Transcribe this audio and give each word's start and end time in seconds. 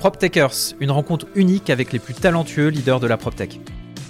PropTechers, 0.00 0.76
une 0.80 0.90
rencontre 0.90 1.26
unique 1.34 1.68
avec 1.68 1.92
les 1.92 1.98
plus 1.98 2.14
talentueux 2.14 2.68
leaders 2.68 3.00
de 3.00 3.06
la 3.06 3.18
PropTech. 3.18 3.60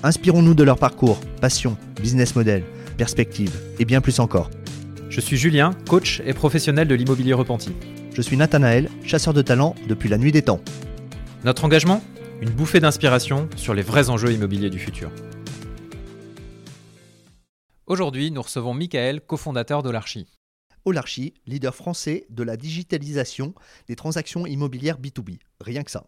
Inspirons-nous 0.05 0.55
de 0.55 0.63
leur 0.63 0.79
parcours, 0.79 1.19
passion, 1.41 1.77
business 2.01 2.37
model, 2.37 2.63
perspective 2.97 3.61
et 3.81 3.85
bien 3.85 4.01
plus 4.01 4.21
encore. 4.21 4.51
Je 5.09 5.21
suis 5.21 5.37
Julien, 5.37 5.73
coach 5.89 6.23
et 6.25 6.33
professionnel 6.33 6.87
de 6.87 6.95
l'immobilier 6.95 7.33
repenti. 7.33 7.73
Je 8.15 8.23
suis 8.23 8.37
Nathanaël, 8.37 8.89
chasseur 9.05 9.35
de 9.35 9.43
talent 9.43 9.75
depuis 9.89 10.09
la 10.09 10.17
nuit 10.17 10.31
des 10.31 10.43
temps. 10.43 10.61
Notre 11.43 11.65
engagement 11.65 12.01
Une 12.41 12.51
bouffée 12.51 12.79
d'inspiration 12.79 13.49
sur 13.57 13.75
les 13.75 13.83
vrais 13.83 14.11
enjeux 14.11 14.31
immobiliers 14.31 14.71
du 14.71 14.79
futur. 14.79 15.11
Aujourd'hui, 17.89 18.31
nous 18.31 18.43
recevons 18.43 18.75
Michael, 18.75 19.21
cofondateur 19.23 19.83
d'Olarchi. 19.83 20.29
Olarchi, 20.85 21.35
leader 21.47 21.75
français 21.75 22.27
de 22.31 22.43
la 22.43 22.57
digitalisation 22.57 23.55
des 23.89 23.97
transactions 23.97 24.47
immobilières 24.47 24.99
B2B. 25.01 25.39
Rien 25.61 25.83
que 25.83 25.91
ça. 25.91 26.07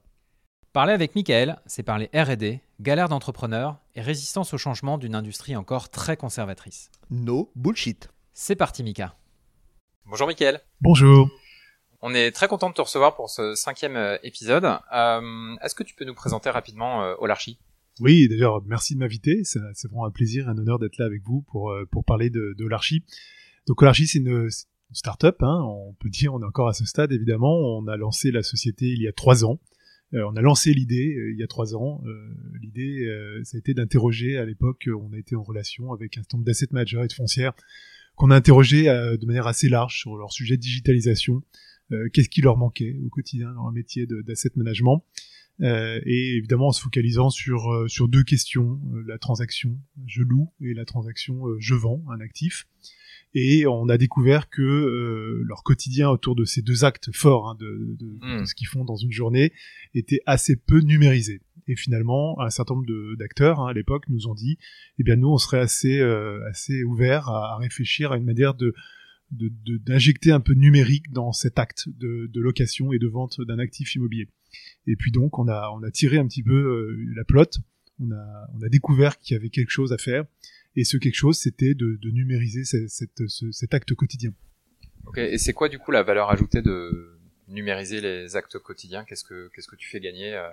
Parler 0.72 0.94
avec 0.94 1.14
Michael, 1.14 1.58
c'est 1.66 1.82
parler 1.82 2.08
RD, 2.14 2.58
galère 2.80 3.10
d'entrepreneur 3.10 3.78
et 3.94 4.00
résistance 4.00 4.54
au 4.54 4.58
changement 4.58 4.96
d'une 4.96 5.14
industrie 5.14 5.54
encore 5.54 5.90
très 5.90 6.16
conservatrice. 6.16 6.90
No 7.10 7.50
bullshit. 7.54 8.08
C'est 8.32 8.56
parti 8.56 8.82
Mika. 8.82 9.14
Bonjour 10.06 10.26
Michael. 10.26 10.60
Bonjour. 10.80 11.28
On 12.00 12.14
est 12.14 12.32
très 12.32 12.48
content 12.48 12.70
de 12.70 12.74
te 12.74 12.80
recevoir 12.80 13.14
pour 13.14 13.28
ce 13.28 13.54
cinquième 13.54 13.96
euh, 13.96 14.16
épisode. 14.22 14.64
Euh, 14.64 15.56
Est-ce 15.62 15.74
que 15.74 15.84
tu 15.84 15.94
peux 15.94 16.04
nous 16.06 16.14
présenter 16.14 16.48
rapidement 16.50 17.04
euh, 17.04 17.14
Olarchi 17.18 17.58
Oui, 18.00 18.26
d'ailleurs, 18.28 18.62
merci 18.64 18.94
de 18.94 18.98
m'inviter. 19.00 19.44
C'est 19.44 19.60
c'est 19.74 19.88
vraiment 19.88 20.06
un 20.06 20.10
plaisir, 20.10 20.48
un 20.48 20.56
honneur 20.56 20.78
d'être 20.78 20.96
là 20.96 21.04
avec 21.04 21.22
vous 21.22 21.42
pour, 21.42 21.70
euh, 21.70 21.86
pour 21.92 22.04
parler 22.04 22.30
de, 22.30 22.54
de 22.56 22.64
Olarchi. 22.64 23.04
Donc 23.66 23.80
Olarchi, 23.82 24.06
c'est 24.06 24.18
une, 24.18 24.28
une 24.28 24.94
start-up, 24.94 25.36
hein, 25.42 25.62
on 25.64 25.94
peut 25.94 26.10
dire, 26.10 26.34
on 26.34 26.42
est 26.42 26.44
encore 26.44 26.68
à 26.68 26.74
ce 26.74 26.84
stade 26.84 27.12
évidemment. 27.12 27.78
On 27.78 27.86
a 27.86 27.96
lancé 27.96 28.30
la 28.30 28.42
société 28.42 28.86
il 28.86 29.00
y 29.00 29.08
a 29.08 29.12
trois 29.12 29.44
ans. 29.44 29.60
Euh, 30.14 30.24
on 30.30 30.36
a 30.36 30.42
lancé 30.42 30.74
l'idée 30.74 31.14
euh, 31.16 31.32
il 31.32 31.38
y 31.38 31.42
a 31.42 31.46
trois 31.46 31.74
ans. 31.74 32.02
Euh, 32.04 32.34
l'idée, 32.60 33.06
euh, 33.06 33.40
ça 33.44 33.56
a 33.56 33.58
été 33.58 33.72
d'interroger 33.72 34.36
à 34.36 34.44
l'époque, 34.44 34.88
on 34.94 35.12
a 35.12 35.18
été 35.18 35.36
en 35.36 35.42
relation 35.42 35.92
avec 35.92 36.18
un 36.18 36.22
certain 36.22 36.36
nombre 36.36 36.46
d'asset 36.46 36.66
managers 36.70 37.02
et 37.04 37.06
de 37.06 37.12
foncières 37.12 37.54
qu'on 38.14 38.30
a 38.30 38.36
interrogé 38.36 38.90
euh, 38.90 39.16
de 39.16 39.24
manière 39.24 39.46
assez 39.46 39.70
large 39.70 39.98
sur 39.98 40.16
leur 40.16 40.32
sujet 40.32 40.56
de 40.56 40.62
digitalisation. 40.62 41.42
Qu'est-ce 42.14 42.30
qui 42.30 42.40
leur 42.40 42.56
manquait 42.56 42.96
au 43.04 43.10
quotidien 43.10 43.52
dans 43.52 43.64
leur 43.64 43.72
métier 43.72 44.06
d'asset 44.06 44.48
management? 44.56 45.04
Et 45.60 46.36
évidemment 46.38 46.68
en 46.68 46.72
se 46.72 46.80
focalisant 46.80 47.28
sur 47.28 47.84
sur 47.86 48.08
deux 48.08 48.22
questions 48.22 48.80
la 49.06 49.18
transaction 49.18 49.78
je 50.06 50.22
loue 50.22 50.50
et 50.62 50.72
la 50.72 50.86
transaction 50.86 51.42
je 51.58 51.74
vends 51.74 52.02
un 52.10 52.20
actif 52.20 52.66
et 53.34 53.66
on 53.66 53.88
a 53.88 53.96
découvert 53.98 54.50
que 54.50 54.60
euh, 54.62 55.42
leur 55.46 55.62
quotidien 55.62 56.10
autour 56.10 56.34
de 56.36 56.44
ces 56.44 56.60
deux 56.62 56.84
actes 56.84 57.10
forts 57.14 57.48
hein, 57.48 57.56
de, 57.58 57.96
de- 57.98 58.18
de 58.40 58.44
ce 58.44 58.54
qu'ils 58.54 58.66
font 58.68 58.84
dans 58.84 58.96
une 58.96 59.12
journée 59.12 59.52
était 59.94 60.20
assez 60.26 60.56
peu 60.56 60.80
numérisé. 60.80 61.40
Et 61.68 61.76
finalement 61.76 62.40
un 62.40 62.50
certain 62.50 62.74
nombre 62.74 63.14
d'acteurs 63.16 63.60
hein, 63.60 63.68
à 63.68 63.72
l'époque 63.72 64.04
nous 64.08 64.26
ont 64.26 64.34
dit 64.34 64.58
eh 64.98 65.02
bien 65.04 65.16
nous 65.16 65.28
on 65.28 65.38
serait 65.38 65.60
assez 65.60 65.98
euh, 66.00 66.44
assez 66.48 66.82
ouvert 66.84 67.28
à, 67.28 67.54
à 67.54 67.56
réfléchir 67.56 68.12
à 68.12 68.16
une 68.16 68.24
manière 68.24 68.54
de 68.54 68.74
d'injecter 69.30 70.30
un 70.30 70.40
peu 70.40 70.52
numérique 70.52 71.10
dans 71.10 71.32
cet 71.32 71.58
acte 71.58 71.88
de, 71.88 72.28
de 72.30 72.40
location 72.40 72.92
et 72.92 72.98
de 72.98 73.06
vente 73.06 73.40
d'un 73.40 73.58
actif 73.58 73.94
immobilier. 73.94 74.28
Et 74.86 74.96
puis 74.96 75.10
donc 75.10 75.38
on 75.38 75.48
a 75.48 75.70
on 75.74 75.82
a 75.82 75.90
tiré 75.90 76.18
un 76.18 76.26
petit 76.26 76.42
peu 76.42 76.52
euh, 76.54 76.96
la 77.16 77.24
plotte, 77.24 77.58
on 77.98 78.10
a 78.10 78.46
on 78.54 78.60
a 78.62 78.68
découvert 78.68 79.18
qu'il 79.18 79.34
y 79.34 79.38
avait 79.38 79.48
quelque 79.48 79.70
chose 79.70 79.92
à 79.92 79.98
faire 79.98 80.24
et 80.76 80.84
ce 80.84 80.96
quelque 80.96 81.14
chose 81.14 81.38
c'était 81.38 81.74
de, 81.74 81.98
de 82.00 82.10
numériser 82.10 82.64
ce- 82.64 82.86
cette- 82.88 83.26
ce- 83.28 83.50
cet 83.52 83.74
acte 83.74 83.94
quotidien. 83.94 84.32
Ok. 85.06 85.18
Et 85.18 85.38
c'est 85.38 85.52
quoi 85.52 85.68
du 85.68 85.78
coup 85.78 85.90
la 85.90 86.02
valeur 86.02 86.30
ajoutée 86.30 86.62
de 86.62 87.18
numériser 87.48 88.00
les 88.00 88.36
actes 88.36 88.58
quotidiens? 88.58 89.04
Qu'est-ce 89.04 89.24
que 89.24 89.50
qu'est-ce 89.54 89.68
que 89.68 89.76
tu 89.76 89.88
fais 89.88 90.00
gagner 90.00 90.34
euh, 90.34 90.48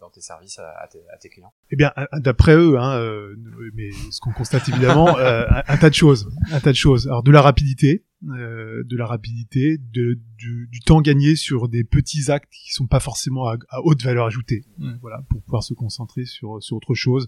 dans 0.00 0.10
tes 0.10 0.20
services 0.20 0.58
à, 0.60 0.70
à 0.80 0.86
tes, 0.86 1.00
à 1.12 1.18
tes 1.18 1.28
clients? 1.28 1.52
Eh 1.70 1.76
bien, 1.76 1.92
d'après 2.18 2.54
eux, 2.54 2.78
hein, 2.78 2.96
euh, 3.00 3.34
mais 3.74 3.90
ce 4.12 4.20
qu'on 4.20 4.32
constate 4.32 4.68
évidemment, 4.68 5.18
euh, 5.18 5.44
un, 5.50 5.62
un 5.66 5.76
tas 5.76 5.90
de 5.90 5.94
choses, 5.94 6.30
un 6.52 6.60
tas 6.60 6.70
de 6.70 6.76
choses. 6.76 7.08
Alors 7.08 7.24
de 7.24 7.32
la 7.32 7.42
rapidité, 7.42 8.04
euh, 8.30 8.84
de 8.84 8.96
la 8.96 9.06
rapidité, 9.06 9.76
de, 9.76 10.16
du, 10.36 10.68
du 10.70 10.80
temps 10.80 11.00
gagné 11.00 11.34
sur 11.34 11.68
des 11.68 11.82
petits 11.84 12.30
actes 12.30 12.52
qui 12.52 12.72
sont 12.72 12.86
pas 12.86 13.00
forcément 13.00 13.48
à, 13.48 13.56
à 13.70 13.80
haute 13.82 14.02
valeur 14.02 14.26
ajoutée. 14.26 14.64
Voilà, 15.00 15.22
pour 15.28 15.42
pouvoir 15.42 15.64
se 15.64 15.74
concentrer 15.74 16.24
sur 16.26 16.62
sur 16.62 16.76
autre 16.76 16.94
chose, 16.94 17.26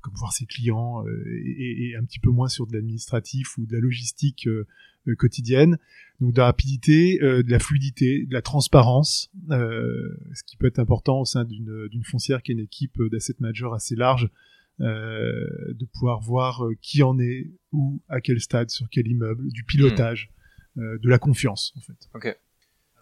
comme 0.00 0.14
voir 0.14 0.32
ses 0.32 0.46
clients 0.46 1.04
euh, 1.06 1.24
et, 1.44 1.90
et 1.90 1.96
un 1.96 2.04
petit 2.04 2.20
peu 2.20 2.30
moins 2.30 2.48
sur 2.48 2.66
de 2.66 2.72
l'administratif 2.72 3.58
ou 3.58 3.66
de 3.66 3.72
la 3.72 3.80
logistique 3.80 4.46
euh, 4.46 4.66
euh, 5.08 5.14
quotidienne. 5.14 5.78
Donc 6.20 6.32
de 6.32 6.38
la 6.38 6.46
rapidité, 6.46 7.18
de 7.20 7.48
la 7.48 7.60
fluidité, 7.60 8.26
de 8.26 8.34
la 8.34 8.42
transparence, 8.42 9.30
ce 9.48 10.42
qui 10.44 10.56
peut 10.56 10.66
être 10.66 10.80
important 10.80 11.20
au 11.20 11.24
sein 11.24 11.44
d'une 11.44 12.02
foncière 12.04 12.42
qui 12.42 12.50
est 12.50 12.54
une 12.54 12.60
équipe 12.60 13.00
d'asset 13.12 13.34
managers 13.38 13.70
assez 13.72 13.94
large, 13.94 14.28
euh, 14.80 15.46
de 15.74 15.84
pouvoir 15.84 16.20
voir 16.20 16.64
euh, 16.64 16.74
qui 16.82 17.04
en 17.04 17.20
est, 17.20 17.52
où, 17.70 18.02
à 18.08 18.20
quel 18.20 18.40
stade, 18.40 18.70
sur 18.70 18.88
quel 18.90 19.06
immeuble, 19.06 19.46
du 19.52 19.62
pilotage, 19.62 20.30
euh, 20.76 20.98
de 20.98 21.08
la 21.08 21.20
confiance 21.20 21.72
en 21.76 21.80
fait. 21.80 22.08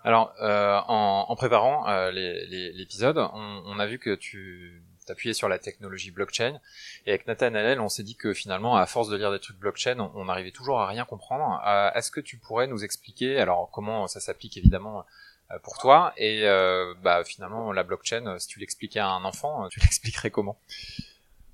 Alors, 0.04 0.34
euh, 0.42 0.78
en, 0.86 1.24
en 1.28 1.36
préparant 1.36 1.86
l'épisode, 2.10 3.16
on, 3.16 3.62
on 3.64 3.78
a 3.78 3.86
vu 3.86 3.98
que 3.98 4.14
tu 4.14 4.82
t'appuyais 5.06 5.34
sur 5.34 5.49
la 5.49 5.59
technologie 5.59 6.11
blockchain. 6.11 6.59
Et 7.06 7.11
avec 7.11 7.27
Nathanaël, 7.27 7.81
on 7.81 7.89
s'est 7.89 8.03
dit 8.03 8.17
que 8.17 8.34
finalement, 8.34 8.77
à 8.77 8.87
force 8.87 9.09
de 9.09 9.17
lire 9.17 9.33
des 9.33 9.39
trucs 9.41 9.59
blockchain, 9.59 9.99
on, 9.99 10.11
on 10.15 10.28
arrivait 10.28 10.50
toujours 10.50 10.81
à 10.81 10.87
rien 10.87 11.05
comprendre. 11.05 11.61
Euh, 11.67 11.91
Est-ce 11.94 12.11
que 12.11 12.21
tu 12.21 12.37
pourrais 12.37 12.67
nous 12.67 12.84
expliquer, 12.84 13.39
alors 13.39 13.71
comment 13.72 14.06
ça 14.09 14.21
s'applique 14.21 14.56
évidemment 14.56 15.05
euh, 15.53 15.59
pour 15.62 15.78
toi, 15.78 16.12
et 16.17 16.41
euh, 16.44 16.93
bah, 17.05 17.22
finalement 17.25 17.71
la 17.72 17.84
blockchain, 17.84 18.27
euh, 18.27 18.39
si 18.39 18.49
tu 18.49 18.59
l'expliquais 18.59 18.99
à 18.99 19.09
un 19.09 19.25
enfant, 19.25 19.65
euh, 19.65 19.69
tu 19.71 19.78
l'expliquerais 19.84 20.31
comment? 20.31 20.59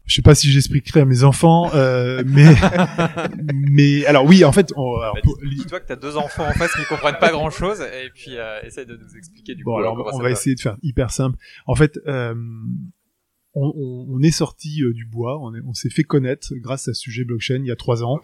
Je 0.05 0.17
sais 0.17 0.23
pas 0.23 0.35
si 0.35 0.51
j'expliquerai 0.51 1.01
à 1.03 1.05
mes 1.05 1.23
enfants, 1.23 1.71
euh, 1.75 2.23
mais 2.27 2.45
mais 3.71 4.05
alors 4.07 4.25
oui, 4.25 4.45
en 4.45 4.51
fait, 4.53 4.73
on, 4.77 4.97
alors, 5.01 5.17
pour- 5.23 5.39
Dis-toi 5.43 5.81
que 5.81 5.87
tu 5.87 5.93
as 5.93 5.97
deux 5.97 6.17
enfants 6.17 6.47
en 6.47 6.53
face 6.53 6.75
qui 6.75 6.85
comprennent 6.87 7.19
pas 7.19 7.31
grand-chose, 7.31 7.81
et 7.83 8.11
puis 8.15 8.37
euh, 8.37 8.61
essaye 8.63 8.85
de 8.87 8.97
nous 8.97 9.17
expliquer 9.17 9.55
du 9.55 9.63
Bon, 9.65 9.75
coup. 9.75 9.79
alors, 9.79 10.11
on 10.13 10.19
va. 10.21 10.31
essayer 10.31 10.57
de 10.57 10.61
faire 10.61 10.77
hyper 10.83 11.11
simple. 11.11 11.37
En 11.67 11.75
fait, 11.77 11.99
euh, 12.07 12.35
on, 13.55 13.73
on- 13.77 14.07
on 14.09 14.23
est 14.23 14.31
sorti 14.31 14.83
euh, 14.83 14.93
du 14.93 15.05
bois, 15.05 15.39
on, 15.41 15.55
est- 15.55 15.61
on 15.67 15.75
s'est 15.75 15.91
fait 15.91 16.05
connaître 16.05 16.55
grâce 16.57 16.89
à 16.89 16.95
ce 16.95 17.01
sujet 17.03 17.25
blockchain 17.25 17.57
il 17.61 17.67
y 17.67 17.71
a 17.71 17.77
trois 17.77 18.03
ans, 18.03 18.19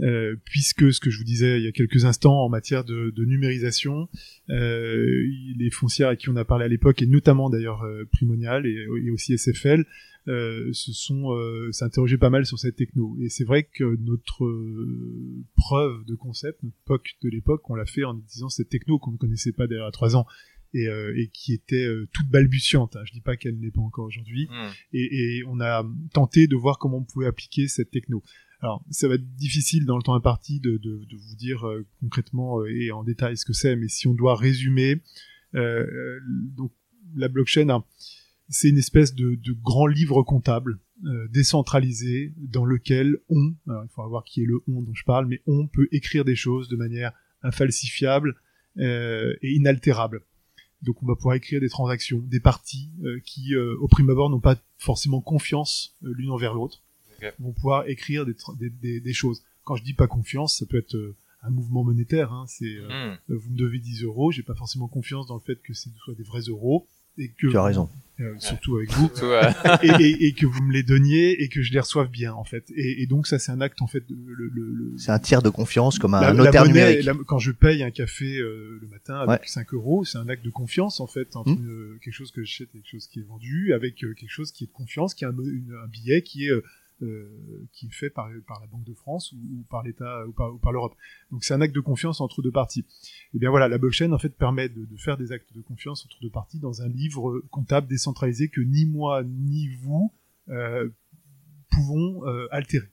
euh, 0.00 0.36
puisque 0.44 0.92
ce 0.92 1.00
que 1.00 1.10
je 1.10 1.18
vous 1.18 1.24
disais 1.24 1.58
il 1.58 1.64
y 1.64 1.68
a 1.68 1.72
quelques 1.72 2.04
instants 2.04 2.44
en 2.44 2.48
matière 2.48 2.84
de, 2.84 3.10
de 3.10 3.24
numérisation, 3.24 4.08
euh, 4.50 5.22
les 5.56 5.70
foncières 5.70 6.08
à 6.08 6.16
qui 6.16 6.28
on 6.28 6.36
a 6.36 6.44
parlé 6.44 6.64
à 6.64 6.68
l'époque, 6.68 7.00
et 7.02 7.06
notamment 7.06 7.50
d'ailleurs 7.50 7.82
Primonial 8.12 8.66
et, 8.66 8.86
et 9.04 9.10
aussi 9.10 9.36
SFL, 9.38 9.84
euh, 10.26 10.70
se 10.72 10.92
sont 10.92 11.32
euh, 11.34 11.70
s'interroger 11.72 12.16
pas 12.16 12.30
mal 12.30 12.46
sur 12.46 12.58
cette 12.58 12.76
techno. 12.76 13.14
Et 13.20 13.28
c'est 13.28 13.44
vrai 13.44 13.62
que 13.64 13.96
notre 14.00 14.46
preuve 15.56 16.04
de 16.06 16.14
concept, 16.14 16.62
notre 16.62 16.76
POC 16.86 17.16
de 17.22 17.28
l'époque, 17.28 17.68
on 17.68 17.74
l'a 17.74 17.84
fait 17.86 18.04
en 18.04 18.16
utilisant 18.18 18.48
cette 18.48 18.68
techno 18.68 18.98
qu'on 18.98 19.12
ne 19.12 19.16
connaissait 19.18 19.52
pas 19.52 19.66
d'ailleurs 19.66 19.86
à 19.86 19.92
trois 19.92 20.16
ans 20.16 20.26
et, 20.74 20.88
euh, 20.88 21.16
et 21.16 21.28
qui 21.28 21.54
était 21.54 21.86
euh, 21.86 22.06
toute 22.12 22.28
balbutiante. 22.28 22.96
Hein. 22.96 23.02
Je 23.06 23.12
dis 23.12 23.22
pas 23.22 23.36
qu'elle 23.36 23.58
n'est 23.58 23.70
pas 23.70 23.80
encore 23.80 24.04
aujourd'hui. 24.04 24.48
Hmm. 24.50 24.70
Et, 24.92 25.38
et 25.38 25.44
on 25.46 25.60
a 25.60 25.84
tenté 26.12 26.46
de 26.46 26.56
voir 26.56 26.78
comment 26.78 26.98
on 26.98 27.04
pouvait 27.04 27.26
appliquer 27.26 27.68
cette 27.68 27.90
techno. 27.90 28.22
Alors, 28.64 28.82
ça 28.90 29.08
va 29.08 29.16
être 29.16 29.34
difficile 29.34 29.84
dans 29.84 29.98
le 29.98 30.02
temps 30.02 30.14
imparti 30.14 30.58
de, 30.58 30.78
de, 30.78 31.04
de 31.04 31.16
vous 31.16 31.36
dire 31.36 31.68
euh, 31.68 31.86
concrètement 32.00 32.60
euh, 32.60 32.74
et 32.74 32.92
en 32.92 33.04
détail 33.04 33.36
ce 33.36 33.44
que 33.44 33.52
c'est, 33.52 33.76
mais 33.76 33.88
si 33.88 34.08
on 34.08 34.14
doit 34.14 34.36
résumer, 34.36 35.02
euh, 35.54 35.86
donc 36.56 36.72
la 37.14 37.28
blockchain, 37.28 37.68
hein, 37.68 37.84
c'est 38.48 38.70
une 38.70 38.78
espèce 38.78 39.14
de, 39.14 39.34
de 39.34 39.52
grand 39.52 39.86
livre 39.86 40.22
comptable 40.22 40.78
décentralisé 41.30 42.32
dans 42.38 42.64
lequel 42.64 43.18
on, 43.28 43.54
alors 43.68 43.84
il 43.84 43.90
faut 43.92 44.08
voir 44.08 44.24
qui 44.24 44.42
est 44.42 44.46
le 44.46 44.60
on 44.68 44.80
dont 44.80 44.94
je 44.94 45.04
parle, 45.04 45.26
mais 45.26 45.42
on 45.46 45.66
peut 45.66 45.88
écrire 45.92 46.24
des 46.24 46.36
choses 46.36 46.68
de 46.68 46.76
manière 46.76 47.12
infalsifiable 47.42 48.36
et 48.78 49.36
inaltérable. 49.42 50.22
Donc 50.84 51.02
on 51.02 51.06
va 51.06 51.14
pouvoir 51.16 51.34
écrire 51.34 51.60
des 51.60 51.68
transactions, 51.68 52.18
des 52.18 52.40
parties 52.40 52.90
euh, 53.04 53.18
qui, 53.24 53.54
euh, 53.54 53.76
au 53.80 53.88
prime 53.88 54.10
abord, 54.10 54.30
n'ont 54.30 54.40
pas 54.40 54.56
forcément 54.78 55.20
confiance 55.20 55.94
euh, 56.04 56.12
l'une 56.16 56.30
envers 56.30 56.54
l'autre, 56.54 56.82
vont 57.40 57.52
pouvoir 57.52 57.88
écrire 57.88 58.26
des, 58.26 58.34
tra- 58.34 58.56
des, 58.58 58.70
des- 58.70 59.00
des 59.00 59.12
choses. 59.12 59.42
Quand 59.64 59.76
je 59.76 59.82
dis 59.82 59.94
pas 59.94 60.06
confiance, 60.06 60.58
ça 60.58 60.66
peut 60.66 60.78
être 60.78 60.96
un 61.42 61.50
mouvement 61.50 61.84
monétaire. 61.84 62.32
Hein, 62.32 62.44
c'est 62.48 62.76
Hmm. 62.88 63.16
vous 63.28 63.50
me 63.50 63.56
devez 63.56 63.78
10 63.78 64.02
euros, 64.04 64.30
j'ai 64.30 64.42
pas 64.42 64.54
forcément 64.54 64.88
confiance 64.88 65.26
dans 65.26 65.34
le 65.34 65.40
fait 65.40 65.56
que 65.62 65.72
ce 65.74 65.88
soit 66.04 66.14
des 66.14 66.22
vrais 66.22 66.40
euros 66.42 66.86
et 67.18 67.28
que 67.28 67.48
Tu 67.48 67.56
as 67.56 67.62
raison. 67.62 67.88
euh, 68.20 68.34
surtout 68.38 68.76
avec 68.76 68.90
vous 68.92 69.10
euh, 69.22 69.42
et, 69.82 69.88
et- 70.02 70.26
et 70.26 70.32
que 70.34 70.46
vous 70.46 70.62
me 70.62 70.72
les 70.72 70.82
donniez 70.84 71.42
et 71.42 71.48
que 71.48 71.62
je 71.62 71.72
les 71.72 71.80
reçoive 71.80 72.08
bien 72.10 72.32
en 72.32 72.44
fait. 72.44 72.64
Et, 72.76 73.02
et 73.02 73.06
donc 73.06 73.26
ça 73.26 73.38
c'est 73.40 73.50
un 73.52 73.60
acte 73.60 73.82
en 73.82 73.86
fait 73.88 74.04
de- 74.08 74.14
le, 74.14 74.46
le, 74.48 74.70
le- 74.72 74.98
C'est 74.98 75.10
un 75.10 75.18
tiers 75.18 75.42
de 75.42 75.48
confiance 75.50 75.98
comme 75.98 76.14
un 76.14 76.20
la- 76.20 76.26
la 76.32 76.44
notaire 76.44 76.62
monnaie, 76.64 76.72
numérique. 76.72 77.04
la- 77.06 77.14
quand 77.26 77.38
je 77.38 77.50
paye 77.50 77.82
un 77.82 77.90
café 77.90 78.38
euh, 78.38 78.78
le 78.80 78.86
matin 78.88 79.16
avec 79.16 79.40
Ouais. 79.42 79.46
5 79.48 79.74
euros, 79.74 80.04
c'est 80.04 80.18
un 80.18 80.28
acte 80.28 80.44
de 80.44 80.50
confiance 80.50 81.00
en 81.00 81.06
fait 81.08 81.34
entre 81.36 81.50
Mm. 81.50 81.66
euh, 81.68 81.98
quelque 82.02 82.14
chose 82.14 82.30
que 82.30 82.42
j'achète 82.44 82.68
et 82.74 82.78
quelque 82.78 82.90
chose 82.90 83.08
qui 83.08 83.18
est 83.18 83.26
vendu, 83.28 83.72
avec 83.72 84.04
euh, 84.04 84.14
quelque 84.14 84.30
chose 84.30 84.52
qui 84.52 84.64
est 84.64 84.68
de 84.68 84.72
confiance, 84.72 85.14
qui 85.14 85.24
est 85.24 85.28
un, 85.28 85.32
une- 85.32 85.74
un 85.84 85.88
billet 85.88 86.22
qui 86.22 86.46
est 86.46 86.52
qui 87.72 87.86
est 87.86 87.94
fait 87.94 88.10
par, 88.10 88.28
par 88.46 88.60
la 88.60 88.66
Banque 88.66 88.84
de 88.84 88.94
France 88.94 89.32
ou, 89.32 89.36
ou 89.36 89.64
par 89.70 89.82
l'État 89.82 90.26
ou 90.26 90.32
par, 90.32 90.72
l'Europe. 90.72 90.94
Donc 91.30 91.44
c'est 91.44 91.54
un 91.54 91.60
acte 91.60 91.74
de 91.74 91.80
confiance 91.80 92.20
entre 92.20 92.42
deux 92.42 92.50
parties. 92.50 92.84
Et 93.34 93.38
bien 93.38 93.50
voilà, 93.50 93.68
la 93.68 93.78
blockchain 93.78 94.12
en 94.12 94.18
fait 94.18 94.30
permet 94.30 94.68
de, 94.68 94.84
de, 94.84 94.96
faire 94.96 95.16
des 95.16 95.32
actes 95.32 95.54
de 95.54 95.60
confiance 95.60 96.04
entre 96.04 96.20
deux 96.20 96.30
parties 96.30 96.58
dans 96.58 96.82
un 96.82 96.88
livre 96.88 97.42
comptable 97.50 97.86
décentralisé 97.86 98.48
que 98.48 98.60
ni 98.60 98.86
moi 98.86 99.22
ni 99.24 99.68
vous 99.82 100.12
euh, 100.48 100.88
pouvons 101.70 102.26
euh, 102.26 102.46
altérer. 102.50 102.88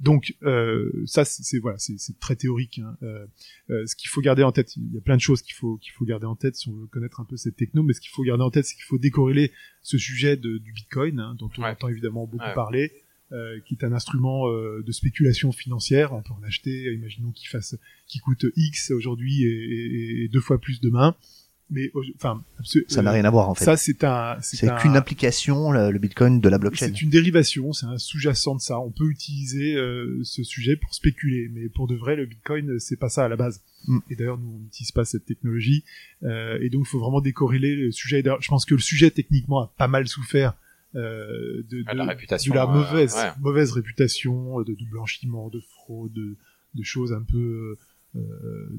Donc 0.00 0.34
euh, 0.42 0.90
ça 1.04 1.24
c'est 1.26 1.58
voilà 1.58 1.78
c'est 1.78 2.18
très 2.18 2.34
théorique. 2.34 2.78
Hein. 2.78 2.96
Euh, 3.02 3.26
euh, 3.68 3.86
ce 3.86 3.94
qu'il 3.94 4.08
faut 4.08 4.22
garder 4.22 4.42
en 4.42 4.50
tête, 4.50 4.74
il 4.76 4.92
y 4.94 4.96
a 4.96 5.00
plein 5.02 5.16
de 5.16 5.20
choses 5.20 5.42
qu'il 5.42 5.54
faut 5.54 5.76
qu'il 5.76 5.92
faut 5.92 6.06
garder 6.06 6.24
en 6.24 6.36
tête 6.36 6.56
si 6.56 6.70
on 6.70 6.72
veut 6.72 6.86
connaître 6.86 7.20
un 7.20 7.24
peu 7.24 7.36
cette 7.36 7.56
techno, 7.56 7.82
mais 7.82 7.92
ce 7.92 8.00
qu'il 8.00 8.10
faut 8.10 8.22
garder 8.22 8.42
en 8.42 8.50
tête, 8.50 8.64
c'est 8.64 8.74
qu'il 8.74 8.84
faut 8.84 8.98
décorréler 8.98 9.52
ce 9.82 9.98
sujet 9.98 10.38
de, 10.38 10.56
du 10.56 10.72
Bitcoin, 10.72 11.20
hein, 11.20 11.36
dont 11.38 11.50
on 11.58 11.62
entend 11.62 11.88
évidemment 11.88 12.26
beaucoup 12.26 12.52
parler, 12.54 12.99
euh, 13.32 13.60
qui 13.66 13.74
est 13.74 13.84
un 13.84 13.92
instrument 13.92 14.48
euh, 14.48 14.82
de 14.84 14.92
spéculation 14.92 15.52
financière. 15.52 16.12
On 16.12 16.22
peut 16.22 16.32
en 16.32 16.42
acheter, 16.42 16.92
imaginons 16.92 17.30
qu'il 17.30 17.48
fasse, 17.48 17.76
qui 18.06 18.18
coûte 18.18 18.46
X 18.56 18.90
aujourd'hui 18.90 19.44
et, 19.44 19.46
et, 19.46 20.24
et, 20.24 20.28
deux 20.28 20.40
fois 20.40 20.60
plus 20.60 20.80
demain. 20.80 21.14
Mais 21.70 21.92
enfin 22.16 22.42
ça 22.88 23.00
n'a 23.00 23.12
rien 23.12 23.24
à 23.24 23.30
voir 23.30 23.48
en 23.48 23.54
fait. 23.54 23.64
ça 23.64 23.76
c'est 23.76 24.02
un 24.02 24.36
c'est 24.42 24.68
qu'une 24.78 24.96
application 24.96 25.70
le, 25.70 25.96
Bitcoin 25.98 26.40
de 26.40 26.48
la 26.48 26.58
blockchain. 26.58 26.86
C'est 26.86 27.00
une 27.00 27.10
dérivation 27.10 27.72
c'est 27.72 27.86
un 27.86 27.96
sous-jacent 27.96 28.56
de 28.56 28.60
ça. 28.60 28.80
On 28.80 28.90
peut 28.90 29.08
utiliser 29.08 29.76
euh, 29.76 30.20
ce 30.24 30.42
sujet 30.42 30.74
pour 30.74 30.92
spéculer. 30.94 31.48
Mais 31.52 31.68
pour 31.68 31.86
de 31.86 31.94
vrai 31.94 32.16
le 32.16 32.26
Bitcoin 32.26 32.80
c'est 32.80 32.98
pas 32.98 33.08
ça 33.08 33.24
à 33.24 33.28
la 33.28 33.36
base. 33.36 33.62
Mm. 33.86 33.98
et 34.10 34.16
d'ailleurs 34.16 34.38
nous 34.38 34.50
on 34.56 34.58
n'utilise 34.58 34.90
pas 34.90 35.04
cette 35.04 35.24
technologie. 35.24 35.84
Euh, 36.24 36.58
et 36.60 36.70
donc 36.70 36.86
il 36.86 36.90
faut 36.90 36.98
vraiment 36.98 37.20
décorréler 37.20 37.76
le 37.76 37.92
sujet. 37.92 38.24
Je 38.40 38.48
pense 38.48 38.64
que 38.64 38.74
le 38.74 38.80
sujet 38.80 39.12
techniquement 39.12 39.60
a 39.60 39.72
pas 39.78 39.88
mal 39.88 40.08
souffert 40.08 40.50
euh, 40.50 40.69
de, 40.94 41.64
de, 41.68 41.96
la 41.96 42.04
réputation, 42.04 42.52
de 42.52 42.58
la 42.58 42.66
mauvaise 42.66 43.16
mauvaise 43.40 43.72
réputation 43.72 44.60
de, 44.60 44.74
de, 44.74 44.90
blanchiment 44.90 45.48
de 45.48 45.60
fraude 45.60 46.12
de, 46.12 46.36
de 46.74 46.82
choses 46.82 47.12
un 47.12 47.22
peu 47.22 47.76
euh, 48.16 48.20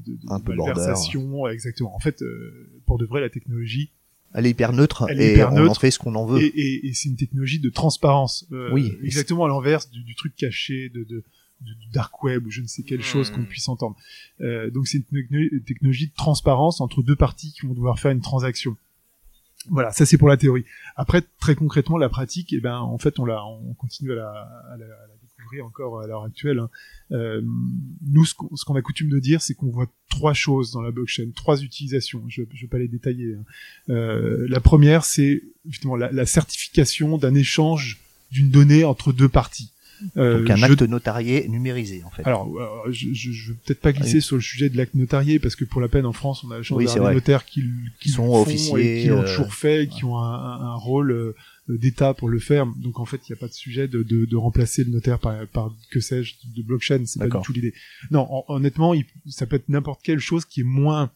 de, 0.06 0.16
de, 0.16 0.30
un 0.30 0.40
peu 0.40 0.54
malversation, 0.54 1.48
exactement. 1.48 1.94
En 1.94 2.00
fait, 2.00 2.20
euh, 2.22 2.82
pour 2.84 2.98
de 2.98 3.06
vrai, 3.06 3.20
la 3.20 3.30
technologie, 3.30 3.90
elle 4.34 4.46
est 4.46 4.50
hyper 4.50 4.72
neutre 4.72 5.06
elle 5.08 5.20
et 5.20 5.32
hyper 5.32 5.52
on 5.52 5.66
en 5.66 5.74
fait 5.74 5.90
ce 5.90 5.98
qu'on 5.98 6.14
en 6.14 6.26
veut. 6.26 6.42
Et, 6.42 6.46
et, 6.46 6.86
et 6.88 6.94
c'est 6.94 7.08
une 7.08 7.16
technologie 7.16 7.58
de 7.58 7.70
transparence. 7.70 8.46
Euh, 8.52 8.70
oui. 8.72 8.92
Exactement 9.02 9.44
à 9.44 9.48
l'inverse 9.48 9.90
du, 9.90 10.02
du, 10.04 10.14
truc 10.14 10.34
caché 10.36 10.88
de, 10.88 11.04
de, 11.04 11.24
du 11.60 11.88
dark 11.92 12.22
web 12.22 12.46
ou 12.46 12.50
je 12.50 12.60
ne 12.60 12.66
sais 12.66 12.82
quelle 12.82 13.02
chose 13.02 13.30
qu'on 13.30 13.42
hmm. 13.42 13.46
puisse 13.46 13.68
entendre. 13.68 13.96
Euh, 14.40 14.70
donc 14.70 14.86
c'est 14.86 14.98
une 14.98 15.60
technologie 15.64 16.08
de 16.08 16.14
transparence 16.14 16.80
entre 16.80 17.02
deux 17.02 17.16
parties 17.16 17.52
qui 17.52 17.66
vont 17.66 17.74
devoir 17.74 17.98
faire 17.98 18.10
une 18.10 18.22
transaction. 18.22 18.76
Voilà, 19.68 19.92
ça 19.92 20.06
c'est 20.06 20.18
pour 20.18 20.28
la 20.28 20.36
théorie. 20.36 20.64
Après, 20.96 21.22
très 21.38 21.54
concrètement, 21.54 21.96
la 21.96 22.08
pratique, 22.08 22.52
eh 22.52 22.60
ben, 22.60 22.78
en 22.78 22.98
fait, 22.98 23.18
on 23.18 23.24
la, 23.24 23.44
on 23.44 23.74
continue 23.74 24.12
à 24.12 24.16
la, 24.16 24.76
la 24.78 24.86
encore 25.60 26.00
à 26.00 26.06
l'heure 26.06 26.24
actuelle. 26.24 26.58
Hein. 26.60 26.70
Euh, 27.10 27.42
nous, 28.06 28.24
ce 28.24 28.34
qu'on 28.34 28.74
a 28.74 28.82
coutume 28.82 29.10
de 29.10 29.18
dire, 29.18 29.42
c'est 29.42 29.54
qu'on 29.54 29.70
voit 29.70 29.86
trois 30.08 30.32
choses 30.32 30.72
dans 30.72 30.80
la 30.80 30.90
blockchain, 30.90 31.30
trois 31.34 31.62
utilisations. 31.62 32.24
Je 32.28 32.42
ne 32.42 32.46
vais 32.46 32.66
pas 32.68 32.78
les 32.78 32.88
détailler. 32.88 33.34
Hein. 33.34 33.44
Euh, 33.90 34.46
la 34.48 34.60
première, 34.60 35.04
c'est 35.04 35.42
la, 35.98 36.10
la 36.10 36.26
certification 36.26 37.18
d'un 37.18 37.34
échange 37.34 38.00
d'une 38.30 38.50
donnée 38.50 38.84
entre 38.84 39.12
deux 39.12 39.28
parties. 39.28 39.71
Euh, 40.16 40.40
Donc 40.40 40.50
un 40.50 40.62
acte 40.62 40.82
notarié 40.82 41.48
numérisé 41.48 42.02
en 42.04 42.10
fait. 42.10 42.26
Alors, 42.26 42.48
euh, 42.56 42.90
je, 42.90 43.08
je, 43.12 43.32
je 43.32 43.52
vais 43.52 43.58
peut-être 43.64 43.80
pas 43.80 43.92
glisser 43.92 44.20
sur 44.20 44.36
le 44.36 44.42
sujet 44.42 44.68
de 44.68 44.76
l'acte 44.76 44.94
notarié 44.94 45.38
parce 45.38 45.56
que 45.56 45.64
pour 45.64 45.80
la 45.80 45.88
peine 45.88 46.06
en 46.06 46.12
France, 46.12 46.44
on 46.44 46.50
a 46.50 46.58
la 46.58 46.62
chance 46.62 46.82
d'avoir 46.82 47.10
des 47.10 47.14
notaires 47.14 47.44
qui, 47.44 47.64
qui, 48.00 48.08
sont 48.08 48.28
officiers, 48.28 49.00
et 49.00 49.02
qui 49.02 49.08
l'ont 49.08 49.22
toujours 49.22 49.54
fait, 49.54 49.88
qui 49.88 50.04
ont 50.04 50.18
un, 50.18 50.60
un, 50.60 50.74
rôle 50.74 51.12
euh, 51.12 51.34
d'État 51.68 52.14
pour 52.14 52.28
le 52.28 52.38
faire. 52.38 52.66
Donc 52.66 52.98
en 52.98 53.04
fait, 53.04 53.20
il 53.28 53.32
n'y 53.32 53.38
a 53.38 53.40
pas 53.40 53.48
de 53.48 53.52
sujet 53.52 53.88
de, 53.88 54.02
de, 54.02 54.24
de, 54.24 54.36
remplacer 54.36 54.84
le 54.84 54.90
notaire 54.90 55.18
par, 55.18 55.46
par 55.48 55.72
que 55.90 56.00
sais-je 56.00 56.34
de 56.54 56.62
blockchain. 56.62 57.02
C'est 57.06 57.18
pas 57.18 57.38
du 57.38 57.44
tout 57.44 57.52
l'idée. 57.52 57.74
Non, 58.10 58.28
honnêtement, 58.48 58.94
il, 58.94 59.04
ça 59.28 59.46
peut 59.46 59.56
être 59.56 59.68
n'importe 59.68 60.00
quelle 60.02 60.20
chose 60.20 60.44
qui 60.44 60.60
est 60.60 60.64
moins 60.64 61.10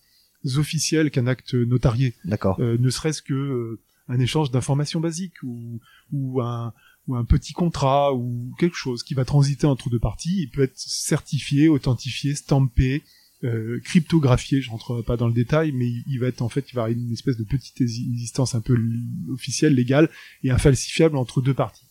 officielle 0.57 1.11
qu'un 1.11 1.27
acte 1.27 1.55
notarié. 1.55 2.15
D'accord. 2.25 2.57
Euh, 2.61 2.77
ne 2.79 2.91
serait-ce 2.91 3.23
que 3.23 3.35
euh, 3.35 3.81
un 4.09 4.21
échange 4.21 4.51
d'informations 4.51 5.01
basiques 5.01 5.43
ou 5.43 5.81
ou 6.13 6.41
un 6.41 6.73
ou 7.07 7.17
un 7.17 7.25
petit 7.25 7.53
contrat 7.53 8.15
ou 8.15 8.53
quelque 8.59 8.77
chose 8.77 9.03
qui 9.03 9.15
va 9.15 9.25
transiter 9.25 9.67
entre 9.67 9.91
deux 9.91 9.99
parties. 9.99 10.43
Il 10.43 10.51
peut 10.51 10.63
être 10.63 10.79
certifié, 10.79 11.69
authentifié, 11.69 12.35
stampé, 12.35 13.03
euh, 13.45 13.81
cryptographié, 13.85 14.61
je 14.61 14.71
rentre 14.71 15.03
pas 15.03 15.17
dans 15.17 15.29
le 15.29 15.35
détail, 15.35 15.73
mais 15.73 15.89
il, 15.89 16.19
va 16.19 16.27
être 16.27 16.43
en 16.43 16.49
fait, 16.49 16.71
il 16.71 16.75
va 16.75 16.85
avoir 16.85 16.99
une 16.99 17.13
espèce 17.13 17.37
de 17.37 17.45
petite 17.45 17.81
existence 17.81 18.55
un 18.55 18.61
peu 18.61 18.77
officielle, 19.31 19.75
légale 19.75 20.09
et 20.43 20.51
infalsifiable 20.51 21.17
entre 21.17 21.43
deux 21.43 21.55
parties. 21.55 21.85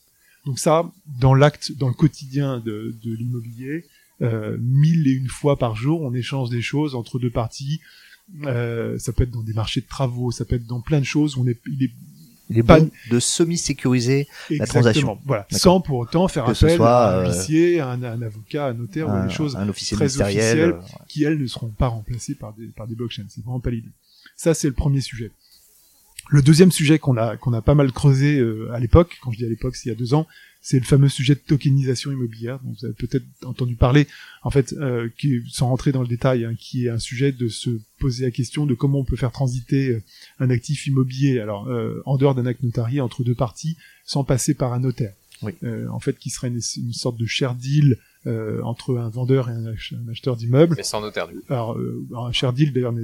Donc 0.45 0.59
ça, 0.59 0.91
dans 1.19 1.33
l'acte, 1.33 1.71
dans 1.73 1.87
le 1.87 1.93
quotidien 1.93 2.59
de, 2.59 2.95
de 3.03 3.15
l'immobilier, 3.15 3.85
euh, 4.21 4.57
mille 4.59 5.07
et 5.07 5.11
une 5.11 5.27
fois 5.27 5.57
par 5.57 5.75
jour, 5.75 6.01
on 6.01 6.13
échange 6.13 6.49
des 6.49 6.61
choses 6.61 6.95
entre 6.95 7.19
deux 7.19 7.29
parties. 7.29 7.79
Euh, 8.45 8.97
ça 8.97 9.13
peut 9.13 9.23
être 9.23 9.31
dans 9.31 9.43
des 9.43 9.53
marchés 9.53 9.81
de 9.81 9.87
travaux, 9.87 10.31
ça 10.31 10.45
peut 10.45 10.55
être 10.55 10.65
dans 10.65 10.81
plein 10.81 10.99
de 10.99 11.05
choses. 11.05 11.37
On 11.37 11.47
est, 11.47 11.59
il 11.67 11.83
est 11.83 11.91
il 12.49 12.59
est 12.59 12.63
bon 12.63 12.89
de 13.09 13.19
semi-sécuriser 13.19 14.27
la 14.49 14.67
transaction. 14.67 15.19
Voilà, 15.25 15.47
sans 15.51 15.81
pour 15.81 15.99
autant 15.99 16.27
faire 16.27 16.47
appel 16.47 16.81
à 16.81 17.09
un 17.09 17.23
euh, 17.23 17.25
huissier, 17.27 17.79
un, 17.81 18.01
avocat, 18.03 18.67
un 18.67 18.73
notaire 18.73 19.09
ou 19.09 19.27
des 19.27 19.33
choses 19.33 19.55
un 19.55 19.67
officier 19.69 19.97
très 19.97 20.21
officielles 20.21 20.59
euh, 20.59 20.79
qui 21.07 21.23
elles 21.23 21.39
ne 21.39 21.47
seront 21.47 21.69
pas 21.69 21.87
remplacées 21.87 22.35
par 22.35 22.53
des 22.53 22.67
par 22.67 22.87
des 22.87 22.95
blockchains. 22.95 23.25
C'est 23.29 23.43
vraiment 23.43 23.59
pas 23.59 23.71
l'idée. 23.71 23.89
Ça 24.35 24.53
c'est 24.53 24.67
le 24.67 24.73
premier 24.73 25.01
sujet. 25.01 25.31
Le 26.29 26.41
deuxième 26.41 26.71
sujet 26.71 26.97
qu'on 26.99 27.17
a 27.17 27.37
qu'on 27.37 27.53
a 27.53 27.61
pas 27.61 27.75
mal 27.75 27.91
creusé 27.91 28.39
euh, 28.39 28.71
à 28.73 28.79
l'époque, 28.79 29.17
quand 29.21 29.31
je 29.31 29.37
dis 29.37 29.45
à 29.45 29.49
l'époque, 29.49 29.75
c'est 29.75 29.89
il 29.89 29.93
y 29.93 29.95
a 29.95 29.99
deux 29.99 30.13
ans, 30.13 30.27
c'est 30.65 30.79
le 30.79 30.85
fameux 30.85 31.09
sujet 31.09 31.35
de 31.35 31.39
tokenisation 31.39 32.11
immobilière 32.11 32.57
dont 32.63 32.73
vous 32.75 32.85
avez 32.85 32.95
peut-être 32.95 33.23
entendu 33.45 33.75
parler, 33.75 34.07
en 34.41 34.49
fait, 34.49 34.73
euh, 34.73 35.09
qui, 35.15 35.43
sans 35.47 35.67
rentrer 35.67 35.91
dans 35.91 36.01
le 36.01 36.07
détail, 36.07 36.43
hein, 36.43 36.55
qui 36.57 36.87
est 36.87 36.89
un 36.89 36.97
sujet 36.97 37.31
de 37.31 37.47
se 37.49 37.69
poser 37.99 38.25
la 38.25 38.31
question 38.31 38.65
de 38.65 38.73
comment 38.73 38.97
on 38.97 39.03
peut 39.03 39.15
faire 39.15 39.31
transiter 39.31 39.89
euh, 39.89 40.03
un 40.39 40.49
actif 40.49 40.87
immobilier, 40.87 41.39
alors 41.39 41.67
euh, 41.67 42.01
en 42.07 42.17
dehors 42.17 42.33
d'un 42.33 42.47
acte 42.47 42.63
notarié 42.63 42.99
entre 42.99 43.23
deux 43.23 43.35
parties, 43.35 43.77
sans 44.05 44.23
passer 44.23 44.55
par 44.55 44.73
un 44.73 44.79
notaire. 44.79 45.13
Oui. 45.43 45.51
Euh, 45.63 45.87
en 45.89 45.99
fait, 45.99 46.17
qui 46.17 46.31
serait 46.31 46.47
une, 46.47 46.61
une 46.77 46.93
sorte 46.93 47.17
de 47.17 47.27
share 47.27 47.53
deal 47.53 47.99
euh, 48.27 48.61
entre 48.63 48.97
un 48.97 49.09
vendeur 49.09 49.49
et 49.49 49.53
un, 49.53 49.65
acheteur 50.09 50.35
d'immeuble. 50.35 50.75
Mais 50.77 50.83
sans 50.83 51.01
notaire, 51.01 51.27
du 51.27 51.35
coup. 51.35 51.41
Alors, 51.49 51.77
euh, 51.77 52.07
un 52.15 52.31
share 52.31 52.53
deal, 52.53 52.73
d'ailleurs, 52.73 52.93
mais, 52.93 53.03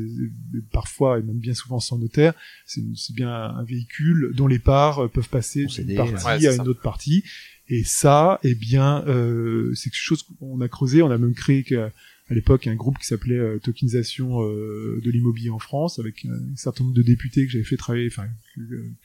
parfois, 0.72 1.20
et 1.20 1.22
même 1.22 1.38
bien 1.38 1.54
souvent 1.54 1.80
sans 1.80 1.98
notaire, 1.98 2.34
c'est 2.66 2.84
bien 3.14 3.32
un 3.32 3.64
véhicule 3.64 4.32
dont 4.36 4.48
les 4.48 4.60
parts 4.60 5.10
peuvent 5.10 5.30
passer 5.30 5.66
d'une 5.66 5.96
partie 5.96 6.48
à 6.48 6.56
une 6.56 6.68
autre 6.68 6.82
partie. 6.82 7.24
Et 7.72 7.86
ça, 7.86 8.38
eh 8.44 8.54
bien, 8.54 9.02
euh, 9.08 9.74
c'est 9.76 9.90
quelque 9.90 10.02
chose 10.02 10.24
qu'on 10.24 10.60
a 10.60 10.68
creusé. 10.68 11.02
On 11.02 11.10
a 11.10 11.18
même 11.18 11.34
créé 11.34 11.66
à 11.74 12.34
l'époque 12.34 12.68
un 12.68 12.76
groupe 12.76 13.00
qui 13.00 13.08
s'appelait 13.08 13.38
euh, 13.38 13.60
Tokenisation 13.60 14.44
euh, 14.44 15.00
de 15.02 15.10
l'immobilier 15.10 15.52
en 15.52 15.60
France, 15.60 15.98
avec 15.98 16.26
un 16.26 16.56
certain 16.58 16.84
nombre 16.84 16.98
de 16.98 17.02
députés 17.02 17.46
que 17.46 17.52
j'avais 17.52 17.64
fait 17.64 17.78
travailler, 17.78 18.08
enfin, 18.08 18.28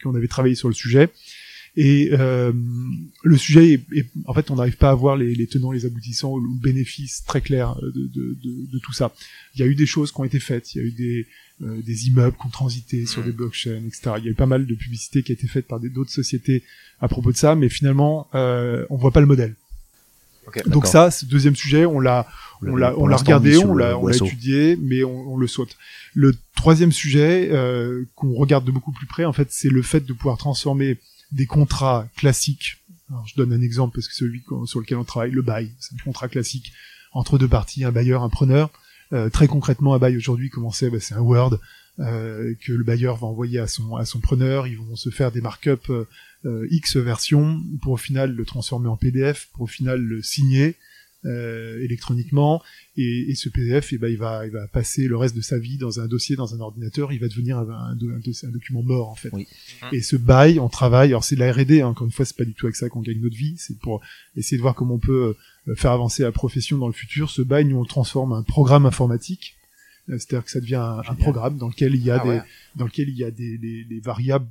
qu'on 0.03 0.17
avait 0.17 0.27
travaillé 0.27 0.57
sur 0.57 0.67
le 0.67 0.75
sujet. 0.75 1.11
Et 1.77 2.11
euh, 2.13 2.53
le 3.23 3.37
sujet, 3.37 3.81
est, 3.95 4.07
en 4.25 4.33
fait, 4.33 4.51
on 4.51 4.57
n'arrive 4.57 4.77
pas 4.77 4.91
à 4.91 4.95
voir 4.95 5.17
les, 5.17 5.35
les, 5.35 5.47
tenants, 5.47 5.73
les 5.73 5.85
aboutissants 5.85 6.33
ou 6.33 6.41
le 6.41 6.49
bénéfice 6.61 7.25
très 7.25 7.43
clair 7.43 7.77
de, 7.83 7.91
de, 7.91 8.37
de, 8.43 8.73
de, 8.73 8.79
tout 8.79 8.95
ça. 8.95 9.13
Il 9.55 9.61
y 9.61 9.63
a 9.63 9.67
eu 9.67 9.75
des 9.75 9.85
choses 9.85 10.11
qui 10.11 10.21
ont 10.21 10.25
été 10.25 10.41
faites, 10.41 10.75
il 10.75 10.79
y 10.79 10.81
a 10.81 10.85
eu 10.85 10.93
des, 10.93 11.27
euh, 11.63 11.81
des 11.83 12.09
immeubles 12.09 12.37
qui 12.39 12.47
ont 12.47 12.51
transité 12.51 13.07
sur 13.07 13.23
des 13.23 13.33
blockchains, 13.33 13.83
etc. 13.87 14.13
Il 14.19 14.25
y 14.25 14.29
a 14.29 14.31
eu 14.31 14.35
pas 14.35 14.45
mal 14.45 14.67
de 14.67 14.75
publicité 14.75 15.23
qui 15.23 15.33
a 15.33 15.35
été 15.35 15.47
faite 15.47 15.67
par 15.67 15.81
d'autres 15.81 16.11
sociétés 16.11 16.63
à 17.01 17.09
propos 17.09 17.33
de 17.33 17.37
ça, 17.37 17.55
mais 17.55 17.71
finalement, 17.71 18.29
euh, 18.35 18.85
on 18.91 18.97
voit 18.97 19.11
pas 19.11 19.21
le 19.21 19.27
modèle. 19.27 19.55
Donc 20.67 20.87
ça, 20.87 21.11
ce 21.11 21.25
deuxième 21.25 21.57
sujet, 21.57 21.87
on 21.87 21.99
l'a, 21.99 22.27
on 22.63 22.77
l'a, 22.77 22.95
on 22.99 23.07
l'a 23.07 23.17
regardé, 23.17 23.57
on 23.57 23.75
l'a, 23.75 23.99
on 23.99 24.07
l'a 24.07 24.17
étudié, 24.17 24.77
mais 24.81 25.03
on, 25.03 25.33
on, 25.33 25.37
le 25.37 25.47
saute. 25.47 25.77
Le 26.15 26.35
troisième 26.55 26.93
sujet 26.93 27.49
euh, 27.51 28.05
qu'on 28.15 28.35
regarde 28.35 28.65
de 28.65 28.71
beaucoup 28.71 28.93
plus 28.93 29.07
près, 29.07 29.25
en 29.25 29.33
fait, 29.33 29.49
c'est 29.51 29.71
le 29.71 29.83
fait 29.83 30.07
de 30.07 30.13
pouvoir 30.13 30.37
transformer 30.39 30.99
des 31.33 31.47
contrats 31.47 32.09
classiques. 32.17 32.79
Je 33.27 33.35
donne 33.37 33.53
un 33.53 33.61
exemple 33.61 33.95
parce 33.95 34.09
que 34.09 34.15
celui 34.15 34.43
sur 34.65 34.81
lequel 34.81 34.99
on 34.99 35.05
travaille, 35.05 35.31
le 35.31 35.43
bail, 35.43 35.73
c'est 35.79 35.95
un 35.95 36.05
contrat 36.05 36.29
classique 36.29 36.73
entre 37.13 37.39
deux 37.39 37.49
parties, 37.49 37.85
un 37.85 37.93
bailleur, 37.93 38.23
un 38.23 38.29
preneur. 38.29 38.71
Euh, 39.13 39.31
très 39.31 39.47
concrètement, 39.47 39.95
un 39.95 39.99
bail 39.99 40.17
aujourd'hui, 40.17 40.51
comment 40.51 40.73
c'est? 40.73 40.91
Bah, 40.91 40.99
C'est 41.01 41.15
un 41.15 41.21
Word 41.21 41.59
euh, 42.01 42.55
que 42.61 42.73
le 42.73 42.85
bailleur 42.85 43.17
va 43.17 43.27
envoyer 43.29 43.61
à 43.61 43.69
son 43.69 43.97
à 43.97 44.05
son 44.05 44.21
preneur. 44.21 44.67
Ils 44.67 44.79
vont 44.79 44.97
se 44.97 45.11
faire 45.11 45.31
des 45.31 45.41
markups 45.41 45.91
euh, 46.45 46.69
X 46.71 46.97
versions 46.97 47.63
pour 47.83 47.93
au 47.93 47.97
final 47.97 48.35
le 48.35 48.45
transformer 48.45 48.89
en 48.89 48.97
PDF, 48.97 49.49
pour 49.53 49.63
au 49.63 49.67
final 49.67 50.01
le 50.01 50.23
signer 50.23 50.77
euh, 51.27 51.83
électroniquement. 51.83 52.63
Et, 52.97 53.31
et, 53.31 53.35
ce 53.35 53.49
PDF 53.49 53.93
et 53.93 53.97
eh 53.97 53.99
ben 53.99 54.09
il 54.09 54.17
va 54.17 54.47
il 54.47 54.53
va 54.53 54.67
passer 54.69 55.07
le 55.07 55.17
reste 55.17 55.37
de 55.37 55.41
sa 55.41 55.59
vie 55.59 55.77
dans 55.77 56.01
un 56.01 56.07
dossier 56.07 56.37
dans 56.37 56.55
un 56.55 56.61
ordinateur. 56.61 57.13
Il 57.13 57.21
va 57.21 57.29
devenir 57.29 57.59
un, 57.59 57.69
un, 57.69 57.93
un, 57.93 58.51
document 58.51 58.83
mort 58.83 59.11
en 59.11 59.15
fait. 59.15 59.31
Oui. 59.33 59.47
et 59.93 60.01
ce 60.01 60.17
bail 60.17 60.59
on 60.59 60.69
travaille. 60.69 61.09
Alors 61.09 61.25
c'est 61.25 61.35
de 61.35 61.41
la 61.41 61.53
R&D 61.53 61.83
hein, 61.83 61.89
encore 61.89 62.07
une 62.07 62.13
fois 62.13 62.25
c'est 62.25 62.37
pas 62.37 62.45
du 62.45 62.55
tout 62.55 62.67
avec 62.67 62.77
ça 62.77 62.89
qu'on 62.89 63.03
gagne 63.03 63.21
notre 63.21 63.37
vie. 63.37 63.55
C'est 63.59 63.79
pour 63.79 64.01
essayer 64.37 64.57
de 64.57 64.63
voir 64.63 64.75
comment 64.75 64.95
on 64.95 64.99
peut 64.99 65.37
euh, 65.69 65.75
faire 65.75 65.91
avancer 65.91 66.23
la 66.23 66.33
profession 66.33 66.79
dans 66.79 66.87
le 66.87 66.93
futur. 66.93 67.31
Ce 67.31 67.43
bail 67.43 67.65
nous 67.65 67.77
on 67.77 67.83
le 67.83 67.89
transforme 67.89 68.33
en 68.33 68.37
un 68.37 68.43
programme 68.43 68.87
informatique. 68.87 69.57
Euh, 70.09 70.19
c'est-à-dire 70.19 70.45
que 70.45 70.51
ça 70.51 70.61
devient 70.61 71.01
un, 71.09 71.15
programme 71.17 71.59
dans 71.59 71.69
lequel 71.69 71.95
il 71.95 72.05
y 72.05 72.11
a 72.11 72.21
ah 72.23 72.25
des 72.25 72.41
dans 72.77 72.85
lequel 72.85 73.09
il 73.09 73.17
y 73.17 73.25
a 73.25 73.31
des, 73.31 73.59
des, 73.59 73.85
des 73.85 74.01
variables 74.01 74.47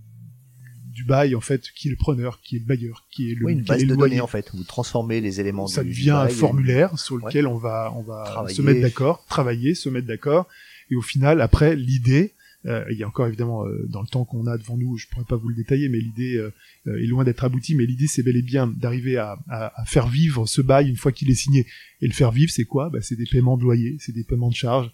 du 0.96 1.04
bail 1.04 1.36
en 1.36 1.42
fait, 1.42 1.64
qui 1.75 1.90
est 1.90 1.92
le 1.92 1.98
preneur, 1.98 2.40
qui 2.42 2.56
est 2.56 2.60
le 2.60 2.66
bailleur, 2.66 3.06
qui 3.12 3.30
est 3.32 3.36
le 3.36 3.46
Oui, 3.46 3.52
une 3.54 3.64
base 3.64 3.82
le 3.82 3.90
de 3.90 3.94
loyer. 3.94 4.10
données 4.12 4.22
en 4.22 4.28
fait. 4.28 4.50
Vous 4.54 4.64
transformez 4.64 5.20
les 5.22 5.40
éléments 5.42 5.68
Ça 5.68 5.84
du, 5.84 5.90
du 5.92 5.96
devient 6.00 6.12
un 6.12 6.28
et- 6.28 6.32
formulaire 6.32 6.98
sur 6.98 7.18
lequel 7.18 7.46
on 7.48 7.58
va 7.58 7.94
on 7.96 8.02
va 8.02 8.24
Travailler. 8.25 8.56
se 8.56 8.62
mettre 8.62 8.82
d'accord, 8.82 9.25
travailler, 9.30 9.75
se 9.75 9.90
mettre 9.90 10.08
d'accord, 10.08 10.48
et 10.90 10.96
au 10.96 11.02
final 11.02 11.42
après 11.42 11.75
l'idée, 11.75 12.34
euh, 12.66 12.84
il 12.90 12.98
y 12.98 13.04
a 13.04 13.08
encore 13.08 13.28
évidemment 13.28 13.64
euh, 13.68 13.86
dans 13.90 14.02
le 14.02 14.08
temps 14.08 14.25
qu'on 14.25 14.48
a 14.48 14.58
devant 14.58 14.75
nous, 14.78 14.98
je 14.98 15.08
pourrais 15.08 15.25
pas 15.25 15.36
vous 15.36 15.50
le 15.50 15.56
détailler, 15.56 15.88
mais 15.90 16.00
l'idée 16.00 16.36
euh, 16.38 16.52
est 16.88 17.06
loin 17.06 17.24
d'être 17.24 17.44
aboutie, 17.44 17.75
mais 17.75 17.86
l'idée 17.86 18.08
c'est 18.08 18.24
bel 18.24 18.36
et 18.38 18.42
bien 18.42 18.66
d'arriver 18.66 19.18
à, 19.18 19.38
à, 19.50 19.80
à 19.80 19.86
faire 19.86 20.08
vivre 20.08 20.48
ce 20.48 20.62
bail 20.62 20.90
une 20.90 20.96
fois 20.96 21.12
qu'il 21.12 21.30
est 21.30 21.36
signé. 21.36 21.68
Et 22.02 22.08
le 22.08 22.14
faire 22.14 22.32
vivre, 22.32 22.52
c'est 22.52 22.66
quoi? 22.66 22.90
Bah, 22.90 23.00
C'est 23.02 23.16
des 23.18 23.25
paiements 23.30 23.58
de 23.58 23.64
loyer, 23.64 23.98
c'est 24.00 24.14
des 24.14 24.24
paiements 24.24 24.50
de 24.50 24.56
charges 24.56 24.90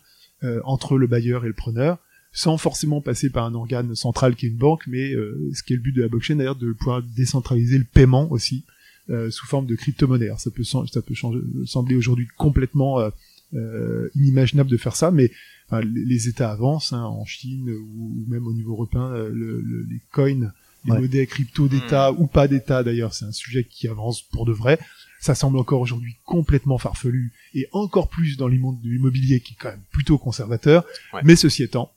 entre 0.65 0.97
le 0.97 1.05
bailleur 1.05 1.45
et 1.45 1.47
le 1.47 1.53
preneur, 1.53 1.99
sans 2.33 2.57
forcément 2.57 3.01
passer 3.01 3.29
par 3.29 3.45
un 3.45 3.53
organe 3.53 3.93
central 3.95 4.35
qui 4.35 4.45
est 4.45 4.49
une 4.49 4.57
banque, 4.57 4.83
mais 4.87 5.11
euh, 5.13 5.49
ce 5.53 5.63
qui 5.63 5.73
est 5.73 5.75
le 5.75 5.81
but 5.81 5.91
de 5.91 6.01
la 6.01 6.07
blockchain 6.07 6.35
d'ailleurs, 6.37 6.55
de 6.55 6.71
pouvoir 6.73 7.01
décentraliser 7.03 7.77
le 7.77 7.83
paiement 7.83 8.31
aussi 8.31 8.63
euh, 9.09 9.29
sous 9.29 9.45
forme 9.47 9.65
de 9.65 9.75
crypto-monnaie. 9.75 10.27
Alors, 10.27 10.39
ça 10.39 10.51
peut 10.51 10.63
ça 10.63 11.01
peut 11.05 11.13
changer- 11.13 11.41
sembler 11.65 11.95
aujourd'hui 11.95 12.27
complètement 12.37 12.99
euh, 12.99 13.09
euh, 13.53 14.09
inimaginable 14.15 14.69
de 14.69 14.77
faire 14.77 14.95
ça, 14.95 15.11
mais 15.11 15.29
enfin, 15.67 15.81
les, 15.81 16.29
États 16.29 16.51
avancent 16.51 16.93
hein, 16.93 17.03
en 17.03 17.25
Chine 17.25 17.69
ou, 17.69 18.23
ou 18.25 18.25
même 18.29 18.47
au 18.47 18.53
niveau 18.53 18.71
européen, 18.73 19.11
euh, 19.11 19.29
le- 19.33 19.59
le- 19.59 19.85
les 19.89 20.01
coins, 20.13 20.51
les 20.85 20.91
Ouais. 20.93 20.99
monnaies 21.01 21.25
crypto 21.27 21.67
d'État 21.67 22.11
ou 22.13 22.27
pas 22.27 22.47
d'État 22.47 22.81
d'ailleurs, 22.83 23.13
c'est 23.13 23.25
un 23.25 23.31
sujet 23.33 23.65
qui 23.69 23.87
avance 23.89 24.21
pour 24.21 24.45
de 24.45 24.53
vrai. 24.53 24.79
Ça 25.19 25.35
semble 25.35 25.57
encore 25.59 25.81
aujourd'hui 25.81 26.15
complètement 26.25 26.77
farfelu 26.79 27.33
et 27.53 27.67
encore 27.73 28.07
plus 28.09 28.37
dans 28.37 28.47
le 28.47 28.57
monde 28.57 28.81
de 28.81 28.89
l'immobilier 28.89 29.41
qui 29.41 29.53
est 29.53 29.57
quand 29.59 29.69
même 29.69 29.83
plutôt 29.91 30.17
conservateur. 30.17 30.83
Ouais. 31.13 31.21
Mais 31.23 31.35
ceci 31.35 31.61
étant, 31.61 31.91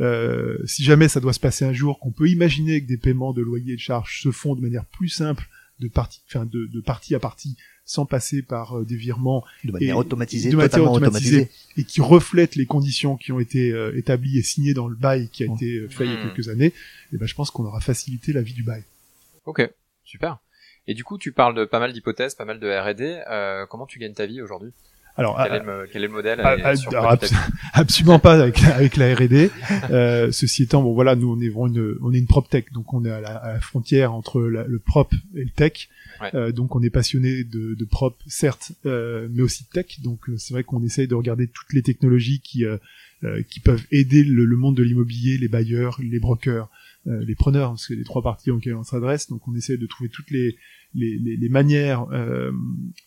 euh, 0.00 0.58
si 0.66 0.82
jamais 0.84 1.08
ça 1.08 1.20
doit 1.20 1.32
se 1.32 1.40
passer 1.40 1.64
un 1.64 1.72
jour, 1.72 1.98
qu'on 1.98 2.10
peut 2.12 2.28
imaginer 2.28 2.80
que 2.82 2.86
des 2.86 2.96
paiements 2.96 3.32
de 3.32 3.42
loyer 3.42 3.72
et 3.72 3.76
de 3.76 3.80
charges 3.80 4.20
se 4.22 4.30
font 4.30 4.54
de 4.54 4.60
manière 4.60 4.84
plus 4.86 5.08
simple, 5.08 5.48
de 5.80 5.88
partie, 5.88 6.20
enfin 6.28 6.44
de, 6.44 6.66
de 6.66 6.80
partie 6.80 7.14
à 7.14 7.20
partie, 7.20 7.56
sans 7.84 8.04
passer 8.04 8.42
par 8.42 8.78
euh, 8.78 8.84
des 8.84 8.96
virements 8.96 9.44
de 9.64 9.72
manière 9.72 9.96
et- 9.96 9.98
automatisée, 9.98 10.50
de 10.50 10.56
manière 10.56 10.70
totalement 10.70 10.92
automatisée. 10.92 11.36
automatisée. 11.42 11.80
et 11.80 11.84
qui 11.84 12.00
reflètent 12.00 12.56
les 12.56 12.66
conditions 12.66 13.16
qui 13.16 13.32
ont 13.32 13.40
été 13.40 13.72
euh, 13.72 13.96
établies 13.96 14.38
et 14.38 14.42
signées 14.42 14.74
dans 14.74 14.88
le 14.88 14.96
bail 14.96 15.28
qui 15.30 15.44
a 15.44 15.46
été 15.46 15.76
euh, 15.78 15.88
fait 15.88 16.04
il 16.06 16.10
y 16.10 16.14
a 16.14 16.16
Mhm. 16.16 16.22
quelques 16.32 16.48
années, 16.48 16.72
et 17.12 17.16
ben 17.16 17.26
je 17.26 17.34
pense 17.34 17.50
qu'on 17.50 17.64
aura 17.64 17.80
facilité 17.80 18.32
la 18.32 18.42
vie 18.42 18.54
du 18.54 18.62
bail. 18.64 18.82
Ok, 19.46 19.62
super. 20.04 20.38
Et 20.86 20.94
du 20.94 21.04
coup, 21.04 21.18
tu 21.18 21.32
parles 21.32 21.54
de 21.54 21.64
pas 21.64 21.80
mal 21.80 21.92
d'hypothèses, 21.92 22.34
pas 22.34 22.44
mal 22.46 22.60
de 22.60 22.66
R&D. 22.68 23.22
Euh, 23.30 23.66
comment 23.66 23.86
tu 23.86 23.98
gagnes 23.98 24.14
ta 24.14 24.26
vie 24.26 24.40
aujourd'hui? 24.42 24.70
Alors, 25.18 25.36
quel, 25.42 25.52
à- 25.52 25.56
est 25.56 25.64
le, 25.66 25.88
quel 25.92 26.04
est 26.04 26.06
le 26.06 26.12
modèle 26.12 26.40
ah, 26.42 26.56
ah, 26.64 26.72
alors, 26.90 27.10
abs- 27.12 27.20
t'appuies 27.28 27.36
absolument 27.74 28.18
pas 28.18 28.40
avec, 28.42 28.62
avec 28.64 28.96
la 28.96 29.14
R&D. 29.14 29.50
Euh, 29.90 30.30
ceci 30.32 30.64
étant, 30.64 30.82
bon 30.82 30.92
voilà, 30.94 31.14
nous 31.16 31.30
on 31.32 31.40
est 31.40 31.46
une, 31.46 31.96
on 32.02 32.12
est 32.12 32.18
une 32.18 32.26
prop 32.26 32.48
tech, 32.48 32.64
donc 32.72 32.92
on 32.92 33.04
est 33.04 33.10
à 33.10 33.20
la, 33.20 33.36
à 33.36 33.52
la 33.54 33.60
frontière 33.60 34.12
entre 34.12 34.40
la- 34.42 34.64
le 34.64 34.78
prop 34.78 35.12
et 35.34 35.44
le 35.44 35.50
tech. 35.50 35.88
Ouais. 36.20 36.30
Euh, 36.34 36.52
donc 36.52 36.74
on 36.76 36.82
est 36.82 36.90
passionné 36.90 37.44
de, 37.44 37.74
de 37.74 37.84
prop, 37.84 38.16
certes, 38.26 38.72
euh, 38.86 39.28
mais 39.30 39.42
aussi 39.42 39.64
de 39.64 39.68
tech. 39.68 40.00
Donc 40.02 40.28
euh, 40.28 40.36
c'est 40.36 40.52
vrai 40.54 40.62
qu'on 40.64 40.82
essaye 40.84 41.06
de 41.08 41.14
regarder 41.14 41.46
toutes 41.48 41.72
les 41.72 41.82
technologies 41.82 42.40
qui 42.40 42.64
euh, 42.64 42.76
euh, 43.24 43.42
qui 43.50 43.60
peuvent 43.60 43.84
aider 43.90 44.22
le, 44.24 44.44
le 44.44 44.56
monde 44.56 44.76
de 44.76 44.82
l'immobilier, 44.82 45.38
les 45.38 45.48
bailleurs, 45.48 45.98
les 46.02 46.20
brokers, 46.20 46.68
euh, 47.06 47.24
les 47.24 47.36
preneurs, 47.36 47.70
parce 47.70 47.86
que 47.86 47.94
les 47.94 48.02
trois 48.02 48.22
parties 48.22 48.50
auxquelles 48.50 48.74
on 48.74 48.82
s'adresse. 48.82 49.28
Donc 49.28 49.46
on 49.46 49.54
essaie 49.54 49.76
de 49.76 49.86
trouver 49.86 50.10
toutes 50.10 50.30
les 50.30 50.56
les, 50.94 51.48
manières 51.48 52.06
euh, 52.12 52.50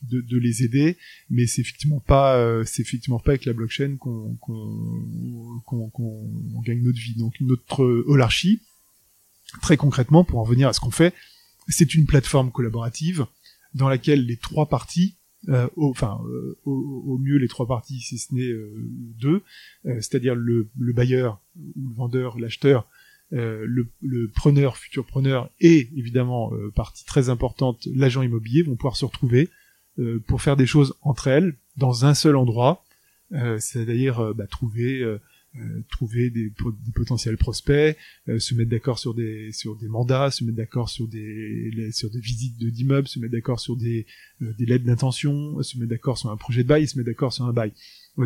de, 0.03 0.37
les 0.37 0.63
aider, 0.63 0.97
mais 1.29 1.45
c'est 1.45 1.61
effectivement 1.61 1.99
pas 1.99 2.37
euh, 2.37 2.63
c'est 2.63 2.81
effectivement 2.81 3.19
pas 3.19 3.31
avec 3.31 3.45
la 3.45 3.53
blockchain 3.53 3.97
qu'on 3.97 4.35
qu'on 4.35 5.89
qu'on 5.89 6.61
gagne 6.61 6.81
notre 6.83 6.99
vie. 6.99 7.15
Donc 7.15 7.33
notre 7.41 7.83
Holarchy, 8.07 8.61
très 9.61 9.77
concrètement, 9.77 10.23
pour 10.23 10.39
en 10.39 10.43
revenir 10.43 10.69
à 10.69 10.73
ce 10.73 10.79
qu'on 10.79 10.91
fait, 10.91 11.13
c'est 11.67 11.93
une 11.93 12.05
plateforme 12.05 12.51
collaborative 12.51 13.25
dans 13.73 13.89
laquelle 13.89 14.25
les 14.25 14.37
trois 14.37 14.69
parties 14.69 15.17
au, 15.47 15.89
enfin 15.89 16.21
au, 16.65 17.17
mieux 17.17 17.37
les 17.37 17.47
trois 17.47 17.67
parties 17.67 17.99
si 17.99 18.19
ce 18.19 18.33
n'est 18.33 18.53
deux, 19.19 19.41
c'est-à-dire 19.83 20.35
le, 20.35 20.69
le 20.79 20.93
bailleur 20.93 21.41
ou 21.57 21.89
le 21.89 21.95
vendeur, 21.95 22.39
l'acheteur, 22.39 22.87
euh, 23.33 23.65
le, 23.67 23.87
le 24.01 24.27
preneur, 24.27 24.77
futur 24.77 25.05
preneur 25.05 25.49
et 25.59 25.89
évidemment 25.95 26.53
euh, 26.53 26.71
partie 26.75 27.05
très 27.05 27.29
importante, 27.29 27.87
l'agent 27.95 28.21
immobilier 28.21 28.61
vont 28.63 28.75
pouvoir 28.75 28.97
se 28.97 29.05
retrouver 29.05 29.49
euh, 29.99 30.19
pour 30.27 30.41
faire 30.41 30.57
des 30.57 30.65
choses 30.65 30.95
entre 31.01 31.27
elles 31.27 31.55
dans 31.77 32.05
un 32.05 32.13
seul 32.13 32.35
endroit, 32.35 32.83
euh, 33.33 33.57
c'est-à-dire 33.59 34.19
euh, 34.19 34.33
bah, 34.33 34.47
trouver 34.47 35.05
trouver 35.89 36.29
des, 36.29 36.47
des 36.49 36.91
potentiels 36.95 37.35
prospects, 37.35 37.97
se 38.25 38.55
mettre 38.55 38.69
d'accord 38.69 38.99
sur 38.99 39.13
des 39.13 39.51
sur 39.51 39.75
des 39.75 39.89
mandats, 39.89 40.31
se 40.31 40.45
mettre 40.45 40.55
d'accord 40.55 40.87
sur 40.87 41.09
des 41.09 41.89
sur 41.91 42.09
des 42.09 42.21
visites 42.21 42.57
d'immeubles, 42.57 43.09
se 43.09 43.19
mettre 43.19 43.33
d'accord 43.33 43.59
sur 43.59 43.75
des 43.75 44.05
des 44.39 44.65
lettres 44.65 44.85
d'intention, 44.85 45.61
se 45.61 45.77
mettre 45.77 45.89
d'accord 45.89 46.17
sur 46.17 46.29
un 46.29 46.37
projet 46.37 46.63
de 46.63 46.69
bail, 46.69 46.87
se 46.87 46.97
mettre 46.97 47.09
d'accord 47.09 47.33
sur 47.33 47.43
un 47.43 47.51
bail. 47.51 47.73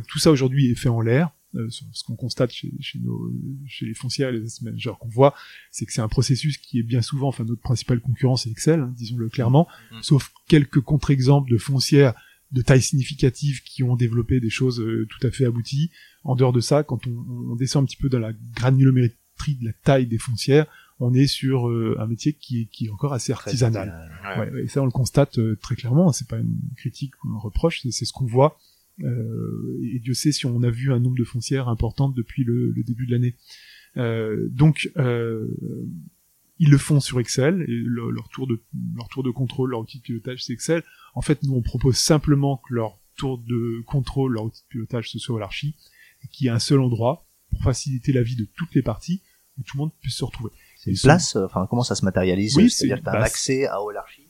Tout 0.07 0.19
ça 0.19 0.29
aujourd'hui 0.29 0.69
est 0.69 0.75
fait 0.75 0.89
en 0.89 1.01
l'air. 1.01 1.31
Euh, 1.55 1.69
ce 1.69 2.03
qu'on 2.03 2.15
constate 2.15 2.51
chez, 2.51 2.73
chez 2.81 2.99
nos 2.99 3.31
chez 3.65 3.85
les 3.85 3.93
foncières 3.93 4.29
et 4.29 4.33
les 4.33 4.43
asset 4.45 4.63
managers 4.65 4.93
qu'on 4.99 5.07
voit, 5.09 5.33
c'est 5.71 5.85
que 5.85 5.93
c'est 5.93 6.01
un 6.01 6.07
processus 6.07 6.57
qui 6.57 6.79
est 6.79 6.83
bien 6.83 7.01
souvent, 7.01 7.27
enfin 7.29 7.45
notre 7.45 7.61
principal 7.61 7.99
concurrent 8.01 8.35
c'est 8.35 8.49
Excel, 8.49 8.79
hein, 8.81 8.93
disons-le 8.97 9.29
clairement, 9.29 9.67
Mm. 9.91 10.01
sauf 10.01 10.31
quelques 10.47 10.81
contre-exemples 10.81 11.49
de 11.49 11.57
foncières 11.57 12.13
de 12.51 12.61
taille 12.61 12.81
significative 12.81 13.63
qui 13.63 13.83
ont 13.83 13.95
développé 13.95 14.39
des 14.39 14.49
choses 14.49 14.79
euh, 14.79 15.07
tout 15.09 15.25
à 15.25 15.31
fait 15.31 15.45
abouties. 15.45 15.91
En 16.23 16.35
dehors 16.35 16.53
de 16.53 16.61
ça, 16.61 16.83
quand 16.83 17.07
on, 17.07 17.51
on 17.51 17.55
descend 17.55 17.83
un 17.83 17.85
petit 17.85 17.97
peu 17.97 18.09
dans 18.09 18.19
la 18.19 18.33
granulométrie 18.55 19.55
de 19.55 19.65
la 19.65 19.73
taille 19.73 20.07
des 20.07 20.17
foncières, 20.17 20.65
on 20.99 21.13
est 21.13 21.27
sur 21.27 21.67
euh, 21.67 21.97
un 21.99 22.07
métier 22.07 22.33
qui 22.33 22.61
est, 22.61 22.65
qui 22.65 22.85
est 22.85 22.89
encore 22.89 23.13
assez 23.13 23.33
artisanal. 23.33 23.89
artisanal. 23.89 24.39
Ouais. 24.39 24.51
Ouais, 24.51 24.63
et 24.63 24.67
ça 24.67 24.81
on 24.81 24.85
le 24.85 24.91
constate 24.91 25.37
euh, 25.39 25.57
très 25.61 25.75
clairement, 25.75 26.11
c'est 26.11 26.27
pas 26.27 26.37
une 26.37 26.57
critique 26.77 27.13
ou 27.23 27.29
un 27.35 27.39
reproche, 27.39 27.81
c'est 27.89 28.05
ce 28.05 28.13
qu'on 28.13 28.25
voit. 28.25 28.57
Euh, 29.03 29.79
et 29.93 29.99
Dieu 29.99 30.13
sait 30.13 30.31
si 30.31 30.45
on 30.45 30.63
a 30.63 30.69
vu 30.69 30.91
un 30.93 30.99
nombre 30.99 31.17
de 31.17 31.23
foncières 31.23 31.67
importantes 31.67 32.15
depuis 32.15 32.43
le, 32.43 32.71
le 32.71 32.83
début 32.83 33.05
de 33.05 33.11
l'année. 33.11 33.35
Euh, 33.97 34.47
donc 34.51 34.89
euh, 34.97 35.47
ils 36.59 36.69
le 36.69 36.77
font 36.77 36.99
sur 37.01 37.19
Excel 37.19 37.61
et 37.67 37.71
le- 37.71 38.09
leur 38.11 38.29
tour 38.29 38.47
de 38.47 38.61
leur 38.95 39.09
tour 39.09 39.23
de 39.23 39.31
contrôle, 39.31 39.71
leur 39.71 39.81
outil 39.81 39.97
de 39.97 40.03
pilotage 40.03 40.43
c'est 40.43 40.53
Excel. 40.53 40.83
En 41.13 41.21
fait, 41.21 41.43
nous 41.43 41.53
on 41.53 41.61
propose 41.61 41.97
simplement 41.97 42.61
que 42.67 42.73
leur 42.73 42.97
tour 43.17 43.37
de 43.39 43.81
contrôle, 43.85 44.33
leur 44.33 44.43
outil 44.45 44.61
de 44.63 44.67
pilotage 44.69 45.11
ce 45.11 45.19
soit 45.19 45.39
l'archi 45.39 45.75
et 46.23 46.27
qu'il 46.27 46.45
y 46.45 46.47
ait 46.47 46.51
un 46.53 46.59
seul 46.59 46.79
endroit 46.79 47.27
pour 47.51 47.61
faciliter 47.63 48.13
la 48.13 48.23
vie 48.23 48.35
de 48.35 48.47
toutes 48.55 48.73
les 48.75 48.81
parties 48.81 49.21
où 49.57 49.63
tout 49.63 49.77
le 49.77 49.81
monde 49.83 49.91
puisse 50.01 50.15
se 50.15 50.25
retrouver. 50.25 50.51
C'est 50.77 50.89
une 50.91 50.95
sont- 50.97 51.07
place, 51.07 51.35
enfin 51.37 51.67
comment 51.69 51.83
ça 51.83 51.95
se 51.95 52.03
matérialise? 52.05 52.55
Oui, 52.57 52.69
C'est-à-dire 52.69 52.97
c'est 52.97 53.03
que 53.03 53.09
tu 53.09 53.15
as 53.17 53.21
accès 53.21 53.67
à 53.67 53.81
Holarchy. 53.81 54.24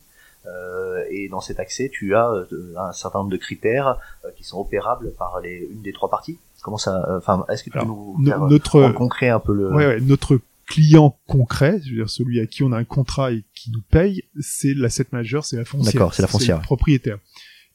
Euh, 0.48 1.04
et 1.10 1.28
dans 1.30 1.42
cet 1.42 1.60
accès, 1.60 1.90
tu 1.92 2.16
as 2.16 2.30
euh, 2.30 2.74
un 2.78 2.92
certain 2.94 3.20
nombre 3.20 3.32
de 3.32 3.38
critères 3.38 3.98
euh, 4.24 4.30
qui 4.38 4.44
sont 4.44 4.58
opérables 4.60 5.12
par 5.18 5.40
les, 5.42 5.68
une 5.72 5.82
des 5.82 5.94
trois 5.94 6.10
parties. 6.10 6.38
Comment 6.62 6.78
ça 6.78 7.06
Enfin, 7.18 7.46
est-ce 7.50 7.64
que 7.64 7.70
tu 7.70 7.78
peux 7.80 7.86
nous 7.86 8.16
no- 8.20 8.30
faire 8.32 8.40
notre 8.42 8.90
concret 8.92 9.30
un 9.30 9.40
peu 9.40 9.54
le 9.54 9.72
Ouais, 9.74 9.86
ouais, 9.88 10.02
notre 10.02 10.40
client 10.68 11.16
concret, 11.28 11.80
je 11.84 11.92
veux 11.92 11.96
dire 11.98 12.10
celui 12.10 12.40
à 12.40 12.48
qui 12.48 12.64
on 12.64 12.72
a 12.72 12.78
un 12.78 12.84
contrat 12.86 13.32
et 13.32 13.44
qui 13.54 13.70
nous 13.72 13.84
paye, 13.92 14.24
c'est 14.40 14.74
l'asset 14.74 15.06
manager, 15.12 15.46
c'est 15.46 15.58
la 15.58 15.66
foncière. 15.66 15.94
D'accord, 15.94 16.14
c'est 16.16 16.24
la 16.24 16.28
foncière. 16.28 16.58
le 16.58 16.64
propriétaire, 16.64 17.20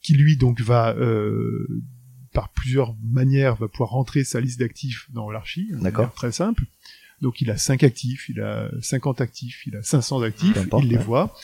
qui 0.01 0.13
lui 0.13 0.35
donc 0.35 0.59
va 0.59 0.93
euh, 0.95 1.67
par 2.33 2.49
plusieurs 2.49 2.95
manières 3.03 3.55
va 3.55 3.67
pouvoir 3.69 3.91
rentrer 3.91 4.23
sa 4.25 4.41
liste 4.41 4.59
d'actifs 4.59 5.07
dans 5.13 5.29
l'archi. 5.31 5.69
D'accord. 5.73 6.11
Très 6.13 6.31
simple. 6.33 6.63
Donc 7.21 7.41
il 7.41 7.51
a 7.51 7.57
5 7.57 7.83
actifs, 7.83 8.29
il 8.29 8.41
a 8.41 8.69
50 8.81 9.21
actifs, 9.21 9.65
il 9.67 9.75
a 9.75 9.83
500 9.83 10.21
actifs, 10.21 10.57
importe, 10.57 10.83
il 10.83 10.89
les 10.89 10.97
ouais. 10.97 11.03
voit. 11.03 11.35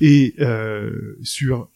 Et 0.00 0.34
euh, 0.40 1.16
sur 1.22 1.68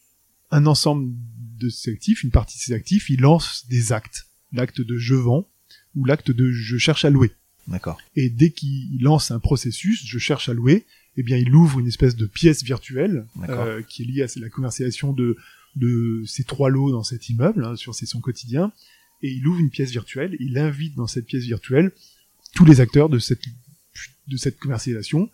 un 0.51 0.67
ensemble 0.67 1.13
de 1.59 1.69
ces 1.69 1.93
actifs, 1.93 2.23
une 2.23 2.31
partie 2.31 2.59
de 2.59 2.63
ces 2.63 2.73
actifs, 2.73 3.09
il 3.09 3.21
lance 3.21 3.67
des 3.69 3.93
actes. 3.93 4.27
L'acte 4.53 4.81
de 4.81 4.97
je 4.99 5.15
vends 5.15 5.49
ou 5.95 6.05
l'acte 6.05 6.31
de 6.31 6.53
je 6.53 6.77
cherche 6.77 7.05
à 7.05 7.11
louer. 7.11 7.33
D'accord. 7.67 7.99
Et 8.15 8.31
dès 8.31 8.51
qu'il 8.51 9.03
lance 9.03 9.31
un 9.31 9.41
processus, 9.41 10.05
je 10.07 10.19
cherche 10.19 10.49
à 10.49 10.55
louer, 10.55 10.87
eh 11.17 11.23
bien, 11.23 11.37
il 11.37 11.55
ouvre 11.55 11.81
une 11.81 11.87
espèce 11.87 12.15
de 12.15 12.27
pièce 12.27 12.63
virtuelle 12.63 13.27
euh, 13.49 13.83
qui 13.83 14.03
est 14.03 14.05
liée 14.05 14.23
à 14.23 14.27
la 14.39 14.49
commercialisation 14.51 15.13
de, 15.13 15.37
de 15.75 16.23
ces 16.27 16.45
trois 16.45 16.69
lots 16.69 16.93
dans 16.93 17.03
cet 17.03 17.29
immeuble, 17.29 17.65
hein, 17.65 17.75
sur 17.75 17.95
ses 17.95 18.07
son 18.07 18.21
quotidien. 18.21 18.73
Et 19.23 19.31
il 19.33 19.47
ouvre 19.47 19.61
une 19.61 19.71
pièce 19.71 19.91
virtuelle, 19.91 20.37
il 20.41 20.59
invite 20.59 20.95
dans 20.95 21.07
cette 21.07 21.25
pièce 21.25 21.45
virtuelle 21.45 21.93
tous 22.57 22.65
les 22.65 22.81
acteurs 22.81 23.09
de 23.09 23.21
cette, 23.21 23.43
de 24.27 24.37
cette 24.37 24.59
commercialisation, 24.59 25.31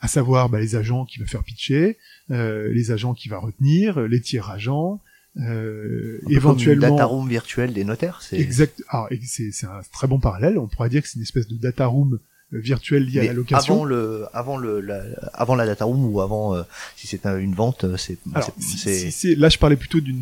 à 0.00 0.08
savoir 0.08 0.48
bah, 0.48 0.58
les 0.58 0.74
agents 0.74 1.04
qui 1.04 1.20
va 1.20 1.26
faire 1.26 1.44
pitcher, 1.44 1.98
euh, 2.32 2.72
les 2.72 2.90
agents 2.90 3.14
qui 3.14 3.28
va 3.28 3.38
retenir, 3.38 4.00
les 4.00 4.20
tiers 4.20 4.50
agents, 4.50 5.00
euh, 5.36 6.18
éventuellement 6.28 6.88
une 6.88 6.92
data 6.94 7.04
room 7.04 7.28
virtuelle 7.28 7.72
des 7.72 7.84
notaires. 7.84 8.20
C'est 8.22 8.38
Exact. 8.38 8.82
Ah, 8.88 9.06
c'est 9.24 9.52
c'est 9.52 9.66
un 9.66 9.80
très 9.92 10.06
bon 10.06 10.18
parallèle. 10.18 10.58
On 10.58 10.66
pourrait 10.66 10.88
dire 10.88 11.02
que 11.02 11.08
c'est 11.08 11.16
une 11.16 11.22
espèce 11.22 11.46
de 11.46 11.56
data 11.56 11.86
room 11.86 12.18
virtuelle 12.52 13.04
liée 13.06 13.20
à 13.20 13.24
la 13.24 13.32
location. 13.32 13.74
Avant 13.74 13.84
le, 13.84 14.24
avant 14.32 14.56
le, 14.58 14.80
la, 14.80 15.02
avant 15.32 15.54
la 15.54 15.66
data 15.66 15.84
room 15.84 16.04
ou 16.04 16.20
avant, 16.20 16.54
euh, 16.54 16.62
si 16.96 17.06
c'est 17.06 17.24
un- 17.26 17.38
une 17.38 17.54
vente, 17.54 17.84
euh, 17.84 17.96
c'est, 17.96 18.18
si- 18.58 19.10
si 19.10 19.34
là, 19.36 19.48
je 19.48 19.58
parlais 19.58 19.76
plutôt 19.76 20.00
d'une 20.00 20.16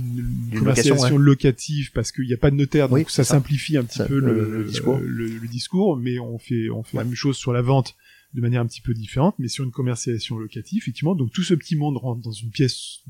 D'une 0.50 0.58
commercialisation 0.60 1.16
location, 1.16 1.18
locative 1.18 1.92
parce 1.92 2.12
qu'il 2.12 2.26
n'y 2.26 2.32
a 2.34 2.36
pas 2.36 2.50
de 2.50 2.56
notaire, 2.56 2.88
donc 2.88 2.98
Oui, 2.98 3.04
ça 3.08 3.24
simplifie 3.24 3.76
un 3.76 3.84
petit 3.84 3.98
Ça, 3.98 4.06
peu 4.06 4.18
le- 4.18 4.32
le, 4.32 4.58
le 4.58 4.64
discours. 4.64 4.98
le- 5.02 5.26
le 5.26 5.48
discours, 5.48 5.96
mais 5.96 6.18
on 6.18 6.38
fait, 6.38 6.70
on 6.70 6.82
fait 6.82 6.96
la 6.98 7.04
même 7.04 7.14
chose 7.14 7.36
sur 7.36 7.52
la 7.52 7.62
vente 7.62 7.96
de 8.32 8.40
manière 8.40 8.60
un 8.60 8.66
petit 8.66 8.80
peu 8.80 8.94
différente, 8.94 9.34
mais 9.40 9.48
sur 9.48 9.64
une 9.64 9.72
commercialisation 9.72 10.38
locative, 10.38 10.78
effectivement. 10.82 11.16
Donc 11.16 11.32
tout 11.32 11.42
ce 11.42 11.52
petit 11.54 11.74
monde 11.74 11.96
rentre 11.96 12.20
dans 12.22 12.30
une 12.30 12.50
pièce 12.50 13.00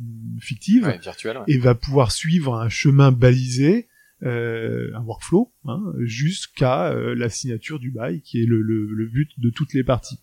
fictive 0.40 0.84
Ouais, 0.84 0.98
virtuel. 0.98 1.36
ouais. 1.36 1.44
et 1.46 1.58
va 1.58 1.74
pouvoir 1.74 2.10
suivre 2.10 2.54
un 2.54 2.70
chemin 2.70 3.12
balisé, 3.12 3.86
euh, 4.22 4.90
un 4.94 5.02
workflow, 5.02 5.52
hein, 5.64 5.80
jusqu'à 6.00 6.90
euh, 6.92 7.14
la 7.14 7.28
signature 7.28 7.78
du 7.78 7.90
bail, 7.90 8.20
qui 8.22 8.42
est 8.42 8.46
le, 8.46 8.60
le, 8.62 8.86
le 8.86 9.06
but 9.06 9.30
de 9.38 9.50
toutes 9.50 9.74
les 9.74 9.84
parties. 9.84 10.18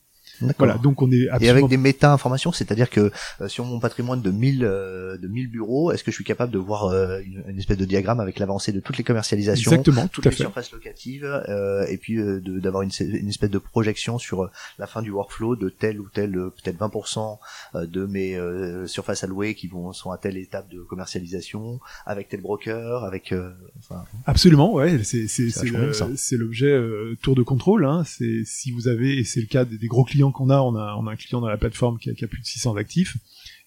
Voilà, 0.58 0.76
donc 0.78 1.02
on 1.02 1.12
est 1.12 1.16
Et 1.18 1.30
absolument 1.30 1.58
avec 1.58 1.70
des 1.70 1.78
méta-informations, 1.78 2.52
c'est-à-dire 2.52 2.90
que 2.90 3.12
euh, 3.42 3.48
sur 3.48 3.66
mon 3.66 3.80
patrimoine 3.80 4.22
de 4.22 4.32
1000 4.32 4.64
euh, 4.64 5.18
de 5.18 5.28
1000 5.28 5.50
bureaux, 5.50 5.92
est-ce 5.92 6.04
que 6.04 6.12
je 6.12 6.16
suis 6.16 6.24
capable 6.24 6.52
de 6.52 6.58
voir 6.58 6.86
euh, 6.86 7.20
une, 7.26 7.44
une 7.48 7.58
espèce 7.58 7.78
de 7.78 7.86
diagramme 7.86 8.20
avec 8.20 8.40
l'avancée 8.40 8.72
de 8.72 8.80
toutes 8.80 8.98
les 8.98 9.04
commercialisations, 9.04 9.72
exactement, 9.72 10.04
tout 10.08 10.16
toutes 10.22 10.28
à 10.28 10.30
les 10.30 10.36
fait. 10.36 10.44
surfaces 10.44 10.72
locatives, 10.72 11.26
euh, 11.26 11.86
et 11.88 11.98
puis 11.98 12.18
euh, 12.18 12.40
d'avoir 12.42 12.84
une, 12.84 12.92
une 13.00 13.30
espèce 13.30 13.50
de 13.50 13.58
projection 13.58 14.18
sur 14.20 14.44
euh, 14.44 14.50
la 14.80 14.88
fin 14.88 15.02
du 15.02 15.12
workflow 15.12 15.56
de 15.56 15.70
tel 15.70 16.00
ou 16.00 16.08
tel 16.10 16.32
peut-être 16.32 16.78
20% 16.78 17.38
euh, 17.76 17.86
de 17.86 18.06
mes 18.06 18.36
euh, 18.36 18.88
surfaces 18.88 19.24
allouées 19.24 19.56
qui 19.56 19.68
vont 19.68 19.94
sont 19.94 20.12
à 20.12 20.18
telle 20.18 20.38
étape 20.38 20.70
de 20.70 20.82
commercialisation, 20.82 21.80
avec 22.06 22.30
tel 22.30 22.42
broker, 22.42 23.04
avec 23.04 23.32
euh, 23.32 23.52
enfin, 23.80 24.04
Absolument, 24.26 24.74
ouais, 24.74 25.04
c'est 25.04 25.28
c'est 25.28 26.38
l'objet 26.38 26.68
euh, 26.72 27.16
tour 27.22 27.36
de 27.36 27.44
contrôle. 27.44 27.86
Hein. 27.86 28.04
C'est 28.06 28.44
si 28.46 28.72
vous 28.72 28.88
avez 28.88 29.18
et 29.20 29.24
c'est 29.24 29.40
le 29.42 29.48
cas 29.48 29.66
des, 29.66 29.78
des 29.78 29.88
gros 29.88 30.04
clients 30.04 30.27
qu'on 30.32 30.50
a, 30.50 30.60
on 30.62 30.76
a 30.76 30.96
on 31.00 31.08
a 31.08 31.12
un 31.12 31.16
client 31.16 31.42
dans 31.42 31.48
la 31.48 31.58
plateforme 31.58 31.98
qui 32.00 32.10
a, 32.10 32.14
qui 32.14 32.24
a 32.24 32.28
plus 32.28 32.42
de 32.42 32.46
600 32.46 32.76
actifs. 32.76 33.18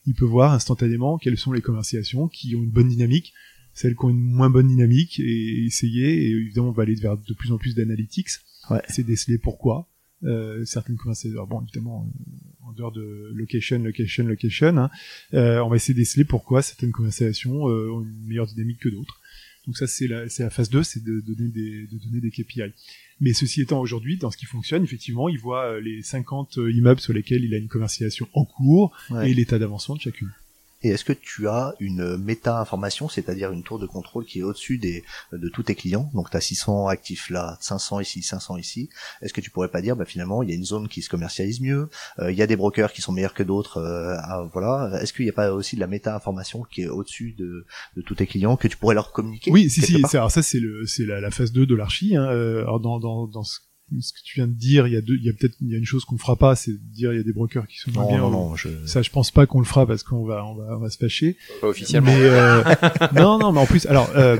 Il 0.07 0.15
peut 0.15 0.25
voir 0.25 0.53
instantanément 0.53 1.19
quelles 1.19 1.37
sont 1.37 1.53
les 1.53 1.61
commercialisations 1.61 2.29
qui 2.29 2.57
ont 2.57 2.63
une 2.63 2.71
bonne 2.71 2.89
dynamique, 2.89 3.35
celles 3.75 3.95
qui 3.95 4.05
ont 4.05 4.11
une 4.11 4.21
moins 4.21 4.51
bonne 4.51 4.69
dynamique 4.69 5.21
et 5.21 5.65
essayer. 5.65 6.25
Et 6.25 6.31
évidemment, 6.31 6.69
on 6.69 6.73
va 6.73 6.85
aller 6.85 6.95
vers 6.95 7.17
de 7.17 7.35
plus 7.35 7.53
en 7.53 7.59
plus 7.59 7.75
d'analytics. 7.75 8.31
Ouais. 8.71 8.83
C'est 8.89 9.05
déceler 9.05 9.39
pourquoi 9.39 9.89
euh, 10.25 10.65
certaines 10.65 10.97
commercialisations. 10.97 11.45
alors 11.45 11.49
Bon, 11.49 11.63
évidemment, 11.63 12.07
euh, 12.07 12.69
en 12.69 12.73
dehors 12.73 12.93
de 12.93 13.31
location, 13.35 13.79
location, 13.79 14.25
location, 14.25 14.77
hein, 14.79 14.91
euh, 15.35 15.59
on 15.61 15.69
va 15.69 15.77
essayer 15.77 15.95
de 15.95 15.99
déceler 15.99 16.25
pourquoi 16.25 16.63
certaines 16.63 16.93
commercialisations 16.93 17.69
euh, 17.69 17.91
ont 17.91 18.03
une 18.03 18.27
meilleure 18.27 18.47
dynamique 18.47 18.81
que 18.81 18.89
d'autres. 18.89 19.21
Donc 19.67 19.77
ça, 19.77 19.87
c'est 19.87 20.07
la, 20.07 20.29
phase 20.51 20.71
2, 20.71 20.83
c'est 20.83 21.05
de 21.05 21.21
donner 21.21 21.49
des, 21.49 21.87
de 21.87 21.99
donner 21.99 22.21
des 22.21 22.31
KPI. 22.31 22.63
Mais 23.21 23.33
ceci 23.33 23.61
étant, 23.61 23.81
aujourd'hui, 23.81 24.17
dans 24.17 24.31
ce 24.31 24.37
qui 24.37 24.47
fonctionne, 24.47 24.83
effectivement, 24.83 25.29
il 25.29 25.39
voit 25.39 25.65
euh, 25.65 25.81
les 25.81 26.03
50 26.03 26.57
immeubles 26.57 27.01
sur 27.01 27.13
lesquels 27.13 27.45
il 27.45 27.55
a 27.55 27.59
une 27.59 27.69
commercialisation 27.69 28.29
en 28.33 28.45
cours 28.45 28.93
ouais. 29.11 29.31
et 29.31 29.35
l'état 29.35 29.59
d'avancement 29.59 29.97
de 29.97 30.01
chacune. 30.01 30.31
Et 30.83 30.91
est-ce 30.91 31.05
que 31.05 31.13
tu 31.13 31.49
as 31.49 31.75
une 31.79 32.17
méta-information, 32.17 33.09
c'est-à-dire 33.09 33.53
une 33.53 33.63
tour 33.63 33.79
de 33.79 33.87
contrôle 33.87 34.25
qui 34.25 34.41
est 34.41 34.43
au-dessus 34.43 34.79
des 34.79 35.05
de 35.33 35.49
tous 35.49 35.63
tes 35.65 35.75
clients? 35.75 36.11
Donc 36.15 36.31
tu 36.31 36.37
as 36.37 36.41
600 36.41 36.89
actifs 36.89 37.31
là, 37.31 37.59
500 37.61 38.01
ici, 38.01 38.23
500 38.23 38.57
ici. 38.57 38.89
Est-ce 39.23 39.33
que 39.35 39.41
tu 39.41 39.51
pourrais 39.51 39.69
pas 39.69 39.83
dire, 39.83 39.97
bah 39.97 40.05
finalement, 40.05 40.43
il 40.43 40.49
y 40.49 40.53
a 40.53 40.57
une 40.57 40.65
zone 40.65 40.89
qui 40.89 41.03
se 41.03 41.11
commercialise 41.11 41.61
mieux, 41.61 41.91
euh, 42.19 42.33
il 42.33 42.39
y 42.39 42.43
a 42.43 42.47
des 42.47 42.57
brokers 42.57 42.93
qui 42.93 43.03
sont 43.03 43.13
meilleurs 43.13 43.35
que 43.35 43.43
d'autres, 43.43 43.79
euh, 43.79 44.17
ah, 44.19 44.49
voilà. 44.53 45.01
Est-ce 45.03 45.13
qu'il 45.13 45.25
n'y 45.25 45.31
a 45.31 45.35
pas 45.35 45.53
aussi 45.53 45.77
de 45.77 45.81
la 45.81 45.87
méta-information 45.87 46.63
qui 46.71 46.83
est 46.83 46.89
au-dessus 46.89 47.35
de, 47.39 47.67
de 47.97 48.03
tous 48.03 48.15
tes 48.15 48.27
clients 48.27 48.57
que 48.57 48.69
tu 48.69 48.77
pourrais 48.77 48.95
leur 48.95 49.13
communiquer 49.13 49.51
Oui, 49.51 49.69
si, 49.69 49.83
si. 49.83 50.03
Alors 50.15 50.31
ça, 50.31 50.43
c'est 50.43 50.61
le, 50.61 50.87
c'est 50.87 51.05
la, 51.05 51.21
la 51.21 51.31
phase 51.31 51.53
2 51.53 51.67
de 51.67 51.75
l'archi. 51.75 52.17
Hein. 52.17 52.25
Euh, 52.31 52.63
Alors 52.63 52.81
dans, 52.81 52.99
dans, 52.99 53.27
dans 53.27 53.45
ce, 53.45 53.59
ce 54.01 54.13
que 54.13 54.19
tu 54.25 54.37
viens 54.37 54.47
de 54.47 54.53
dire, 54.53 54.87
il 54.87 54.93
y 54.93 54.97
a 54.97 55.01
deux, 55.01 55.17
il 55.17 55.25
y 55.25 55.29
a 55.29 55.33
peut-être, 55.33 55.57
il 55.61 55.69
y 55.71 55.75
a 55.75 55.79
une 55.79 55.85
chose 55.85 56.05
qu'on 56.05 56.19
fera 56.19 56.37
pas, 56.37 56.55
c'est 56.55 56.73
de 56.73 56.79
dire 56.95 57.13
il 57.13 57.17
y 57.17 57.21
a 57.21 57.23
des 57.25 57.33
brokers 57.33 57.67
qui 57.67 57.79
sont 57.79 57.91
moins 57.91 58.05
Non, 58.05 58.09
bien. 58.09 58.19
non, 58.19 58.31
non, 58.31 58.57
je... 58.57 58.69
Ça, 58.87 59.03
je 59.03 59.11
pense 59.11 59.31
pas 59.31 59.47
qu'on 59.47 59.59
le 59.59 59.65
fera 59.65 59.87
parce 59.87 60.03
qu'on 60.03 60.25
va, 60.25 60.45
on 60.45 60.55
va, 60.55 60.77
on 60.77 60.81
va 60.81 60.91
se 60.91 60.99
fâcher. 60.99 61.37
Pas 61.61 61.69
officiellement. 61.69 62.11
Mais 62.11 62.21
euh, 62.21 62.63
non, 63.17 63.39
non, 63.39 63.53
mais 63.53 63.61
en 63.61 63.67
plus, 63.67 63.87
alors 63.87 64.11
euh, 64.17 64.39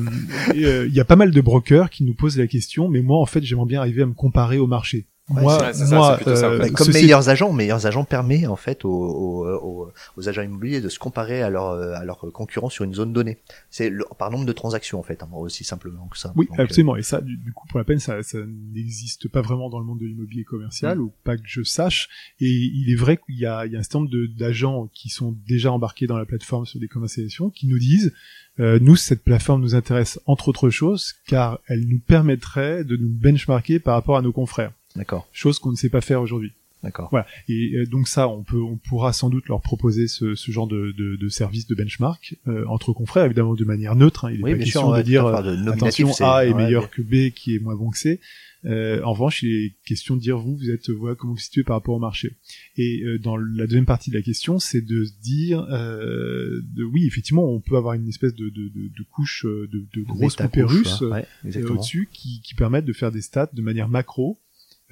euh, 0.55 0.87
il 0.89 0.95
y 0.95 1.01
a 1.01 1.05
pas 1.05 1.17
mal 1.17 1.31
de 1.31 1.41
brokers 1.41 1.91
qui 1.91 2.05
nous 2.05 2.15
posent 2.15 2.39
la 2.39 2.47
question, 2.47 2.89
mais 2.89 3.03
moi 3.03 3.19
en 3.19 3.27
fait 3.27 3.43
j'aimerais 3.43 3.67
bien 3.67 3.81
arriver 3.81 4.03
à 4.03 4.07
me 4.07 4.15
comparer 4.15 4.59
au 4.59 4.67
marché. 4.67 5.07
Ouais, 5.31 5.43
moi, 5.43 5.73
ça, 5.73 5.95
moi, 5.97 6.11
c'est 6.19 6.25
plutôt 6.25 6.37
ça, 6.37 6.51
euh. 6.51 6.59
Bah, 6.59 6.69
comme 6.71 6.87
ceci- 6.89 7.03
meilleurs 7.03 7.29
agents, 7.29 7.53
meilleurs 7.53 7.87
agents 7.87 8.05
permet 8.05 8.47
en 8.47 8.57
fait 8.57 8.85
aux, 8.85 8.91
aux, 8.91 9.47
aux, 9.47 9.93
aux 10.17 10.29
agents 10.29 10.43
immobiliers 10.43 10.81
de 10.81 10.89
se 10.89 10.99
comparer 10.99 11.41
à 11.43 11.51
leurs 11.51 11.71
à 11.71 12.05
leurs 12.05 12.19
concurrents 12.33 12.69
sur 12.69 12.85
une 12.85 12.95
zone 12.95 13.13
donnée. 13.13 13.39
C'est 13.71 13.93
par 14.19 14.31
nombre 14.31 14.45
de 14.47 14.53
transactions 14.53 14.99
en 14.99 15.03
fait, 15.03 15.23
hein, 15.23 15.29
aussi 15.33 15.63
simplement 15.65 16.09
que 16.09 16.19
ça. 16.19 16.33
Oui, 16.37 16.47
Donc, 16.49 16.59
euh, 16.59 16.65
absolument. 16.65 16.97
Et 16.97 17.03
ça, 17.03 17.21
du, 17.21 17.37
du 17.37 17.53
coup, 17.53 17.67
pour 17.69 17.79
la 17.79 17.85
peine, 17.85 18.01
ça, 18.01 18.23
ça 18.23 18.39
n'existe 18.75 19.29
pas 19.29 19.41
vraiment 19.41 19.71
dans 19.71 19.79
le 19.79 19.85
monde 19.87 20.01
de 20.01 20.07
l'immobilier 20.07 20.45
commercial, 20.45 20.99
Mm. 20.99 21.03
ou 21.03 21.13
pas 21.25 21.37
que 21.37 21.43
je 21.47 21.63
sache. 21.63 22.09
Et 22.41 22.47
il 22.49 22.91
est 22.93 22.97
vrai 22.97 23.17
qu'il 23.17 23.39
y 23.39 23.47
a, 23.47 23.67
il 23.67 23.73
y 23.73 23.77
a 23.77 23.79
un 23.79 23.83
certain 23.83 24.01
nombre 24.01 24.11
d'agents 24.37 24.89
qui 24.93 25.09
sont 25.11 25.37
déjà 25.47 25.71
embarqués 25.73 26.07
dans 26.07 26.19
la 26.19 26.25
plateforme 26.27 26.67
sur 26.67 26.81
des 26.81 26.89
commercialisations, 26.89 27.51
qui 27.51 27.67
nous 27.69 27.79
disent, 27.79 28.13
euh, 28.59 28.79
nous, 28.81 28.97
cette 28.97 29.23
plateforme 29.23 29.63
nous 29.63 29.75
intéresse 29.75 30.21
entre 30.27 30.49
autres 30.49 30.71
choses, 30.71 31.15
car 31.27 31.61
elle 31.69 31.87
nous 31.89 32.01
permettrait 32.01 32.85
de 32.85 32.97
nous 32.97 33.09
benchmarker 33.09 33.79
par 33.79 33.95
rapport 33.95 34.17
à 34.17 34.23
nos 34.23 34.33
confrères. 34.33 34.73
D'accord, 34.97 35.29
Chose 35.33 35.59
qu'on 35.59 35.71
ne 35.71 35.77
sait 35.77 35.89
pas 35.89 36.01
faire 36.01 36.21
aujourd'hui. 36.21 36.53
d'accord. 36.83 37.09
Voilà. 37.11 37.27
Et 37.49 37.75
euh, 37.77 37.87
donc 37.87 38.09
ça, 38.09 38.29
on 38.29 38.43
peut, 38.43 38.61
on 38.61 38.77
pourra 38.77 39.13
sans 39.13 39.31
doute 39.31 39.49
leur 39.49 39.61
proposer 39.61 40.09
ce, 40.09 40.35
ce 40.35 40.51
genre 40.51 40.67
de, 40.67 40.93
de, 40.99 41.17
de 41.17 41.29
service 41.29 41.67
de 41.67 41.75
benchmark 41.75 42.37
euh, 42.49 42.65
entre 42.67 42.93
confrères, 42.93 43.25
évidemment 43.27 43.55
de 43.55 43.65
manière 43.65 43.95
neutre. 43.95 44.25
hein. 44.25 44.33
Il 44.33 44.39
n'est 44.39 44.45
Oui, 44.45 44.53
pas 44.53 44.59
question 44.65 44.89
sûr, 44.89 44.97
de 44.97 45.03
dire 45.03 45.27
euh, 45.27 45.43
de 45.43 45.57
nominatif, 45.57 46.07
attention 46.07 46.27
A 46.27 46.45
est 46.47 46.55
meilleur 46.55 46.91
que 46.91 47.03
B 47.03 47.31
qui 47.35 47.55
est 47.55 47.61
moins 47.61 47.77
bon 47.77 47.91
que 47.91 47.99
C. 47.99 48.21
Euh, 48.67 49.01
en 49.05 49.13
revanche, 49.15 49.43
il 49.43 49.49
est 49.55 49.75
question 49.87 50.17
de 50.17 50.21
dire 50.21 50.39
vous, 50.39 50.55
vous 50.55 50.69
êtes 50.71 50.91
voilà 50.91 51.15
comment 51.15 51.33
vous 51.33 51.37
vous 51.37 51.43
situez 51.43 51.63
par 51.63 51.77
rapport 51.77 51.95
au 51.95 51.99
marché. 51.99 52.37
Et 52.77 53.01
euh, 53.05 53.19
dans 53.19 53.37
la 53.39 53.65
deuxième 53.67 53.87
partie 53.87 54.11
de 54.11 54.17
la 54.17 54.23
question, 54.23 54.59
c'est 54.59 54.83
de 54.83 55.05
se 55.05 55.13
dire 55.23 55.61
euh, 55.71 56.61
de, 56.75 56.85
oui, 56.85 57.07
effectivement, 57.07 57.51
on 57.51 57.61
peut 57.61 57.77
avoir 57.79 57.95
une 57.95 58.07
espèce 58.09 58.35
de, 58.35 58.51
de, 58.51 58.69
de, 58.69 58.89
de 58.89 59.05
couche 59.11 59.47
euh, 59.47 59.67
de, 59.73 59.79
de 59.95 60.05
Méta-couche, 60.19 60.37
poupées 60.37 60.63
russes 60.63 61.01
ouais, 61.01 61.25
euh, 61.57 61.69
au-dessus 61.71 62.09
qui, 62.13 62.43
qui 62.43 62.55
permettent 62.55 62.85
de 62.85 62.93
faire 62.93 63.11
des 63.13 63.23
stats 63.23 63.49
de 63.55 63.63
manière 63.63 63.89
macro, 63.89 64.37
euh, 64.37 64.37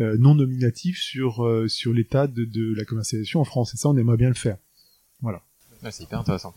non 0.01 0.35
nominative 0.35 0.97
sur 0.97 1.45
euh, 1.45 1.69
sur 1.69 1.93
l'état 1.93 2.27
de, 2.27 2.45
de 2.45 2.75
la 2.75 2.85
commercialisation 2.85 3.41
en 3.41 3.45
France. 3.45 3.75
Et 3.75 3.77
ça, 3.77 3.89
on 3.89 3.97
aimerait 3.97 4.17
bien 4.17 4.29
le 4.29 4.35
faire. 4.35 4.57
Ouais, 5.23 5.91
c'est 5.91 6.05
hyper 6.05 6.19
intéressant. 6.21 6.55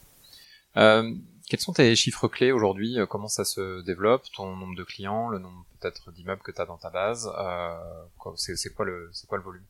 Euh, 0.78 1.14
quels 1.48 1.60
sont 1.60 1.74
tes 1.74 1.96
chiffres 1.96 2.28
clés 2.28 2.52
aujourd'hui? 2.52 2.98
Euh, 2.98 3.06
Comment 3.06 3.28
ça 3.28 3.44
se 3.44 3.84
développe? 3.84 4.24
Ton 4.36 4.56
nombre 4.56 4.76
de 4.76 4.84
clients, 4.84 5.30
le 5.30 5.38
nombre 5.38 5.66
peut-être 5.80 6.12
d'immeubles 6.12 6.42
que 6.42 6.52
tu 6.52 6.62
as 6.62 6.66
dans 6.66 6.78
ta 6.78 6.90
base 6.90 7.30
euh, 7.38 8.34
C'est 8.36 8.74
quoi 8.74 8.86
le 8.86 9.10
c'est 9.12 9.28
quoi 9.28 9.38
le 9.38 9.44
volume? 9.44 9.64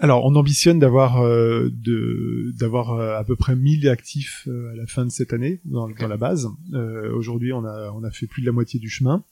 Alors, 0.00 0.24
on 0.24 0.34
ambitionne 0.36 0.78
d'avoir 0.78 1.22
euh, 1.24 1.70
de 1.72 2.52
d'avoir 2.56 2.92
euh, 2.92 3.16
à 3.18 3.24
peu 3.24 3.34
près 3.34 3.56
1000 3.56 3.88
actifs 3.88 4.46
euh, 4.46 4.72
à 4.72 4.76
la 4.76 4.86
fin 4.86 5.04
de 5.04 5.10
cette 5.10 5.32
année 5.32 5.60
dans, 5.64 5.88
dans 5.88 6.08
la 6.08 6.16
base. 6.16 6.48
Euh, 6.72 7.12
Aujourd'hui, 7.14 7.52
on 7.52 7.64
a 7.64 7.90
on 7.92 8.04
a 8.04 8.10
fait 8.10 8.26
plus 8.26 8.42
de 8.42 8.46
la 8.46 8.52
moitié 8.52 8.78
du 8.78 8.90
chemin. 8.90 9.24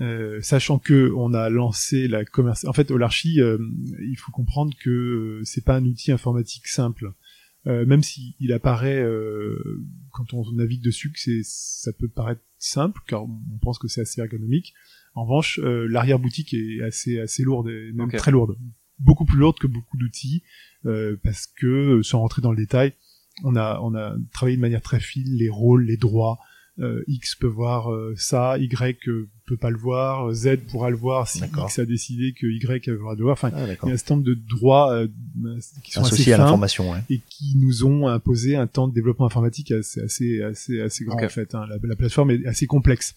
Euh, 0.00 0.40
sachant 0.40 0.78
que 0.78 1.12
on 1.14 1.34
a 1.34 1.50
lancé 1.50 2.08
la 2.08 2.24
commerce. 2.24 2.64
En 2.64 2.72
fait, 2.72 2.90
Olarchi, 2.90 3.40
euh, 3.40 3.58
il 4.00 4.16
faut 4.16 4.32
comprendre 4.32 4.72
que 4.82 4.88
euh, 4.90 5.44
c'est 5.44 5.64
pas 5.64 5.76
un 5.76 5.84
outil 5.84 6.10
informatique 6.10 6.68
simple. 6.68 7.12
Euh, 7.66 7.84
même 7.84 8.02
s'il 8.02 8.32
il 8.40 8.54
apparaît 8.54 9.02
euh, 9.02 9.82
quand 10.12 10.32
on 10.32 10.50
navigue 10.52 10.82
dessus 10.82 11.12
que 11.12 11.18
c'est 11.20 11.42
ça 11.44 11.92
peut 11.92 12.08
paraître 12.08 12.40
simple 12.56 13.02
car 13.06 13.24
on 13.24 13.58
pense 13.60 13.78
que 13.78 13.86
c'est 13.86 14.00
assez 14.00 14.22
ergonomique. 14.22 14.72
En 15.14 15.24
revanche, 15.24 15.60
euh, 15.62 15.86
l'arrière 15.86 16.18
boutique 16.18 16.54
est 16.54 16.80
assez 16.80 17.20
assez 17.20 17.42
lourde 17.42 17.68
et 17.68 17.92
même 17.92 18.10
très 18.10 18.30
lourde, 18.30 18.56
beaucoup 18.98 19.26
plus 19.26 19.36
lourde 19.36 19.58
que 19.58 19.66
beaucoup 19.66 19.98
d'outils 19.98 20.42
euh, 20.86 21.18
parce 21.22 21.46
que 21.46 22.00
sans 22.00 22.20
rentrer 22.20 22.40
dans 22.40 22.52
le 22.52 22.56
détail, 22.56 22.94
on 23.44 23.54
a 23.56 23.78
on 23.82 23.94
a 23.94 24.16
travaillé 24.32 24.56
de 24.56 24.62
manière 24.62 24.80
très 24.80 25.00
fine 25.00 25.30
les 25.36 25.50
rôles, 25.50 25.84
les 25.84 25.98
droits. 25.98 26.38
Euh, 26.80 27.02
X 27.08 27.34
peut 27.34 27.46
voir 27.46 27.92
euh, 27.92 28.14
ça, 28.16 28.56
Y 28.56 29.06
euh, 29.08 29.28
peut 29.46 29.58
pas 29.58 29.68
le 29.68 29.76
voir, 29.76 30.32
Z 30.32 30.56
pourra 30.70 30.88
le 30.88 30.96
voir 30.96 31.28
si. 31.28 31.42
X 31.44 31.78
a 31.78 31.84
décidé 31.84 32.32
que 32.32 32.46
Y 32.46 32.88
a 32.88 32.92
le 32.92 32.96
droit 32.98 33.12
de 33.14 33.18
le 33.18 33.24
voir. 33.24 33.34
Enfin, 33.34 33.50
Ah, 33.54 33.64
il 33.66 33.88
y 33.88 33.90
a 33.90 33.94
un 33.94 33.96
certain 33.98 34.14
nombre 34.14 34.26
de 34.26 34.32
droits 34.34 34.94
euh, 34.94 35.06
qui 35.84 35.92
sont 35.92 36.00
assez 36.00 36.14
Associé 36.14 36.32
à 36.32 36.38
l'information, 36.38 36.90
ouais. 36.92 37.00
et 37.10 37.20
qui 37.28 37.54
nous 37.58 37.84
ont 37.84 38.08
imposé 38.08 38.56
un 38.56 38.66
temps 38.66 38.88
de 38.88 38.94
développement 38.94 39.26
informatique 39.26 39.72
assez 39.72 40.00
assez 40.00 40.40
assez, 40.42 40.80
assez 40.80 41.04
grand 41.04 41.22
en 41.22 41.28
fait. 41.28 41.54
hein. 41.54 41.66
La, 41.68 41.76
la 41.82 41.96
plateforme 41.96 42.30
est 42.30 42.46
assez 42.46 42.66
complexe. 42.66 43.14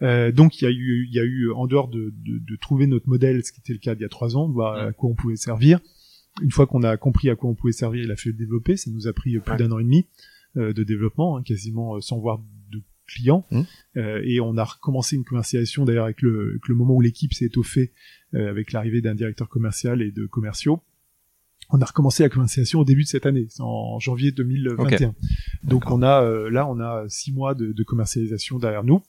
Donc 0.00 0.60
il 0.60 0.64
y 0.64 0.68
a 0.68 0.70
eu 0.70 1.06
il 1.08 1.14
y 1.14 1.18
a 1.20 1.24
eu 1.24 1.50
en 1.52 1.66
dehors 1.66 1.88
de, 1.88 2.12
de, 2.24 2.38
de 2.38 2.56
trouver 2.60 2.86
notre 2.86 3.08
modèle, 3.08 3.44
ce 3.44 3.52
qui 3.52 3.60
était 3.60 3.72
le 3.72 3.78
cas 3.78 3.94
il 3.94 4.00
y 4.00 4.04
a 4.04 4.08
trois 4.08 4.36
ans, 4.36 4.48
voir 4.48 4.74
Mm. 4.76 4.88
à 4.88 4.92
quoi 4.92 5.10
on 5.10 5.14
pouvait 5.14 5.36
servir. 5.36 5.80
Une 6.40 6.50
fois 6.50 6.66
qu'on 6.66 6.82
a 6.82 6.96
compris 6.96 7.30
à 7.30 7.36
quoi 7.36 7.50
on 7.50 7.54
pouvait 7.54 7.72
servir, 7.72 8.04
il 8.04 8.10
a 8.10 8.16
fait 8.16 8.30
le 8.30 8.36
développer. 8.36 8.76
Ça 8.76 8.90
nous 8.92 9.06
a 9.08 9.12
pris 9.12 9.38
plus 9.38 9.50
Ouais. 9.52 9.58
d'un 9.58 9.70
an 9.72 9.78
et 9.80 9.84
demi 9.84 10.06
de 10.54 10.82
développement, 10.84 11.36
hein, 11.38 11.42
quasiment 11.42 12.00
sans 12.00 12.18
voir 12.18 12.40
de 13.06 13.12
clients. 13.12 13.46
Mm. 13.50 13.62
Euh, 13.96 14.22
et 14.24 14.40
on 14.40 14.56
a 14.56 14.64
recommencé 14.64 15.16
une 15.16 15.24
commercialisation 15.24 15.84
d'ailleurs 15.84 16.04
avec 16.04 16.22
le, 16.22 16.50
avec 16.50 16.68
le 16.68 16.74
moment 16.74 16.94
où 16.94 17.00
l'équipe 17.00 17.32
s'est 17.32 17.46
étoffée 17.46 17.92
euh, 18.34 18.50
avec 18.50 18.72
l'arrivée 18.72 19.00
d'un 19.00 19.14
directeur 19.14 19.48
commercial 19.48 20.02
et 20.02 20.10
de 20.10 20.26
commerciaux 20.26 20.82
on 21.72 21.80
a 21.80 21.84
recommencé 21.84 22.22
la 22.22 22.28
commercialisation 22.28 22.80
au 22.80 22.84
début 22.84 23.04
de 23.04 23.08
cette 23.08 23.24
année, 23.24 23.48
en 23.58 23.98
janvier 23.98 24.30
2021. 24.30 25.14
Donc 25.64 25.90
on 25.90 26.02
a 26.02 26.22
euh, 26.22 26.50
là 26.50 26.68
on 26.68 26.78
a 26.80 27.04
six 27.08 27.32
mois 27.32 27.54
de, 27.54 27.72
de 27.72 27.82
commercialisation 27.82 28.58
derrière 28.58 28.84
nous 28.84 29.02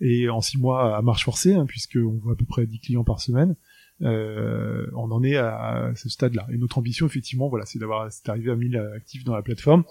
et 0.00 0.28
en 0.28 0.40
six 0.40 0.58
mois 0.58 0.96
à 0.96 1.02
marche 1.02 1.24
forcée, 1.24 1.54
hein, 1.54 1.66
puisque 1.66 1.96
on 1.96 2.18
voit 2.18 2.32
à 2.32 2.36
peu 2.36 2.44
près 2.44 2.66
10 2.66 2.80
clients 2.80 3.04
par 3.04 3.20
semaine. 3.20 3.56
Euh, 4.02 4.86
on 4.94 5.10
en 5.10 5.24
est 5.24 5.36
à, 5.36 5.88
à 5.88 5.94
ce 5.96 6.08
stade-là. 6.08 6.46
Et 6.52 6.56
notre 6.56 6.78
ambition, 6.78 7.06
effectivement, 7.06 7.48
voilà, 7.48 7.66
c'est 7.66 7.80
d'avoir, 7.80 8.12
c'est 8.12 8.24
d'arriver 8.24 8.52
à 8.52 8.56
1000 8.56 8.76
actifs 8.94 9.24
dans 9.24 9.34
la 9.34 9.42
plateforme, 9.42 9.82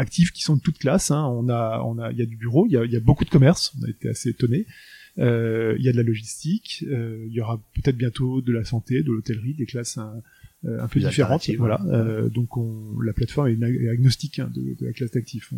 actifs 0.00 0.32
qui 0.32 0.42
sont 0.42 0.56
de 0.56 0.60
toutes 0.60 0.78
classes. 0.78 1.10
Hein. 1.10 1.24
On 1.38 1.48
a, 1.48 1.82
on 1.84 1.98
a, 1.98 2.10
il 2.12 2.18
y 2.18 2.22
a 2.22 2.26
du 2.26 2.36
bureau, 2.36 2.66
il 2.66 2.72
y 2.72 2.76
a, 2.76 2.84
y 2.84 2.96
a 2.96 3.00
beaucoup 3.00 3.24
de 3.24 3.30
commerce. 3.30 3.72
On 3.78 3.84
a 3.86 3.88
été 3.88 4.08
assez 4.08 4.30
étonnés. 4.30 4.66
Euh, 5.18 5.74
il 5.78 5.84
y 5.84 5.88
a 5.88 5.92
de 5.92 5.96
la 5.96 6.02
logistique. 6.02 6.84
euh, 6.88 7.24
il 7.28 7.32
y 7.32 7.40
aura 7.40 7.56
peut-être 7.74 7.96
bientôt 7.96 8.40
de 8.42 8.52
la 8.52 8.64
santé, 8.64 9.02
de 9.02 9.12
l'hôtellerie, 9.12 9.54
des 9.54 9.66
classes 9.66 9.98
un, 9.98 10.22
euh, 10.64 10.78
un 10.80 10.86
peu 10.86 11.00
Plus 11.00 11.00
différente. 11.08 11.42
alternative, 11.42 11.58
Voilà. 11.58 11.80
Euh, 11.88 12.28
donc 12.30 12.56
on, 12.56 12.98
la 13.00 13.12
plateforme 13.12 13.48
est, 13.48 13.62
ag- 13.62 13.82
est 13.82 13.88
agnostique 13.88 14.38
hein, 14.38 14.50
de, 14.54 14.76
de 14.80 14.86
la 14.86 14.92
classe 14.92 15.10
d'actifs. 15.10 15.52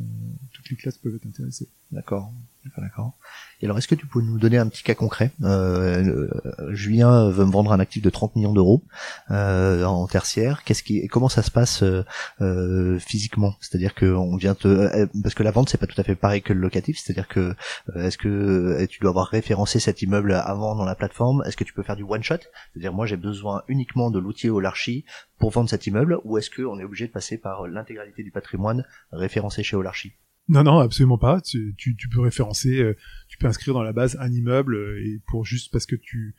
Toutes 0.53 0.71
les 0.71 0.77
classes 0.77 0.99
peuvent 0.99 1.15
être 1.15 1.27
intéressées. 1.27 1.69
D'accord, 1.91 2.33
d'accord. 2.79 3.17
Et 3.61 3.67
alors, 3.67 3.79
est-ce 3.79 3.89
que 3.89 3.95
tu 3.95 4.07
peux 4.07 4.21
nous 4.21 4.39
donner 4.39 4.59
un 4.59 4.69
petit 4.69 4.83
cas 4.83 4.95
concret? 4.95 5.31
Euh, 5.43 6.29
euh, 6.45 6.75
Julien 6.75 7.31
veut 7.31 7.45
me 7.45 7.51
vendre 7.51 7.73
un 7.73 7.81
actif 7.81 8.03
de 8.03 8.11
30 8.11 8.37
millions 8.37 8.53
d'euros 8.53 8.83
euh, 9.31 9.85
en 9.85 10.07
tertiaire. 10.07 10.65
Qu'est-ce 10.65 10.83
qui, 10.83 11.07
comment 11.09 11.29
ça 11.29 11.43
se 11.43 11.51
passe 11.51 11.83
euh, 11.83 12.05
euh, 12.41 12.99
physiquement? 12.99 13.55
C'est-à-dire 13.61 13.95
que 13.95 14.07
on 14.07 14.37
vient 14.37 14.55
te, 14.55 14.69
euh, 14.69 15.07
parce 15.23 15.35
que 15.35 15.43
la 15.43 15.53
vente 15.53 15.69
c'est 15.69 15.79
pas 15.79 15.87
tout 15.87 16.01
à 16.01 16.05
fait 16.05 16.17
pareil 16.17 16.43
que 16.43 16.53
le 16.53 16.61
locatif. 16.61 16.99
C'est-à-dire 16.99 17.29
que 17.29 17.55
est-ce 17.95 18.19
que 18.19 18.85
tu 18.87 19.01
dois 19.01 19.11
avoir 19.11 19.29
référencé 19.29 19.79
cet 19.79 20.03
immeuble 20.03 20.35
avant 20.35 20.75
dans 20.75 20.85
la 20.85 20.95
plateforme? 20.95 21.43
Est-ce 21.47 21.57
que 21.57 21.65
tu 21.65 21.73
peux 21.73 21.83
faire 21.83 21.97
du 21.97 22.05
one 22.05 22.23
shot? 22.23 22.37
C'est-à-dire 22.73 22.93
moi 22.93 23.07
j'ai 23.07 23.17
besoin 23.17 23.63
uniquement 23.69 24.11
de 24.11 24.19
l'outil 24.19 24.51
Olarchi 24.51 25.05
pour 25.39 25.51
vendre 25.51 25.71
cet 25.71 25.87
immeuble, 25.87 26.21
ou 26.25 26.39
est-ce 26.39 26.51
qu'on 26.51 26.79
est 26.79 26.85
obligé 26.85 27.07
de 27.07 27.13
passer 27.13 27.39
par 27.39 27.67
l'intégralité 27.67 28.23
du 28.23 28.31
patrimoine 28.31 28.85
référencé 29.13 29.63
chez 29.63 29.77
Olarchi? 29.77 30.13
Non, 30.49 30.65
non, 30.65 30.79
absolument 30.79 31.19
pas. 31.19 31.41
Tu, 31.41 31.75
tu, 31.79 31.97
tu 31.97 32.09
peux 32.09 32.21
référencer, 32.21 32.81
euh, 32.81 32.97
tu 33.29 33.39
peux 33.39 33.47
inscrire 33.47 33.75
dans 33.75 33.83
la 33.83 33.93
base 33.93 34.17
un 34.21 34.33
immeuble 34.33 34.75
euh, 34.75 35.05
et 35.05 35.21
pour 35.27 35.45
juste 35.45 35.71
parce 35.73 35.87
que 35.87 35.97
tu 35.97 36.35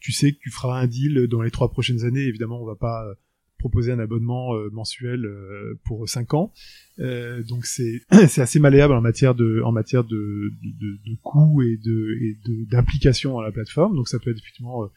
tu 0.00 0.10
sais 0.10 0.32
que 0.32 0.38
tu 0.40 0.50
feras 0.50 0.80
un 0.80 0.88
deal 0.88 1.28
dans 1.28 1.42
les 1.42 1.52
trois 1.52 1.70
prochaines 1.70 2.04
années. 2.04 2.22
Évidemment, 2.22 2.60
on 2.60 2.66
va 2.66 2.74
pas 2.74 3.06
euh, 3.06 3.14
proposer 3.62 3.92
un 3.92 4.00
abonnement 4.00 4.54
euh, 4.54 4.68
mensuel 4.72 5.24
euh, 5.24 5.78
pour 5.84 6.08
cinq 6.08 6.34
ans. 6.34 6.52
Euh, 6.98 7.42
donc 7.44 7.64
c'est 7.64 8.02
c'est 8.28 8.42
assez 8.42 8.58
malléable 8.58 8.94
en 8.94 9.00
matière 9.00 9.34
de 9.34 9.62
en 9.64 9.70
matière 9.72 10.04
de 10.04 10.52
de, 10.62 10.70
de, 10.80 11.10
de 11.10 11.16
coûts 11.22 11.62
et 11.62 11.76
de 11.76 12.18
et 12.20 12.38
de 12.44 12.68
d'implication 12.68 13.38
à 13.38 13.44
la 13.44 13.52
plateforme. 13.52 13.94
Donc 13.94 14.08
ça 14.08 14.18
peut 14.18 14.30
être 14.30 14.38
effectivement 14.38 14.82
euh, 14.82 14.88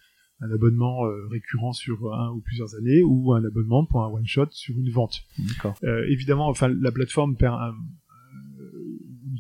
un 0.41 0.51
abonnement 0.51 1.05
euh, 1.05 1.27
récurrent 1.27 1.71
sur 1.71 2.13
un 2.13 2.31
ou 2.31 2.41
plusieurs 2.41 2.75
années 2.75 3.03
ou 3.03 3.33
un 3.33 3.45
abonnement 3.45 3.85
pour 3.85 4.03
un 4.03 4.07
one 4.07 4.27
shot 4.27 4.47
sur 4.51 4.75
une 4.77 4.89
vente. 4.89 5.21
D'accord. 5.37 5.75
Euh, 5.83 6.05
évidemment, 6.09 6.49
enfin, 6.49 6.67
la 6.67 6.91
plateforme 6.91 7.37
perd 7.37 7.53
un, 7.53 7.75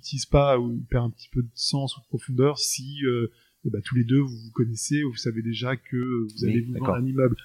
n'utilise 0.05 0.25
pas 0.25 0.59
ou 0.59 0.79
perd 0.89 1.05
un 1.05 1.09
petit 1.09 1.29
peu 1.31 1.41
de 1.41 1.49
sens 1.55 1.97
ou 1.97 2.01
de 2.01 2.05
profondeur 2.05 2.59
si 2.59 2.99
euh, 3.05 3.31
eh 3.65 3.69
ben, 3.71 3.81
tous 3.83 3.95
les 3.95 4.03
deux 4.03 4.19
vous 4.19 4.27
vous 4.37 4.51
connaissez 4.53 5.03
ou 5.03 5.09
vous 5.11 5.17
savez 5.17 5.41
déjà 5.41 5.75
que 5.75 5.97
vous 5.97 6.45
allez 6.45 6.55
Oui, 6.59 6.65
vous 6.67 6.73
d'accord. 6.73 6.87
vendre 6.89 6.99
un 7.03 7.07
immeuble. 7.07 7.35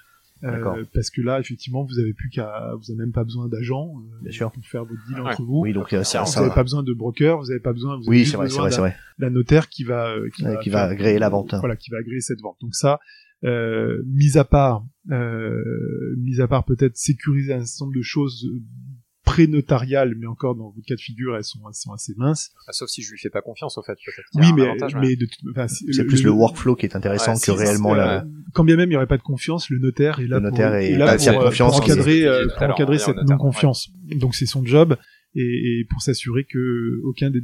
Euh, 0.42 0.84
parce 0.94 1.10
que 1.10 1.20
là, 1.20 1.38
effectivement, 1.38 1.84
vous 1.84 1.98
avez 1.98 2.14
plus 2.14 2.30
qu'à, 2.30 2.72
vous 2.74 2.90
avez 2.90 2.98
même 2.98 3.12
pas 3.12 3.24
besoin 3.24 3.46
d'agents 3.48 3.92
euh, 3.98 4.22
Bien 4.22 4.32
sûr. 4.32 4.50
pour 4.50 4.64
faire 4.64 4.84
votre 4.86 5.00
deal 5.06 5.20
entre 5.20 5.42
vous. 5.42 5.60
Oui, 5.60 5.74
donc 5.74 5.92
euh, 5.92 6.02
ça. 6.02 6.22
vous 6.22 6.32
n'avez 6.40 6.54
pas 6.54 6.62
besoin 6.62 6.82
de 6.82 6.92
broker, 6.94 7.38
vous 7.38 7.48
n'avez 7.48 7.60
pas 7.60 7.74
besoin. 7.74 7.96
Vous 7.98 8.02
avez 8.08 8.20
Oui, 8.20 8.26
c'est 8.26 8.38
vrai, 8.38 8.48
c'est 8.48 8.56
vrai, 8.56 8.70
d'un- 8.70 8.74
c'est 8.74 8.80
vrai. 8.80 8.96
d'un 9.18 9.28
notaire 9.30 9.68
qui 9.68 9.84
va 9.84 10.08
euh, 10.14 10.30
qui, 10.34 10.44
Ouais, 10.44 10.54
va, 10.54 10.60
qui 10.62 10.70
va 10.70 10.84
agréer 10.84 11.18
la 11.18 11.28
vente. 11.28 11.54
Voilà, 11.58 11.76
qui 11.76 11.90
va 11.90 11.98
agréer 11.98 12.20
cette 12.22 12.40
vente. 12.40 12.56
Donc 12.62 12.74
ça, 12.74 13.00
euh, 13.44 14.02
mis 14.06 14.38
à 14.38 14.44
part, 14.44 14.86
euh, 15.10 15.62
mis 16.16 16.40
à 16.40 16.48
part 16.48 16.64
peut-être 16.64 16.96
sécuriser 16.96 17.52
un 17.52 17.64
certain 17.66 17.84
nombre 17.86 17.96
de 17.98 18.02
choses 18.02 18.46
pré-notariales, 19.24 20.14
mais 20.18 20.26
encore 20.26 20.54
dans 20.54 20.70
votre 20.70 20.87
cas 20.87 20.94
de 20.96 21.00
figure, 21.00 21.37
elles 21.37 21.44
sont, 21.44 21.61
elles 21.68 21.74
sont 21.74 21.92
assez 21.92 22.12
minces. 22.16 22.50
Ah, 22.66 22.72
Sauf 22.72 22.88
si 22.88 23.02
je 23.02 23.11
lui 23.12 23.18
fais 23.18 23.30
pas 23.30 23.42
confiance, 23.42 23.78
au 23.78 23.83
fait. 23.83 23.92
y 24.06 24.40
Oui, 24.40 24.52
mais, 24.54 24.62
avantage, 24.62 24.94
mais 25.00 25.16
de 25.16 25.26
toute- 25.26 25.50
enfin, 25.50 25.68
si- 25.68 25.87
C'est 25.92 26.04
plus 26.04 26.22
le 26.24 26.30
workflow 26.30 26.74
qui 26.76 26.87
est 26.87 26.96
intéressant 26.96 27.35
Ouais, 27.35 27.40
que 27.44 27.50
réellement 27.52 27.94
la. 27.94 28.18
ouais. 28.24 28.30
quand 28.54 28.64
bien 28.64 28.76
même 28.76 28.88
il 28.88 28.92
n'y 28.92 28.96
aurait 28.96 29.06
pas 29.06 29.18
de 29.18 29.22
confiance, 29.22 29.70
le 29.70 29.78
notaire 29.78 30.20
est 30.20 30.26
là 30.26 30.38
Le 30.38 30.50
notaire 30.50 30.70
pour, 30.70 30.76
est- 30.78 30.90
est 30.92 30.96
là 30.96 31.06
bah, 31.06 31.16
pour, 31.16 31.24
y 31.24 31.28
euh, 31.28 31.42
confiance, 31.44 31.76
pour 31.76 31.85
encadrer, 31.85 32.26
euh, 32.26 32.46
pour 32.48 32.62
encadrer 32.68 32.96
dire 32.96 33.06
cette 33.06 33.16
non-confiance. 33.28 33.90
Donc 34.16 34.35
c'est 34.35 34.46
son 34.46 34.64
job 34.64 34.96
et, 35.35 35.40
et 35.80 35.87
pour 35.88 36.02
s'assurer 36.02 36.44
que 36.44 37.00
aucun 37.04 37.30
des, 37.30 37.40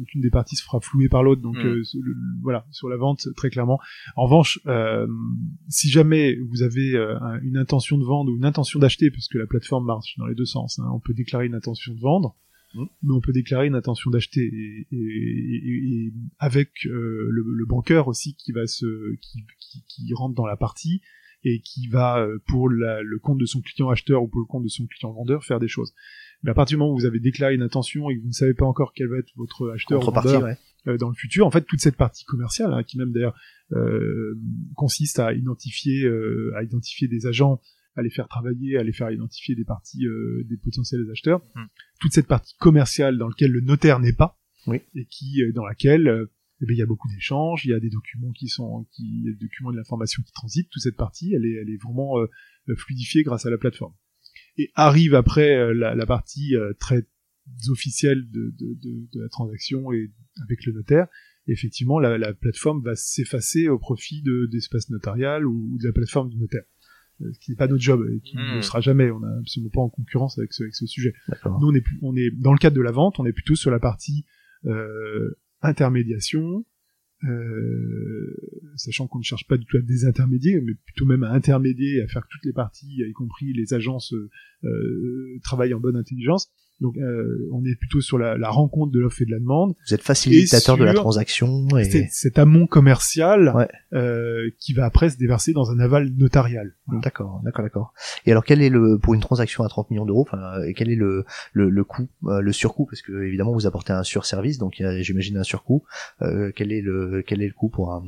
aucune 0.00 0.20
des 0.20 0.30
parties 0.30 0.56
se 0.56 0.64
fera 0.64 0.80
flouer 0.80 1.08
par 1.08 1.22
l'autre. 1.22 1.40
Donc 1.42 1.56
Mm. 1.56 1.66
euh, 1.66 1.82
le- 2.00 2.16
voilà 2.42 2.66
sur 2.70 2.88
la 2.88 2.96
vente 2.96 3.28
très 3.36 3.50
clairement. 3.50 3.78
En 4.16 4.24
revanche, 4.24 4.58
euh, 4.66 5.06
si 5.68 5.88
jamais 5.90 6.36
vous 6.50 6.62
avez 6.62 6.94
euh, 6.96 7.18
un- 7.20 7.40
une 7.42 7.56
intention 7.56 7.98
de 7.98 8.04
vendre 8.04 8.30
ou 8.32 8.36
une 8.36 8.44
intention 8.44 8.78
d'acheter, 8.80 9.10
parce 9.10 9.28
que 9.28 9.38
la 9.38 9.46
plateforme 9.46 9.86
marche 9.86 10.14
dans 10.18 10.26
les 10.26 10.34
deux 10.34 10.44
sens, 10.46 10.78
hein, 10.78 10.88
on 10.94 11.00
peut 11.00 11.14
déclarer 11.14 11.46
une 11.46 11.54
intention 11.54 11.94
de 11.94 12.00
vendre. 12.00 12.36
Mm. 12.74 12.84
Mais 13.04 13.14
on 13.14 13.20
peut 13.20 13.32
déclarer 13.32 13.66
une 13.68 13.76
intention 13.76 14.10
d'acheter 14.10 14.40
et, 14.40 14.86
et- 14.90 14.96
et- 14.96 16.06
et 16.06 16.12
avec 16.38 16.70
euh, 16.86 17.28
le, 17.30 17.44
le 17.46 17.66
banqueur 17.66 18.08
aussi 18.08 18.34
qui 18.34 18.52
va 18.52 18.66
se 18.66 19.14
qui, 19.20 19.44
qui, 19.60 19.84
qui 19.86 20.12
rentre 20.14 20.34
dans 20.34 20.46
la 20.46 20.56
partie 20.56 21.00
et 21.46 21.60
qui 21.60 21.88
va 21.88 22.26
pour 22.48 22.70
la- 22.70 23.02
le 23.02 23.18
compte 23.18 23.38
de 23.38 23.44
son 23.44 23.60
client 23.60 23.90
acheteur 23.90 24.22
ou 24.22 24.28
pour 24.28 24.40
le 24.40 24.46
compte 24.46 24.64
de 24.64 24.68
son 24.68 24.86
client 24.86 25.12
vendeur 25.12 25.44
faire 25.44 25.60
des 25.60 25.68
choses. 25.68 25.92
Mais 26.44 26.50
à 26.50 26.54
partir 26.54 26.76
du 26.76 26.78
moment 26.78 26.92
où 26.92 26.98
vous 26.98 27.06
avez 27.06 27.18
déclaré 27.18 27.54
une 27.54 27.62
intention 27.62 28.08
et 28.10 28.16
que 28.16 28.20
vous 28.20 28.28
ne 28.28 28.32
savez 28.32 28.54
pas 28.54 28.66
encore 28.66 28.92
quel 28.94 29.08
va 29.08 29.18
être 29.18 29.32
votre 29.36 29.70
acheteur 29.70 30.06
ou 30.06 30.12
vendeur 30.12 30.42
ouais. 30.44 30.56
euh, 30.86 30.96
dans 30.98 31.08
le 31.08 31.14
futur, 31.14 31.46
en 31.46 31.50
fait 31.50 31.62
toute 31.62 31.80
cette 31.80 31.96
partie 31.96 32.24
commerciale 32.24 32.72
hein, 32.72 32.82
qui 32.82 32.98
même 32.98 33.12
d'ailleurs 33.12 33.34
euh, 33.72 34.38
consiste 34.76 35.18
à 35.18 35.32
identifier 35.32 36.04
euh, 36.04 36.52
à 36.56 36.62
identifier 36.62 37.08
des 37.08 37.26
agents 37.26 37.60
à 37.96 38.02
les 38.02 38.10
faire 38.10 38.28
travailler, 38.28 38.76
à 38.76 38.82
les 38.82 38.92
faire 38.92 39.10
identifier 39.10 39.54
des 39.54 39.64
parties 39.64 40.06
euh, 40.06 40.44
des 40.48 40.56
potentiels 40.56 41.08
acheteurs. 41.10 41.40
Hmm. 41.54 41.66
Toute 42.00 42.12
cette 42.12 42.26
partie 42.26 42.54
commerciale 42.58 43.18
dans 43.18 43.28
laquelle 43.28 43.52
le 43.52 43.60
notaire 43.60 44.00
n'est 44.00 44.12
pas 44.12 44.38
Oui. 44.66 44.80
et 44.94 45.06
qui 45.06 45.42
euh, 45.42 45.52
dans 45.52 45.64
laquelle 45.64 46.08
euh, 46.08 46.30
eh 46.60 46.66
ben, 46.66 46.74
il 46.74 46.78
y 46.78 46.82
a 46.82 46.86
beaucoup 46.86 47.08
d'échanges, 47.08 47.64
il 47.64 47.70
y 47.70 47.74
a 47.74 47.80
des 47.80 47.90
documents 47.90 48.32
qui 48.32 48.48
sont 48.48 48.86
qui 48.92 49.04
il 49.04 49.24
y 49.24 49.28
a 49.28 49.32
des 49.32 49.46
documents 49.46 49.72
de 49.72 49.76
l'information 49.76 50.22
qui 50.22 50.32
transitent, 50.32 50.68
toute 50.70 50.82
cette 50.82 50.96
partie 50.96 51.34
elle 51.34 51.46
est 51.46 51.54
elle 51.54 51.70
est 51.70 51.82
vraiment 51.82 52.18
euh, 52.18 52.28
fluidifiée 52.76 53.22
grâce 53.22 53.46
à 53.46 53.50
la 53.50 53.58
plateforme. 53.58 53.94
Et 54.56 54.70
arrive 54.74 55.14
après 55.14 55.56
euh, 55.56 55.72
la, 55.74 55.94
la 55.94 56.06
partie 56.06 56.54
euh, 56.56 56.72
très 56.78 57.06
officielle 57.68 58.30
de, 58.30 58.54
de, 58.58 58.74
de, 58.82 59.08
de 59.12 59.20
la 59.22 59.28
transaction 59.28 59.92
et 59.92 60.10
avec 60.42 60.64
le 60.64 60.72
notaire. 60.72 61.08
Effectivement, 61.46 61.98
la, 61.98 62.16
la 62.16 62.32
plateforme 62.32 62.82
va 62.82 62.94
s'effacer 62.94 63.68
au 63.68 63.78
profit 63.78 64.22
de 64.22 64.46
d'espace 64.50 64.88
notarial 64.90 65.44
ou, 65.46 65.68
ou 65.72 65.78
de 65.78 65.84
la 65.86 65.92
plateforme 65.92 66.30
du 66.30 66.38
notaire. 66.38 66.62
Euh, 67.20 67.26
Ce 67.32 67.38
qui 67.38 67.50
n'est 67.50 67.56
pas 67.56 67.66
notre 67.68 67.82
job 67.82 68.00
et 68.10 68.20
qui 68.20 68.36
Hmm. 68.38 68.56
ne 68.56 68.60
sera 68.62 68.80
jamais. 68.80 69.10
On 69.10 69.20
n'est 69.20 69.38
absolument 69.40 69.70
pas 69.70 69.80
en 69.82 69.90
concurrence 69.90 70.38
avec 70.38 70.52
ce, 70.52 70.62
avec 70.62 70.74
ce 70.74 70.86
sujet. 70.86 71.12
D'accord. 71.28 71.60
Nous, 71.60 71.68
on 71.68 71.74
est, 71.74 71.80
plus- 71.82 71.98
on 72.02 72.16
est 72.16 72.30
dans 72.30 72.52
le 72.52 72.58
cadre 72.58 72.76
de 72.76 72.80
la 72.82 72.92
vente, 72.92 73.18
on 73.20 73.26
est 73.26 73.32
plutôt 73.32 73.56
sur 73.56 73.70
la 73.70 73.78
partie 73.80 74.24
euh, 74.66 75.36
intermédiation, 75.60 76.64
euh, 77.24 78.36
sachant 78.76 79.06
qu'on 79.06 79.18
ne 79.18 79.24
cherche 79.24 79.46
pas 79.46 79.56
du 79.56 79.64
tout 79.64 79.76
à 79.76 79.80
désintermédier, 79.80 80.60
mais 80.60 80.74
plutôt 80.84 81.06
même 81.06 81.24
à 81.24 81.30
intermédier, 81.30 82.02
à 82.02 82.08
faire 82.08 82.22
que 82.22 82.28
toutes 82.30 82.44
les 82.44 82.52
parties, 82.52 83.02
y 83.08 83.12
compris 83.12 83.52
les 83.52 83.74
agences, 83.74 84.12
euh, 84.12 84.30
euh, 84.64 85.38
travaillent 85.42 85.74
en 85.74 85.80
bonne 85.80 85.96
intelligence. 85.96 86.50
Donc, 86.84 86.98
euh, 86.98 87.48
on 87.52 87.64
est 87.64 87.74
plutôt 87.76 88.00
sur 88.02 88.18
la, 88.18 88.36
la 88.36 88.50
rencontre 88.50 88.92
de 88.92 89.00
l'offre 89.00 89.22
et 89.22 89.24
de 89.24 89.30
la 89.30 89.38
demande. 89.38 89.74
Vous 89.88 89.94
êtes 89.94 90.02
facilitateur 90.02 90.76
de 90.76 90.84
la 90.84 90.92
transaction 90.92 91.66
C'est 91.82 91.94
et 91.98 92.08
cet 92.10 92.38
amont 92.38 92.66
commercial 92.66 93.52
Ouais. 93.56 93.68
euh, 93.94 94.50
qui 94.58 94.74
va 94.74 94.84
après 94.84 95.08
se 95.08 95.16
déverser 95.16 95.52
dans 95.54 95.70
un 95.70 95.78
aval 95.80 96.10
notarial. 96.18 96.74
Voilà. 96.86 97.00
D'accord, 97.02 97.40
d'accord, 97.42 97.64
d'accord. 97.64 97.94
Et 98.26 98.30
alors 98.32 98.44
quel 98.44 98.60
est 98.60 98.68
le 98.68 98.98
pour 98.98 99.14
une 99.14 99.20
transaction 99.22 99.64
à 99.64 99.68
30 99.68 99.90
millions 99.90 100.04
d'euros, 100.04 100.26
enfin 100.30 100.60
quel 100.76 100.90
est 100.90 100.94
le 100.96 101.24
le, 101.54 101.70
le 101.70 101.84
coût, 101.84 102.06
euh, 102.26 102.40
le 102.40 102.52
surcoût? 102.52 102.84
Parce 102.84 103.00
que 103.00 103.24
évidemment 103.24 103.52
vous 103.54 103.66
apportez 103.66 103.92
un 103.94 104.02
surservice 104.02 104.58
donc 104.58 104.74
j'imagine 105.00 105.38
un 105.38 105.42
surcoût. 105.42 105.84
Euh, 106.20 106.52
quel 106.54 106.70
est 106.70 106.82
le 106.82 107.22
quel 107.26 107.40
est 107.40 107.48
le 107.48 107.54
coût 107.54 107.70
pour 107.70 107.92
un, 107.94 108.04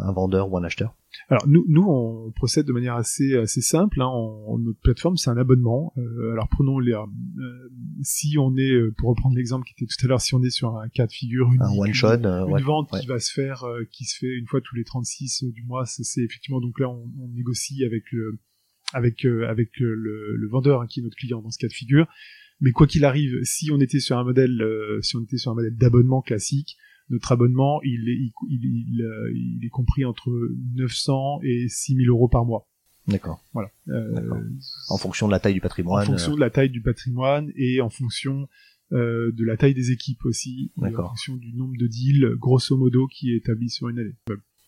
un 0.00 0.12
vendeur 0.12 0.52
ou 0.52 0.58
un 0.58 0.64
acheteur? 0.64 0.94
Alors 1.30 1.46
nous, 1.48 1.64
nous 1.68 1.82
on 1.82 2.30
procède 2.32 2.66
de 2.66 2.72
manière 2.72 2.94
assez 2.94 3.34
assez 3.34 3.60
simple. 3.62 4.00
Hein. 4.02 4.08
On- 4.12 4.58
notre 4.58 4.78
plateforme 4.80 5.16
c'est 5.16 5.30
un 5.30 5.36
abonnement. 5.36 5.92
Euh, 5.96 6.32
alors 6.32 6.48
prenons 6.48 6.78
les. 6.78 6.92
euh, 6.92 7.04
si 8.02 8.36
on 8.38 8.56
est, 8.56 8.70
euh, 8.72 8.94
pour 8.96 9.10
reprendre 9.10 9.36
l'exemple 9.36 9.66
qui 9.66 9.72
était 9.72 9.86
tout 9.86 10.04
à 10.04 10.08
l'heure, 10.08 10.20
si 10.20 10.34
on 10.34 10.42
est 10.42 10.50
sur 10.50 10.76
un 10.76 10.88
cas 10.88 11.06
de 11.06 11.12
figure 11.12 11.46
unique, 11.48 11.60
Un 11.62 11.70
one 11.78 11.88
une- 11.88 12.26
euh, 12.26 12.46
une 12.46 12.52
ouais. 12.54 12.62
vente 12.62 12.92
ouais. 12.92 13.00
qui 13.00 13.06
va 13.06 13.18
se 13.18 13.32
faire, 13.32 13.64
euh, 13.64 13.84
qui 13.90 14.04
se 14.04 14.16
fait 14.18 14.34
une 14.36 14.46
fois 14.46 14.60
tous 14.60 14.74
les 14.76 14.84
36 14.84 15.44
du 15.52 15.62
mois, 15.64 15.84
c'est 15.86 16.22
effectivement 16.22 16.60
donc 16.60 16.78
là 16.80 16.88
on, 16.88 17.10
on 17.20 17.28
négocie 17.28 17.84
avec 17.84 18.04
le 18.12 18.38
avec 18.94 19.24
euh, 19.26 19.46
avec 19.48 19.70
le, 19.78 19.94
le 20.36 20.48
vendeur 20.48 20.82
hein, 20.82 20.86
qui 20.88 21.00
est 21.00 21.02
notre 21.02 21.16
client 21.16 21.42
dans 21.42 21.50
ce 21.50 21.58
cas 21.58 21.68
de 21.68 21.72
figure. 21.72 22.06
Mais 22.60 22.72
quoi 22.72 22.86
qu'il 22.88 23.04
arrive, 23.04 23.38
si 23.44 23.70
on 23.70 23.80
était 23.80 24.00
sur 24.00 24.18
un 24.18 24.24
modèle, 24.24 24.60
euh, 24.62 25.00
si 25.02 25.16
on 25.16 25.20
était 25.22 25.36
sur 25.36 25.52
un 25.52 25.54
modèle 25.54 25.76
d'abonnement 25.76 26.22
classique, 26.22 26.76
notre 27.10 27.32
abonnement 27.32 27.80
il 27.82 28.08
est 28.08 28.32
il, 28.48 28.64
il, 28.64 28.94
il, 28.94 29.02
euh, 29.02 29.66
est 29.66 29.70
compris 29.70 30.04
entre 30.04 30.30
900 30.74 31.40
et 31.42 31.68
6000 31.68 32.08
euros 32.08 32.28
par 32.28 32.44
mois. 32.44 32.68
D'accord. 33.08 33.42
Voilà. 33.54 33.70
Euh. 33.88 34.40
En 34.90 34.98
fonction 34.98 35.26
de 35.26 35.32
la 35.32 35.40
taille 35.40 35.54
du 35.54 35.60
en 35.60 35.62
patrimoine. 35.62 36.06
fonction 36.06 36.34
de 36.34 36.40
la 36.40 36.50
taille 36.50 36.70
du 36.70 36.82
patrimoine 36.82 37.50
et 37.56 37.80
en 37.80 37.88
fonction 37.88 38.48
euh, 38.92 39.32
de 39.32 39.44
la 39.44 39.56
taille 39.56 39.74
des 39.74 39.90
équipes 39.90 40.24
aussi, 40.24 40.72
et 40.82 40.94
en 40.94 41.08
fonction 41.08 41.36
du 41.36 41.54
nombre 41.54 41.76
de 41.78 41.86
deals 41.86 42.34
grosso 42.36 42.76
modo 42.76 43.06
qui 43.06 43.32
est 43.32 43.36
établi 43.36 43.70
sur 43.70 43.88
une 43.88 43.98
année. 43.98 44.14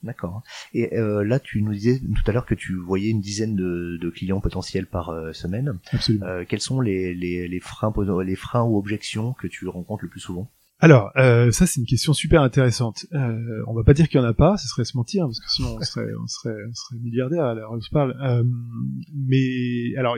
D'accord. 0.02 0.42
Et 0.72 0.96
euh, 0.96 1.22
là, 1.22 1.38
tu 1.38 1.60
nous 1.60 1.74
disais 1.74 2.00
tout 2.00 2.22
à 2.26 2.32
l'heure 2.32 2.46
que 2.46 2.54
tu 2.54 2.74
voyais 2.74 3.10
une 3.10 3.20
dizaine 3.20 3.54
de, 3.54 3.98
de 4.00 4.10
clients 4.10 4.40
potentiels 4.40 4.86
par 4.86 5.12
semaine. 5.34 5.78
Absolument. 5.92 6.44
Quels 6.48 6.62
sont 6.62 6.80
les, 6.80 7.14
les, 7.14 7.46
les 7.46 7.60
freins 7.60 7.92
les 8.24 8.36
freins 8.36 8.62
ou 8.62 8.78
objections 8.78 9.34
que 9.34 9.46
tu 9.46 9.68
rencontres 9.68 10.04
le 10.04 10.08
plus 10.08 10.20
souvent? 10.20 10.50
Alors, 10.82 11.10
euh, 11.16 11.50
ça 11.50 11.66
c'est 11.66 11.78
une 11.78 11.86
question 11.86 12.14
super 12.14 12.40
intéressante. 12.40 13.04
Euh, 13.12 13.62
on 13.66 13.74
va 13.74 13.84
pas 13.84 13.92
dire 13.92 14.08
qu'il 14.08 14.18
y 14.18 14.22
en 14.22 14.26
a 14.26 14.32
pas, 14.32 14.56
ce 14.56 14.66
serait 14.66 14.84
se 14.84 14.96
mentir, 14.96 15.26
parce 15.26 15.38
que 15.38 15.50
sinon 15.50 15.76
on 15.78 15.80
serait, 15.82 16.08
on 16.22 16.26
serait, 16.26 16.56
on 16.68 16.72
serait 16.72 16.98
milliardaire 17.00 17.44
à 17.44 17.54
l'heure 17.54 17.72
où 17.72 17.78
parle. 17.92 18.16
Euh, 18.22 18.42
mais 19.14 19.94
alors, 19.98 20.16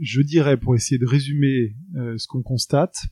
je 0.00 0.20
dirais 0.22 0.56
pour 0.56 0.74
essayer 0.74 0.98
de 0.98 1.06
résumer 1.06 1.76
euh, 1.96 2.18
ce 2.18 2.26
qu'on 2.26 2.42
constate, 2.42 3.04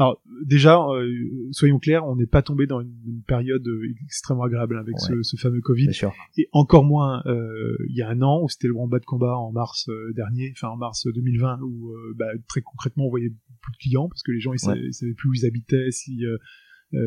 Alors 0.00 0.22
déjà, 0.46 0.78
euh, 0.80 1.06
soyons 1.52 1.78
clairs, 1.78 2.06
on 2.06 2.16
n'est 2.16 2.26
pas 2.26 2.40
tombé 2.42 2.66
dans 2.66 2.80
une, 2.80 2.90
une 3.06 3.22
période 3.22 3.66
euh, 3.68 3.82
extrêmement 4.04 4.44
agréable 4.44 4.78
avec 4.78 4.94
Ouais. 4.94 5.00
ce, 5.16 5.22
ce 5.22 5.36
fameux 5.36 5.60
Covid, 5.60 5.84
Bien 5.84 5.92
sûr. 5.92 6.12
et 6.38 6.48
encore 6.52 6.84
moins 6.84 7.22
euh, 7.26 7.76
il 7.90 7.94
y 7.96 8.00
a 8.02 8.08
un 8.08 8.22
an 8.22 8.42
où 8.42 8.48
c'était 8.48 8.66
le 8.68 8.72
grand 8.72 8.88
bas 8.88 8.98
de 8.98 9.04
combat 9.04 9.36
en 9.36 9.52
mars 9.52 9.88
euh, 9.90 10.12
dernier, 10.14 10.52
enfin 10.56 10.68
en 10.68 10.76
mars 10.78 11.06
2020, 11.14 11.60
où 11.62 11.90
euh, 11.92 12.14
bah, 12.16 12.30
très 12.48 12.62
concrètement 12.62 13.06
on 13.06 13.10
voyait 13.10 13.28
plus 13.60 13.72
de 13.72 13.76
clients 13.78 14.08
parce 14.08 14.22
que 14.22 14.32
les 14.32 14.40
gens 14.40 14.54
ils 14.54 14.58
savaient, 14.58 14.80
ils 14.86 14.94
savaient 14.94 15.12
plus 15.14 15.28
où 15.28 15.34
ils 15.34 15.44
habitaient, 15.44 15.90
si 15.90 16.22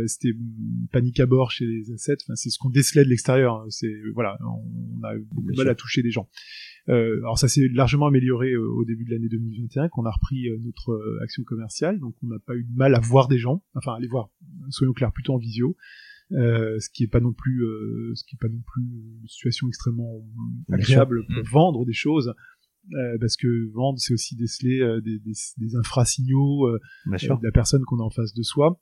c'était 0.05 0.29
panique 0.93 1.19
à 1.19 1.25
bord 1.25 1.51
chez 1.51 1.65
les 1.65 1.91
assets. 1.91 2.15
Enfin, 2.23 2.35
c'est 2.35 2.49
ce 2.49 2.57
qu'on 2.57 2.69
décelait 2.69 3.03
de 3.03 3.09
l'extérieur. 3.09 3.55
hein. 3.55 3.65
C'est 3.69 3.91
voilà, 4.13 4.37
on 4.41 5.03
a 5.03 5.13
beaucoup 5.31 5.51
de 5.51 5.57
mal 5.57 5.67
à 5.67 5.75
toucher 5.75 6.01
des 6.03 6.11
gens. 6.11 6.29
Euh, 6.89 7.17
alors 7.19 7.37
ça 7.39 7.47
s'est 7.47 7.69
largement 7.73 8.07
amélioré 8.07 8.51
euh, 8.51 8.67
au 8.67 8.83
début 8.83 9.05
de 9.05 9.11
l'année 9.11 9.29
2021, 9.29 9.87
qu'on 9.89 10.05
a 10.05 10.11
repris 10.11 10.49
euh, 10.49 10.57
notre 10.61 10.91
euh, 10.91 11.23
action 11.23 11.43
commerciale, 11.43 11.99
donc 11.99 12.15
on 12.23 12.27
n'a 12.27 12.39
pas 12.39 12.55
eu 12.55 12.63
de 12.63 12.75
mal 12.75 12.93
à 12.95 12.99
voir 12.99 13.27
des 13.27 13.37
gens, 13.37 13.63
enfin 13.73 13.93
à 13.95 13.99
les 13.99 14.07
voir, 14.07 14.29
soyons 14.69 14.93
clairs, 14.93 15.13
plutôt 15.13 15.33
en 15.33 15.37
visio. 15.37 15.77
Euh, 16.31 16.79
ce 16.79 16.89
qui 16.89 17.03
est 17.03 17.07
pas 17.07 17.19
non 17.19 17.33
plus, 17.33 17.63
euh, 17.63 18.11
ce 18.15 18.23
qui 18.23 18.35
est 18.35 18.39
pas 18.41 18.47
non 18.47 18.61
plus 18.65 18.81
une 18.81 19.27
situation 19.27 19.67
extrêmement 19.67 20.25
agréable 20.71 21.25
pour 21.27 21.43
vendre 21.51 21.85
des 21.85 21.93
choses, 21.93 22.33
euh, 22.93 23.17
parce 23.19 23.37
que 23.37 23.71
vendre 23.73 23.99
c'est 23.99 24.13
aussi 24.13 24.35
déceler 24.35 24.81
euh, 24.81 24.99
des, 24.99 25.19
des, 25.19 25.33
des 25.57 25.75
infrasignaux, 25.75 26.69
de 27.05 27.43
la 27.43 27.51
personne 27.51 27.83
qu'on 27.83 27.99
a 27.99 28.03
en 28.03 28.09
face 28.09 28.33
de 28.33 28.41
soi. 28.41 28.79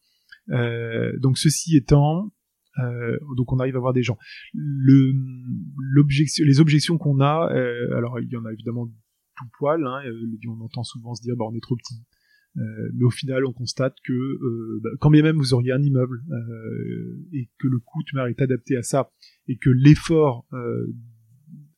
Euh, 0.49 1.11
donc 1.19 1.37
ceci 1.37 1.75
étant, 1.75 2.31
euh, 2.79 3.17
donc 3.36 3.51
on 3.51 3.60
arrive 3.60 3.75
à 3.75 3.79
voir 3.79 3.93
des 3.93 4.03
gens. 4.03 4.17
Le, 4.53 5.13
les 6.45 6.60
objections 6.60 6.97
qu'on 6.97 7.19
a, 7.19 7.51
euh, 7.53 7.95
alors 7.97 8.19
il 8.19 8.29
y 8.29 8.38
en 8.38 8.45
a 8.45 8.53
évidemment 8.53 8.88
tout 9.38 9.45
poil. 9.57 9.86
Hein, 9.86 10.01
euh, 10.05 10.38
on 10.47 10.62
entend 10.62 10.84
souvent 10.84 11.15
se 11.15 11.21
dire 11.21 11.36
bah 11.38 11.45
on 11.47 11.55
est 11.55 11.62
trop 11.62 11.75
petit. 11.75 12.01
Euh, 12.57 12.89
mais 12.93 13.05
au 13.05 13.10
final, 13.10 13.45
on 13.45 13.53
constate 13.53 13.95
que 14.03 14.12
euh, 14.12 14.81
bah, 14.84 14.89
quand 14.99 15.10
bien 15.10 15.23
même 15.23 15.38
vous 15.38 15.53
auriez 15.53 15.71
un 15.71 15.81
immeuble 15.81 16.21
euh, 16.31 17.27
et 17.31 17.49
que 17.60 17.67
le 17.67 17.79
coût 17.79 18.03
de 18.03 18.17
mer 18.17 18.25
est 18.27 18.41
adapté 18.41 18.75
à 18.75 18.84
ça 18.84 19.10
et 19.47 19.57
que 19.57 19.69
l'effort 19.69 20.45
euh, 20.51 20.93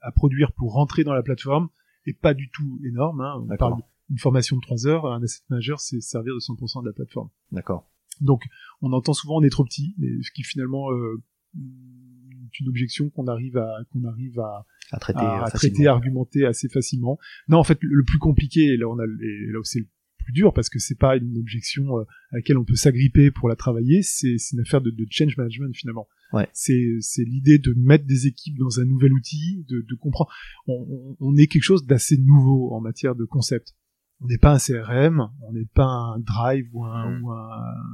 à 0.01 0.11
produire 0.11 0.51
pour 0.51 0.73
rentrer 0.73 1.03
dans 1.03 1.13
la 1.13 1.21
plateforme 1.21 1.69
est 2.05 2.19
pas 2.19 2.33
du 2.33 2.49
tout 2.49 2.79
énorme. 2.85 3.21
Hein, 3.21 3.45
on 3.49 3.55
parle 3.55 3.75
d'une 4.09 4.17
formation 4.17 4.57
de 4.57 4.61
3 4.61 4.87
heures, 4.87 5.05
un 5.05 5.21
asset 5.21 5.41
manager, 5.49 5.79
c'est 5.79 6.01
servir 6.01 6.33
de 6.33 6.39
100% 6.39 6.81
de 6.81 6.87
la 6.87 6.93
plateforme. 6.93 7.29
D'accord. 7.51 7.87
Donc, 8.21 8.43
on 8.81 8.91
entend 8.93 9.13
souvent 9.13 9.37
on 9.37 9.43
est 9.43 9.49
trop 9.49 9.65
petit, 9.65 9.95
mais 9.97 10.07
ce 10.21 10.31
qui 10.31 10.43
finalement 10.43 10.91
euh, 10.91 11.21
est 11.55 12.59
une 12.59 12.69
objection 12.69 13.09
qu'on 13.09 13.27
arrive 13.27 13.57
à 13.57 13.69
qu'on 13.91 14.03
arrive 14.05 14.39
à, 14.39 14.65
À 14.91 14.99
traiter 14.99 15.19
à, 15.19 15.41
euh, 15.41 15.45
à 15.45 15.51
traiter, 15.51 15.87
à 15.87 15.93
argumenter 15.93 16.45
assez 16.45 16.69
facilement. 16.69 17.17
Non, 17.47 17.57
en 17.57 17.63
fait, 17.63 17.77
le, 17.81 18.03
plus 18.03 18.19
compliqué, 18.19 18.73
et 18.73 18.77
là 18.77 18.87
on 18.87 18.99
a 18.99 19.05
et 19.05 19.51
là 19.51 19.59
où 19.59 19.63
c'est 19.63 19.79
le 19.79 19.87
plus 20.19 20.33
dur 20.33 20.53
parce 20.53 20.69
que 20.69 20.79
c'est 20.79 20.97
pas 20.97 21.17
une 21.17 21.37
objection 21.37 21.97
euh, 21.97 22.03
à 22.31 22.37
laquelle 22.37 22.57
on 22.57 22.63
peut 22.63 22.75
s'agripper 22.75 23.31
pour 23.31 23.49
la 23.49 23.55
travailler, 23.55 24.01
c'est 24.03 24.35
une 24.53 24.61
affaire 24.61 24.81
de, 24.81 24.91
de 24.91 25.05
change 25.09 25.37
management 25.37 25.75
finalement. 25.75 26.07
Ouais. 26.31 26.47
C'est 26.53 26.97
c'est 27.01 27.23
l'idée 27.23 27.59
de 27.59 27.73
mettre 27.77 28.05
des 28.05 28.27
équipes 28.27 28.57
dans 28.57 28.79
un 28.79 28.85
nouvel 28.85 29.13
outil, 29.13 29.65
de, 29.69 29.81
de 29.81 29.95
comprendre. 29.95 30.31
On, 30.67 30.73
on, 30.89 31.17
on 31.19 31.35
est 31.37 31.47
quelque 31.47 31.63
chose 31.63 31.85
d'assez 31.85 32.17
nouveau 32.17 32.73
en 32.73 32.81
matière 32.81 33.15
de 33.15 33.25
concept. 33.25 33.75
On 34.23 34.27
n'est 34.27 34.37
pas 34.37 34.53
un 34.53 34.57
CRM, 34.57 35.29
on 35.41 35.51
n'est 35.53 35.67
pas 35.73 35.85
un 35.85 36.19
drive 36.19 36.67
ou 36.73 36.85
un, 36.85 37.19
Mm. 37.19 37.23
ou 37.23 37.31
un, 37.31 37.49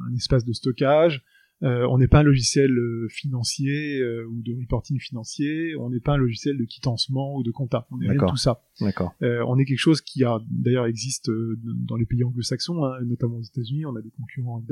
un 0.10 0.16
espace 0.16 0.46
de 0.46 0.54
stockage. 0.54 1.24
Euh, 1.62 1.86
on 1.90 1.98
n'est 1.98 2.08
pas 2.08 2.20
un 2.20 2.24
logiciel 2.24 2.72
euh, 2.72 3.08
financier 3.10 4.00
euh, 4.00 4.26
ou 4.30 4.42
de 4.42 4.54
reporting 4.54 4.98
financier. 4.98 5.76
On 5.76 5.90
n'est 5.90 6.00
pas 6.00 6.14
un 6.14 6.18
logiciel 6.18 6.58
de 6.58 6.64
quittancement 6.64 7.36
ou 7.36 7.44
de 7.44 7.52
compta. 7.52 7.86
On 7.92 8.00
est 8.00 8.08
rien 8.10 8.22
de 8.22 8.30
tout 8.30 8.38
ça. 8.38 8.62
D'accord. 8.80 9.14
Euh, 9.24 9.44
on 9.46 9.58
est 9.58 9.66
quelque 9.66 9.78
chose 9.80 10.00
qui 10.00 10.24
a 10.24 10.40
d'ailleurs 10.50 10.86
existe 10.86 11.28
euh, 11.28 11.60
dans 11.66 11.98
les 11.98 12.06
pays 12.06 12.24
anglo-saxons, 12.24 12.86
hein, 12.86 13.02
notamment 13.06 13.36
aux 13.38 13.44
États-Unis. 13.44 13.86
On 13.86 13.96
a 13.98 14.02
des 14.02 14.12
concurrents 14.12 14.64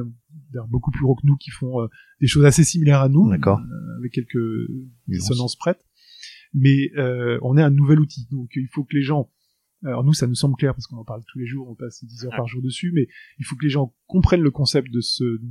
évidemment 0.46 0.68
beaucoup 0.70 0.92
plus 0.92 1.02
gros 1.02 1.16
que 1.16 1.28
nous 1.28 1.36
qui 1.36 1.50
font 1.50 1.82
euh, 1.82 1.88
des 2.22 2.28
choses 2.28 2.46
assez 2.46 2.64
similaires 2.64 3.02
à 3.02 3.10
nous, 3.10 3.30
euh, 3.60 3.98
avec 3.98 4.14
quelques 4.14 4.70
dissonances 5.10 5.58
prêtes. 5.58 5.84
Mais 6.54 6.92
euh, 6.98 7.38
on 7.42 7.58
est 7.58 7.62
un 7.64 7.70
nouvel 7.70 8.00
outil, 8.00 8.28
donc 8.32 8.52
il 8.56 8.68
faut 8.72 8.86
que 8.86 8.96
les 8.96 9.04
gens 9.04 9.30
alors 9.84 10.04
nous, 10.04 10.14
ça 10.14 10.28
nous 10.28 10.36
semble 10.36 10.56
clair 10.56 10.74
parce 10.74 10.88
qu'on 10.88 10.98
en 10.98 11.04
parle 11.04 11.24
tous 11.32 11.38
les 11.40 11.46
jours, 11.46 11.70
on 11.70 11.76
passe 11.76 12.04
10 12.04 12.26
heures 12.26 12.36
par 12.36 12.48
jour 12.48 12.62
dessus, 12.62 12.92
mais 12.94 13.08
il 13.38 13.46
faut 13.46 13.56
que 13.56 13.64
les 13.64 13.70
gens 13.70 13.94
comprennent 14.08 14.42
le 14.42 14.52
concept 14.52 14.90
de, 14.92 15.02
ce, 15.02 15.24
de 15.24 15.42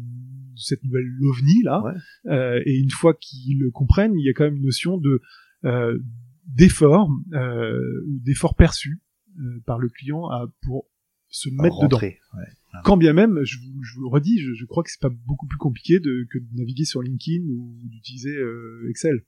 cette 0.57 0.83
nouvelle 0.83 1.09
ovni 1.23 1.63
là. 1.63 1.83
Ouais. 1.83 2.33
Euh, 2.33 2.63
et 2.67 2.77
une 2.77 2.91
fois 2.91 3.15
qu'ils 3.15 3.59
le 3.59 3.71
comprennent, 3.71 4.19
il 4.19 4.25
y 4.25 4.29
a 4.29 4.33
quand 4.33 4.45
même 4.45 4.57
une 4.57 4.65
notion 4.65 4.99
de 4.99 5.21
euh, 5.65 5.99
d'effort 6.47 7.09
euh, 7.33 8.05
ou 8.09 8.19
d'effort 8.21 8.55
perçu 8.55 9.01
euh, 9.39 9.61
par 9.67 9.79
le 9.79 9.89
client 9.89 10.29
à, 10.29 10.47
pour 10.63 10.89
se 11.29 11.49
mettre 11.51 11.83
dedans. 11.83 11.97
Rentrer. 11.97 12.19
Ouais. 12.37 12.45
Quand 12.85 12.97
bien 12.97 13.13
même, 13.13 13.43
je 13.45 13.59
vous, 13.59 13.83
je 13.83 13.95
vous 13.95 14.03
le 14.03 14.09
redis, 14.09 14.39
je, 14.39 14.53
je 14.55 14.65
crois 14.65 14.83
que 14.83 14.91
c'est 14.91 15.01
pas 15.01 15.15
beaucoup 15.27 15.47
plus 15.47 15.59
compliqué 15.59 15.99
de, 15.99 16.27
que 16.31 16.39
de 16.39 16.47
naviguer 16.55 16.85
sur 16.85 17.03
LinkedIn 17.03 17.45
ou 17.49 17.79
d'utiliser 17.85 18.37
euh, 18.37 18.87
Excel. 18.91 19.25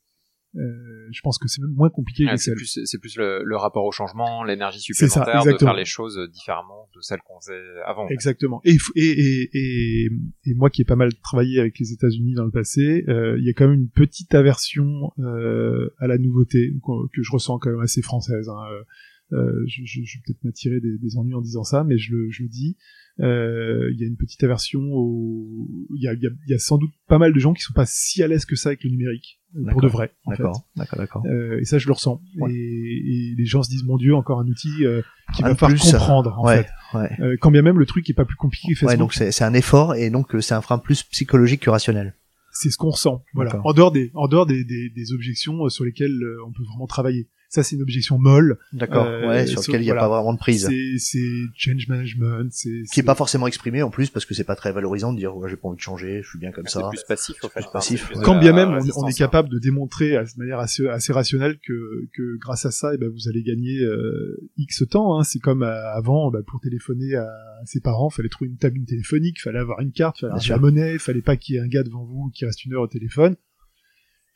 Euh, 0.57 1.09
je 1.11 1.21
pense 1.21 1.39
que 1.39 1.47
c'est 1.47 1.61
même 1.61 1.75
moins 1.75 1.91
compliqué 1.91 2.25
Ouais, 2.25 2.37
c'est 2.39 2.55
plus, 2.55 2.81
c'est 2.83 2.99
plus 2.99 3.17
le, 3.17 3.43
le 3.45 3.57
rapport 3.57 3.85
au 3.85 3.93
changement, 3.93 4.43
l'énergie 4.45 4.81
C'est 4.81 5.09
ça, 5.09 5.21
supplémentaire 5.21 5.53
de 5.53 5.59
faire 5.59 5.75
les 5.75 5.85
choses 5.85 6.19
différemment 6.33 6.89
de 6.95 7.01
celles 7.01 7.21
qu'on 7.21 7.39
faisait 7.39 7.61
avant. 7.85 8.09
Exactement. 8.09 8.61
Et, 8.65 8.77
et, 8.97 9.51
et, 9.53 10.11
et, 10.47 10.55
moi 10.55 10.71
qui 10.71 10.83
ai 10.83 10.85
pas 10.85 10.97
mal 10.97 11.15
travaillé 11.23 11.61
avec 11.61 11.79
les 11.79 11.93
États-Unis 11.93 12.35
dans 12.35 12.45
le 12.45 12.51
passé, 12.51 13.05
euh, 13.09 13.37
il 13.39 13.45
y 13.45 13.51
a 13.51 13.53
quand 13.53 13.69
même 13.69 13.79
une 13.79 13.91
petite 13.91 14.35
aversion 14.35 15.13
euh, 15.19 15.95
à 15.99 16.07
la 16.07 16.17
nouveauté 16.17 16.73
que 17.13 17.23
je 17.23 17.31
ressens 17.31 17.59
quand 17.59 17.71
même 17.71 17.81
assez 17.81 18.01
française. 18.03 18.49
Hein. 18.49 18.65
Euh, 19.33 19.53
je, 19.67 19.83
je, 19.85 20.01
je 20.05 20.19
vais 20.19 20.23
peut-être 20.27 20.43
m'attirer 20.45 20.81
des, 20.81 20.97
des 20.97 21.17
ennuis 21.19 21.35
en 21.35 21.43
disant 21.43 21.65
ça, 21.65 21.85
mais 21.85 21.99
je 21.99 22.15
le, 22.15 22.31
je 22.31 22.43
le 22.45 22.49
dis. 22.49 22.77
Euh, 23.21 23.91
Il 23.93 24.01
y 24.01 24.05
a 24.05 24.07
une 24.07 24.17
petite 24.17 24.43
aversion 24.45 24.81
au. 24.81 25.69
Il 25.95 26.03
y 26.03 26.09
a, 26.09 26.15
y, 26.15 26.27
a, 26.27 26.31
y 26.47 26.55
a 26.55 26.59
sans 26.59 26.79
doute 26.79 26.93
pas 27.09 27.19
mal 27.19 27.33
de 27.35 27.39
gens 27.39 27.53
qui 27.53 27.63
sont 27.63 27.75
pas 27.75 27.85
si 27.87 28.23
à 28.23 28.29
l'aise 28.29 28.45
que 28.47 28.57
ça 28.57 28.71
avec 28.71 28.85
le 28.85 28.91
numérique, 28.91 29.41
euh, 29.57 29.71
pour 29.71 29.83
de 29.83 29.89
vrai. 29.89 30.13
D'accord. 30.27 30.67
D'accord. 30.77 30.99
D'accord. 30.99 31.27
Euh, 31.27 31.59
et 31.61 31.65
ça, 31.65 31.79
je 31.79 31.87
le 31.89 31.93
ressens. 31.93 32.23
Ouais. 32.39 32.53
Et, 32.53 32.55
et 32.55 33.35
les 33.37 33.45
gens 33.45 33.63
se 33.63 33.69
disent, 33.71 33.85
mon 33.85 33.97
Dieu, 33.99 34.15
encore 34.15 34.41
un 34.41 34.47
outil 34.47 34.87
euh, 34.87 35.03
qui 35.35 35.45
Un 35.45 35.53
va 35.53 35.67
plus, 35.69 35.79
comprendre, 35.93 36.39
en 36.39 36.47
ouais. 36.47 36.63
fait. 36.63 36.99
Ouais. 36.99 37.11
Euh, 37.21 37.37
quand 37.41 37.51
bien 37.51 37.61
même 37.63 37.79
le 37.79 37.87
truc 37.87 38.09
est 38.09 38.15
pas 38.15 38.25
plus 38.25 38.37
compliqué 38.37 38.75
Facebook. 38.75 38.89
Ouais, 38.91 38.97
donc 38.97 39.13
c'est 39.13 39.45
un 39.45 39.53
effort 39.53 39.95
et 39.95 40.09
donc 40.11 40.35
c'est 40.41 40.55
un 40.55 40.63
frein 40.63 40.79
plus 40.79 41.03
psychologique 41.03 41.61
que 41.63 41.71
rationnel. 41.71 42.15
c'est 42.53 42.71
ce 42.71 42.79
qu'on 42.79 42.91
ressent. 42.91 43.25
Voilà. 43.35 43.61
En 43.65 43.73
dehors 43.75 43.93
des, 43.93 44.11
en 44.15 44.27
dehors 44.29 44.47
des, 44.47 44.65
des, 44.65 44.89
des 44.91 45.13
objections 45.13 45.69
sur 45.69 45.85
lesquelles 45.85 46.19
on 46.47 46.53
peut 46.53 46.65
vraiment 46.65 46.87
travailler. 46.87 47.29
Ça, 47.51 47.63
c'est 47.63 47.77
une 47.77 47.83
objection 47.83 48.19
molle. 48.19 48.59
D'accord. 48.75 49.07
Euh, 49.07 49.27
ouais, 49.27 49.47
sur 49.47 49.61
lequel 49.63 49.81
il 49.81 49.85
n'y 49.85 49.91
a 49.91 49.95
voilà. 49.95 50.09
pas 50.09 50.15
vraiment 50.17 50.35
de 50.35 50.39
prise. 50.39 50.67
C'est, 50.69 50.99
c'est 50.99 51.31
change 51.57 51.89
management. 51.89 52.49
C'est, 52.53 52.69
Qui 52.69 52.77
est 52.77 52.85
c'est- 52.87 53.03
pas 53.03 53.15
forcément 53.15 53.47
exprimé 53.47 53.83
en 53.83 53.89
plus 53.91 54.11
parce 54.11 54.27
que 54.27 54.35
c'est 54.35 54.45
pas 54.45 54.55
très 54.57 54.71
valorisant 54.73 55.13
de 55.15 55.19
dire 55.19 55.35
ouais, 55.37 55.49
j'ai 55.49 55.57
pas 55.57 55.69
envie 55.69 55.77
de 55.79 55.81
changer, 55.83 56.21
je 56.23 56.29
suis 56.29 56.39
bien 56.39 56.53
comme 56.53 56.67
C'est 56.67 56.79
ça. 56.81 56.89
plus 56.91 57.03
passif, 57.09 57.37
au 57.43 57.49
fait. 57.49 57.61
plus 57.61 57.71
passif, 57.73 58.11
C'est. 58.15 58.23
Quand 58.23 58.35
de 58.35 58.41
bien 58.41 58.53
même 58.53 58.69
on, 58.97 59.07
est 59.09 59.13
hein. 59.13 59.17
capable 59.17 59.49
de 59.49 59.59
démontrer 59.59 60.17
à- 60.17 60.25
de 60.25 60.29
manière 60.37 60.59
assez, 60.59 60.87
assez 60.89 61.13
rationnelle 61.13 61.59
que, 61.67 62.07
que 62.15 62.37
grâce 62.39 62.67
à 62.67 62.71
ça, 62.71 62.91
eh 62.95 62.99
ben, 62.99 63.09
vous 63.09 63.29
allez 63.29 63.43
gagner 63.43 63.79
euh, 63.81 64.37
X 64.59 64.85
temps. 64.91 65.19
Hein. 65.19 65.23
C'est 65.25 65.39
comme 65.39 65.63
euh, 65.63 65.93
avant, 65.95 66.31
bah, 66.31 66.41
pour 66.47 66.61
téléphoner 66.61 67.15
à 67.15 67.29
ses 67.65 67.81
parents, 67.81 68.11
fallait 68.11 68.29
trouver 68.29 68.51
une 68.51 68.59
cabine 68.59 68.85
téléphonique, 68.85 69.41
fallait 69.41 69.59
avoir 69.59 69.81
une 69.81 69.93
carte, 69.93 70.21
fallait 70.21 70.33
avoir 70.35 70.49
la 70.51 70.59
monnaie, 70.59 70.99
fallait 70.99 71.23
pas 71.23 71.37
qu'il 71.37 71.55
y 71.55 71.59
ait 71.59 71.63
un 71.63 71.67
gars 71.69 71.83
devant 71.83 72.05
vous 72.05 72.31
qui 72.35 72.45
reste 72.45 72.65
une 72.67 72.75
heure 72.75 72.83
au 72.83 72.89
téléphone. 72.89 73.37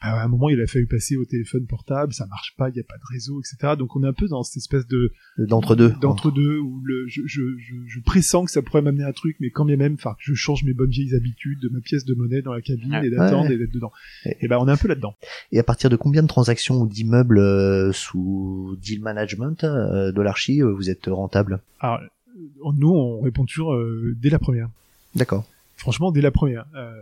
Bah, 0.02 0.20
à 0.20 0.24
un 0.24 0.28
moment, 0.28 0.48
il 0.48 0.60
a 0.60 0.66
fallu 0.66 0.86
passer 0.86 1.16
au 1.16 1.24
téléphone 1.24 1.66
portable, 1.66 2.12
ça 2.12 2.26
marche 2.26 2.54
pas, 2.56 2.68
il 2.70 2.74
n'y 2.74 2.80
a 2.80 2.84
pas 2.84 2.96
de 2.96 3.02
réseau, 3.12 3.40
etc. 3.40 3.74
Donc 3.78 3.94
on 3.96 4.02
est 4.02 4.06
un 4.08 4.12
peu 4.12 4.26
dans 4.28 4.42
cette 4.42 4.56
espèce 4.56 4.86
de 4.88 5.12
D'entre 5.38 5.76
deux. 5.76 5.92
d'entre 6.00 6.30
deux 6.30 6.58
où 6.58 6.80
le, 6.84 7.06
je, 7.08 7.22
je, 7.26 7.40
je, 7.58 7.74
je 7.86 8.00
pressens 8.00 8.44
que 8.44 8.50
ça 8.50 8.62
pourrait 8.62 8.82
m'amener 8.82 9.04
à 9.04 9.08
un 9.08 9.12
truc, 9.12 9.36
mais 9.40 9.50
quand 9.50 9.64
bien 9.64 9.76
même, 9.76 9.94
enfin, 9.94 10.16
je 10.18 10.34
change 10.34 10.64
mes 10.64 10.72
bonnes 10.74 10.90
vieilles 10.90 11.14
habitudes 11.14 11.60
de 11.60 11.68
ma 11.68 11.80
pièce 11.80 12.04
de 12.04 12.14
monnaie 12.14 12.42
dans 12.42 12.52
la 12.52 12.60
cabine 12.62 12.94
et 13.04 13.10
d'attendre 13.10 13.48
Ouais. 13.48 13.54
et 13.54 13.58
d'être 13.58 13.72
dedans. 13.72 13.92
Et- 14.26 14.36
Et 14.40 14.48
ben, 14.48 14.58
on 14.60 14.66
est 14.68 14.72
un 14.72 14.76
peu 14.76 14.88
là-dedans. 14.88 15.14
Et 15.52 15.58
à 15.58 15.62
partir 15.62 15.88
de 15.88 15.96
combien 15.96 16.22
de 16.22 16.28
transactions 16.28 16.80
ou 16.82 16.86
d'immeubles 16.88 17.38
euh, 17.38 17.92
sous 17.92 18.76
deal 18.82 19.00
management 19.02 19.62
euh, 19.64 20.10
de 20.12 20.20
l'archi 20.20 20.62
euh, 20.62 20.72
vous 20.72 20.90
êtes 20.90 21.06
rentable? 21.06 21.60
Alors, 21.80 22.00
euh, 22.00 22.72
nous, 22.76 22.90
on 22.90 23.20
répond 23.20 23.44
toujours 23.44 23.74
euh, 23.74 24.14
dès 24.20 24.30
la 24.30 24.38
première. 24.38 24.68
D'accord. 25.14 25.44
Franchement, 25.82 26.12
dès 26.12 26.20
la 26.20 26.30
première. 26.30 26.64
Euh, 26.74 26.92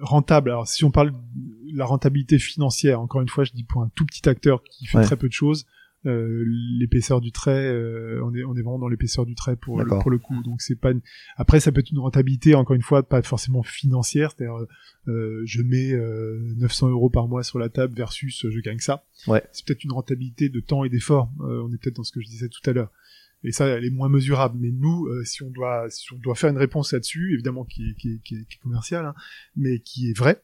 rentable. 0.00 0.50
Alors, 0.50 0.68
si 0.68 0.84
on 0.84 0.90
parle 0.90 1.12
de 1.12 1.76
la 1.78 1.84
rentabilité 1.86 2.38
financière, 2.38 3.00
encore 3.00 3.20
une 3.22 3.28
fois, 3.28 3.44
je 3.44 3.52
dis 3.52 3.64
pour 3.64 3.82
un 3.82 3.90
tout 3.94 4.04
petit 4.06 4.28
acteur 4.28 4.62
qui 4.62 4.86
fait 4.86 4.98
Ouais. 4.98 5.04
très 5.04 5.16
peu 5.16 5.28
de 5.28 5.32
choses, 5.32 5.66
euh, 6.06 6.44
l'épaisseur 6.78 7.20
du 7.20 7.32
trait, 7.32 7.66
euh, 7.72 8.20
on 8.24 8.32
est 8.34 8.44
on 8.44 8.54
est 8.54 8.62
vraiment 8.62 8.78
dans 8.78 8.88
l'épaisseur 8.88 9.26
du 9.26 9.34
trait 9.34 9.56
pour 9.56 9.78
le, 9.82 9.88
pour 9.98 10.10
le 10.10 10.18
coup. 10.18 10.40
Donc 10.44 10.60
c'est 10.62 10.76
pas. 10.78 10.92
une- 10.92 11.00
Après, 11.36 11.58
ça 11.58 11.72
peut 11.72 11.80
être 11.80 11.90
une 11.90 11.98
rentabilité, 11.98 12.54
encore 12.54 12.76
une 12.76 12.82
fois, 12.82 13.02
pas 13.02 13.20
forcément 13.22 13.62
financière. 13.64 14.30
C'est-à-dire, 14.36 14.54
euh, 15.08 15.42
je 15.44 15.62
mets 15.62 15.92
euh, 15.92 16.38
900 16.58 16.88
euros 16.90 17.10
par 17.10 17.26
mois 17.28 17.42
sur 17.42 17.58
la 17.58 17.68
table 17.68 17.94
versus 17.96 18.44
euh, 18.44 18.50
je 18.50 18.60
gagne 18.60 18.78
ça. 18.78 19.04
Ouais. 19.26 19.42
C'est 19.52 19.66
peut-être 19.66 19.82
une 19.84 19.92
rentabilité 19.92 20.48
de 20.50 20.60
temps 20.60 20.84
et 20.84 20.88
d'effort. 20.88 21.30
Euh, 21.40 21.62
on 21.66 21.72
est 21.72 21.78
peut-être 21.78 21.96
dans 21.96 22.04
ce 22.04 22.12
que 22.12 22.20
je 22.20 22.26
disais 22.28 22.48
tout 22.48 22.60
à 22.70 22.72
l'heure. 22.72 22.90
Et 23.44 23.52
ça, 23.52 23.66
elle 23.66 23.84
est 23.84 23.90
moins 23.90 24.08
mesurable. 24.08 24.58
Mais 24.60 24.70
nous, 24.70 25.06
euh, 25.06 25.24
si 25.24 25.42
on 25.42 25.50
doit, 25.50 25.88
si 25.90 26.12
on 26.12 26.18
doit 26.18 26.34
faire 26.34 26.50
une 26.50 26.58
réponse 26.58 26.92
là-dessus, 26.92 27.34
évidemment 27.34 27.64
qui 27.64 27.90
est, 27.90 27.94
qui 27.94 28.14
est, 28.14 28.22
qui 28.22 28.34
est, 28.36 28.44
qui 28.44 28.56
est 28.56 28.62
commerciale, 28.62 29.06
hein, 29.06 29.14
mais 29.56 29.80
qui 29.80 30.10
est 30.10 30.18
vraie, 30.18 30.42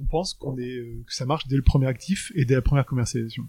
on 0.00 0.06
pense 0.06 0.34
qu'on 0.34 0.56
est, 0.58 0.76
euh, 0.76 1.04
que 1.06 1.14
ça 1.14 1.26
marche 1.26 1.46
dès 1.48 1.56
le 1.56 1.62
premier 1.62 1.86
actif 1.86 2.32
et 2.34 2.44
dès 2.44 2.54
la 2.54 2.62
première 2.62 2.86
commercialisation. 2.86 3.48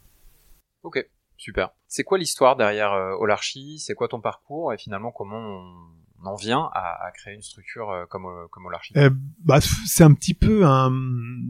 Ok, 0.83 1.05
super. 1.37 1.71
C'est 1.87 2.03
quoi 2.03 2.17
l'histoire 2.17 2.55
derrière 2.55 2.93
euh, 2.93 3.15
Olarchi? 3.19 3.79
C'est 3.79 3.95
quoi 3.95 4.07
ton 4.07 4.21
parcours? 4.21 4.73
Et 4.73 4.77
finalement 4.77 5.11
comment 5.11 5.37
on, 5.37 5.89
en 6.25 6.35
vient 6.35 6.69
à, 6.73 7.05
à 7.05 7.11
créer 7.11 7.35
une 7.35 7.41
structure 7.41 7.89
euh, 7.89 8.05
comme 8.09 8.27
comme 8.51 8.65
Olarchie 8.65 8.93
euh, 8.97 9.09
bah, 9.43 9.59
c'est 9.61 10.03
un 10.03 10.13
petit 10.13 10.33
peu 10.33 10.65
un, 10.65 10.91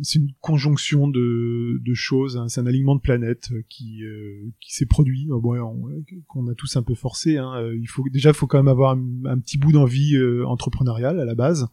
c'est 0.03 0.19
une 0.19 0.31
conjonction 0.41 1.07
de, 1.07 1.79
de 1.83 1.93
choses. 1.93 2.37
Hein. 2.37 2.47
C'est 2.47 2.61
un 2.61 2.67
alignement 2.67 2.95
de 2.95 3.01
planètes 3.01 3.49
qui 3.69 4.03
euh, 4.03 4.51
qui 4.59 4.73
s'est 4.73 4.85
produit, 4.85 5.27
bon, 5.29 6.01
qu'on 6.27 6.47
a 6.47 6.55
tous 6.55 6.75
un 6.75 6.83
peu 6.83 6.95
forcé. 6.95 7.37
Hein. 7.37 7.71
Il 7.79 7.87
faut 7.87 8.03
déjà, 8.11 8.33
faut 8.33 8.47
quand 8.47 8.57
même 8.57 8.67
avoir 8.67 8.91
un, 8.91 9.39
petit 9.39 9.57
bout 9.57 9.71
d'envie 9.71 10.17
entrepreneuriale 10.45 11.19
à 11.19 11.25
la 11.25 11.35
base. 11.35 11.69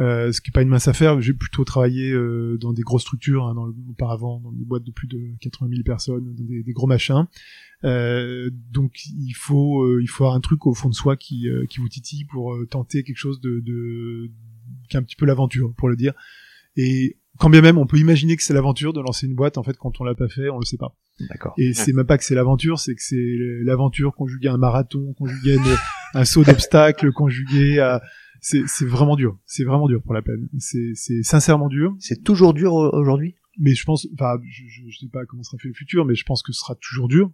Euh, 0.00 0.32
ce 0.32 0.40
qui 0.40 0.50
est 0.50 0.52
pas 0.52 0.62
une 0.62 0.68
mince 0.68 0.88
affaire. 0.88 1.20
J'ai 1.20 1.34
plutôt 1.34 1.64
travaillé 1.64 2.10
euh, 2.10 2.56
dans 2.58 2.72
des 2.72 2.82
grosses 2.82 3.02
structures, 3.02 3.46
hein, 3.46 3.54
dans 3.54 3.68
auparavant, 3.90 4.40
dans 4.40 4.52
des 4.52 4.64
boîtes 4.64 4.84
de 4.84 4.92
plus 4.92 5.06
de 5.06 5.18
80 5.40 5.70
000 5.70 5.82
personnes, 5.84 6.24
dans 6.24 6.44
des, 6.44 6.62
des 6.62 6.72
gros 6.72 6.86
machins. 6.86 7.26
Euh, 7.84 8.50
donc 8.70 8.92
il 9.06 9.32
faut 9.32 9.82
euh, 9.82 10.00
il 10.02 10.06
faut 10.06 10.24
avoir 10.24 10.36
un 10.36 10.40
truc 10.40 10.66
au 10.66 10.74
fond 10.74 10.90
de 10.90 10.94
soi 10.94 11.16
qui 11.16 11.48
euh, 11.48 11.64
qui 11.64 11.80
vous 11.80 11.88
titille 11.88 12.26
pour 12.26 12.54
tenter 12.70 13.02
quelque 13.02 13.16
chose 13.16 13.40
de, 13.40 13.60
de 13.60 14.30
qui 14.88 14.96
est 14.96 15.00
un 15.00 15.02
petit 15.02 15.16
peu 15.16 15.26
l'aventure 15.26 15.72
pour 15.76 15.88
le 15.88 15.96
dire. 15.96 16.12
Et 16.76 17.16
quand 17.38 17.48
bien 17.48 17.62
même 17.62 17.78
on 17.78 17.86
peut 17.86 17.98
imaginer 17.98 18.36
que 18.36 18.42
c'est 18.42 18.54
l'aventure 18.54 18.92
de 18.92 19.00
lancer 19.00 19.26
une 19.26 19.34
boîte, 19.34 19.56
en 19.56 19.62
fait 19.62 19.76
quand 19.78 20.00
on 20.00 20.04
l'a 20.04 20.14
pas 20.14 20.28
fait, 20.28 20.50
on 20.50 20.58
le 20.58 20.66
sait 20.66 20.76
pas. 20.76 20.96
D'accord. 21.28 21.54
Et 21.58 21.74
c'est 21.74 21.92
même 21.92 22.06
pas 22.06 22.16
que 22.16 22.24
c'est 22.24 22.34
l'aventure, 22.34 22.78
c'est 22.78 22.94
que 22.94 23.02
c'est 23.02 23.36
l'aventure 23.62 24.14
conjuguée 24.14 24.48
à 24.48 24.54
un 24.54 24.58
marathon, 24.58 25.12
conjuguée 25.14 25.58
à 26.14 26.20
un 26.20 26.24
saut 26.24 26.44
d'obstacle, 26.44 27.12
conjuguée 27.12 27.78
à 27.78 28.02
c'est 28.40 28.86
vraiment 28.86 29.16
dur. 29.16 29.38
C'est 29.44 29.64
vraiment 29.64 29.86
dur 29.86 30.02
pour 30.02 30.14
la 30.14 30.22
peine. 30.22 30.48
C'est 30.58 31.22
sincèrement 31.22 31.68
dur. 31.68 31.94
C'est 31.98 32.22
toujours 32.22 32.54
dur 32.54 32.72
aujourd'hui? 32.74 33.36
Mais 33.58 33.74
je 33.74 33.84
pense, 33.84 34.08
enfin, 34.14 34.38
je, 34.48 34.62
je, 34.66 34.98
sais 34.98 35.08
pas 35.12 35.26
comment 35.26 35.42
sera 35.42 35.58
fait 35.58 35.68
le 35.68 35.74
futur, 35.74 36.06
mais 36.06 36.14
je 36.14 36.24
pense 36.24 36.42
que 36.42 36.52
ce 36.52 36.60
sera 36.60 36.76
toujours 36.76 37.08
dur. 37.08 37.30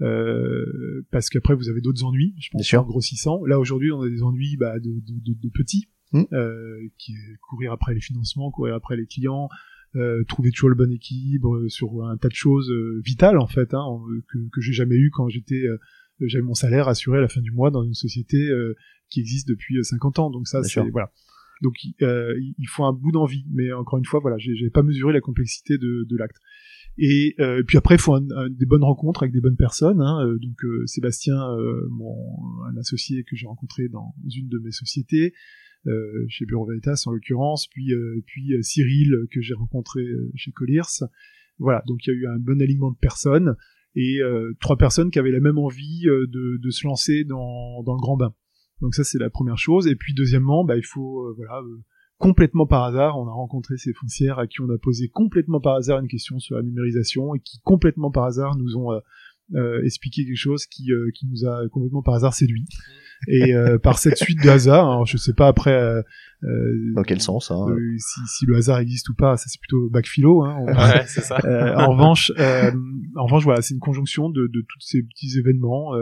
Euh, 0.00 1.06
parce 1.12 1.28
qu'après 1.28 1.54
vous 1.54 1.68
avez 1.68 1.80
d'autres 1.80 2.04
ennuis, 2.04 2.34
je 2.38 2.48
pense, 2.50 2.74
en 2.74 2.84
grossissant. 2.84 3.44
Là 3.44 3.58
aujourd'hui, 3.58 3.92
on 3.92 4.00
a 4.02 4.08
des 4.08 4.22
ennuis 4.22 4.56
bah, 4.56 4.78
de, 4.80 4.90
de, 4.90 5.34
de, 5.34 5.48
petits, 5.50 5.88
mmh. 6.12 6.22
euh, 6.32 6.80
qui 6.98 7.14
courir 7.48 7.72
après 7.72 7.94
les 7.94 8.00
financements, 8.00 8.50
courir 8.50 8.74
après 8.74 8.96
les 8.96 9.06
clients, 9.06 9.48
euh, 9.94 10.24
trouver 10.24 10.50
toujours 10.50 10.70
le 10.70 10.74
bon 10.74 10.90
équilibre 10.92 11.68
sur 11.68 12.04
un 12.04 12.16
tas 12.16 12.28
de 12.28 12.34
choses 12.34 12.70
euh, 12.70 13.00
vitales 13.04 13.38
en 13.38 13.46
fait, 13.46 13.72
hein, 13.72 13.86
que, 14.28 14.38
que 14.52 14.60
j'ai 14.60 14.72
jamais 14.72 14.96
eu 14.96 15.10
quand 15.10 15.28
j'étais, 15.28 15.64
euh, 15.66 15.78
j'avais 16.20 16.42
mon 16.42 16.54
salaire 16.54 16.88
assuré 16.88 17.18
à 17.18 17.20
la 17.20 17.28
fin 17.28 17.40
du 17.40 17.52
mois 17.52 17.70
dans 17.70 17.84
une 17.84 17.94
société 17.94 18.50
qui 19.10 19.20
existe 19.20 19.48
depuis 19.48 19.76
50 19.82 20.18
ans. 20.18 20.30
Donc 20.30 20.48
ça, 20.48 20.62
c'est 20.64 20.80
voilà. 20.90 21.12
Donc 21.62 21.74
euh, 22.02 22.34
il 22.58 22.68
faut 22.68 22.84
un 22.84 22.92
bout 22.92 23.12
d'envie, 23.12 23.46
mais 23.52 23.72
encore 23.72 23.98
une 23.98 24.04
fois, 24.04 24.20
voilà, 24.20 24.36
j'ai 24.38 24.70
pas 24.70 24.82
mesuré 24.82 25.12
la 25.12 25.20
complexité 25.20 25.78
de, 25.78 26.04
de 26.08 26.16
l'acte. 26.16 26.36
Et, 26.96 27.34
euh, 27.40 27.62
puis 27.66 27.76
après, 27.76 27.96
il 27.96 28.00
faut 28.00 28.18
des 28.20 28.66
bonnes 28.66 28.84
rencontres 28.84 29.24
avec 29.24 29.32
des 29.32 29.40
bonnes 29.40 29.56
personnes. 29.56 30.00
Hein. 30.00 30.24
Euh, 30.24 30.38
donc 30.38 30.64
euh, 30.64 30.86
Sébastien, 30.86 31.36
mon, 31.90 32.16
un 32.66 32.76
associé 32.76 33.24
que 33.24 33.36
j'ai 33.36 33.46
rencontré 33.46 33.88
dans 33.88 34.14
une 34.34 34.48
de 34.48 34.58
mes 34.58 34.72
sociétés, 34.72 35.34
chez 36.28 36.46
Bureau 36.46 36.66
Veritas 36.66 37.02
en 37.04 37.12
l'occurrence, 37.12 37.66
puis 37.66 37.92
puis 38.24 38.54
Cyril 38.62 39.26
que 39.30 39.42
j'ai 39.42 39.52
rencontré 39.52 40.00
chez 40.34 40.50
Colliers. 40.50 41.04
Voilà, 41.58 41.82
donc 41.86 42.06
il 42.06 42.10
y 42.10 42.16
a 42.16 42.16
eu 42.16 42.26
un 42.26 42.38
bon 42.38 42.62
alignement 42.62 42.90
de 42.90 42.96
personnes 42.96 43.54
et 43.94 44.20
trois 44.60 44.78
personnes 44.78 45.10
qui 45.10 45.18
avaient 45.18 45.30
la 45.30 45.40
même 45.40 45.58
envie 45.58 46.04
de, 46.04 46.56
de 46.56 46.70
se 46.70 46.86
lancer 46.86 47.24
dans, 47.24 47.82
dans 47.82 47.92
le 47.92 48.00
grand 48.00 48.16
bain. 48.16 48.34
Donc 48.80 48.94
ça 48.94 49.04
c'est 49.04 49.18
la 49.18 49.28
première 49.28 49.58
chose. 49.58 49.86
Et 49.86 49.94
puis 49.94 50.14
deuxièmement, 50.14 50.64
bah, 50.64 50.78
il 50.78 50.86
faut 50.86 51.34
voilà 51.36 51.60
complètement 52.18 52.66
par 52.66 52.84
hasard, 52.84 53.18
on 53.18 53.26
a 53.26 53.32
rencontré 53.32 53.76
ces 53.76 53.92
foncières 53.92 54.38
à 54.38 54.46
qui 54.46 54.60
on 54.60 54.70
a 54.70 54.78
posé 54.78 55.08
complètement 55.08 55.60
par 55.60 55.74
hasard 55.74 56.00
une 56.00 56.08
question 56.08 56.38
sur 56.38 56.56
la 56.56 56.62
numérisation 56.62 57.34
et 57.34 57.40
qui 57.40 57.60
complètement 57.64 58.10
par 58.10 58.24
hasard 58.24 58.56
nous 58.56 58.76
ont 58.76 58.92
euh, 58.92 59.00
euh 59.54 59.82
expliqué 59.84 60.24
quelque 60.24 60.36
chose 60.36 60.66
qui, 60.66 60.92
euh, 60.92 61.10
qui 61.14 61.26
nous 61.26 61.46
a 61.46 61.68
complètement 61.70 62.02
par 62.02 62.14
hasard 62.14 62.34
séduit. 62.34 62.66
Et 63.26 63.54
euh, 63.54 63.78
par 63.78 63.98
cette 63.98 64.18
suite 64.18 64.42
de 64.42 64.50
hasard, 64.50 64.90
alors 64.90 65.06
je 65.06 65.16
sais 65.16 65.32
pas 65.32 65.48
après 65.48 66.02
dans 66.94 67.02
quel 67.04 67.22
sens 67.22 67.50
hein. 67.50 67.66
si, 67.96 68.20
si, 68.26 68.44
le 68.46 68.56
hasard 68.56 68.78
existe 68.80 69.08
ou 69.08 69.14
pas, 69.14 69.38
ça 69.38 69.46
c'est 69.48 69.58
plutôt 69.58 69.88
bac 69.88 70.06
philo. 70.06 70.42
Hein, 70.42 70.66
ouais, 70.66 71.04
c'est 71.06 71.22
ça. 71.22 71.36
en 71.78 71.92
revanche, 71.92 72.32
en 72.38 73.24
revanche 73.24 73.44
voilà, 73.44 73.62
c'est 73.62 73.74
une 73.74 73.80
conjonction 73.80 74.28
de, 74.28 74.46
de 74.46 74.60
tous 74.60 74.80
ces 74.80 75.02
petits 75.02 75.38
événements. 75.38 75.92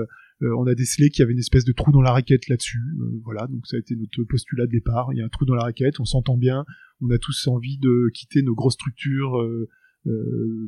Euh, 0.42 0.54
on 0.56 0.66
a 0.66 0.74
décelé 0.74 1.08
qu'il 1.10 1.20
y 1.20 1.24
avait 1.24 1.32
une 1.32 1.38
espèce 1.38 1.64
de 1.64 1.72
trou 1.72 1.92
dans 1.92 2.00
la 2.00 2.10
raquette 2.10 2.48
là-dessus. 2.48 2.80
Euh, 3.00 3.20
voilà, 3.24 3.46
donc 3.46 3.66
ça 3.66 3.76
a 3.76 3.80
été 3.80 3.94
notre 3.94 4.24
postulat 4.24 4.66
de 4.66 4.72
départ. 4.72 5.08
Il 5.12 5.18
y 5.18 5.22
a 5.22 5.24
un 5.24 5.28
trou 5.28 5.44
dans 5.44 5.54
la 5.54 5.62
raquette, 5.62 6.00
on 6.00 6.04
s'entend 6.04 6.36
bien, 6.36 6.64
on 7.00 7.10
a 7.10 7.18
tous 7.18 7.46
envie 7.46 7.78
de 7.78 8.10
quitter 8.12 8.42
nos 8.42 8.54
grosses 8.54 8.74
structures 8.74 9.40
euh, 9.40 9.68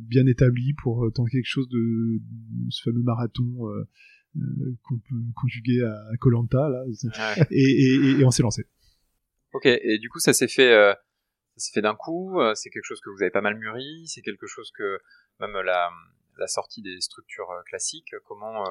bien 0.03 0.25
établies 0.27 0.73
pour 0.81 1.11
tenter 1.13 1.31
quelque 1.31 1.49
chose 1.49 1.67
de, 1.67 2.21
ce 2.69 2.83
fameux 2.83 3.03
marathon 3.03 3.67
qu'on 4.83 4.97
peut 4.97 5.15
conjuguer 5.35 5.81
à 5.83 6.17
Colanta 6.19 6.69
là, 6.69 6.83
et, 7.51 8.23
on 8.23 8.31
s'est 8.31 8.43
lancé. 8.43 8.65
Ok, 9.53 9.65
et 9.65 9.97
du 9.99 10.09
coup 10.09 10.19
ça 10.19 10.31
s'est 10.31 10.47
fait, 10.47 10.71
ça 10.71 10.97
s'est 11.57 11.73
fait 11.73 11.81
d'un 11.81 11.95
coup. 11.95 12.39
c'est 12.53 12.69
quelque 12.69 12.85
chose 12.85 13.01
que 13.01 13.09
vous 13.09 13.21
avez 13.21 13.31
pas 13.31 13.41
mal 13.41 13.57
mûri. 13.57 14.07
C'est 14.07 14.21
quelque 14.21 14.47
chose 14.47 14.71
que 14.77 14.99
même 15.41 15.57
la, 15.65 15.89
la 16.37 16.47
sortie 16.47 16.81
des 16.81 17.01
structures 17.01 17.49
classiques, 17.65 18.13
comment 18.25 18.63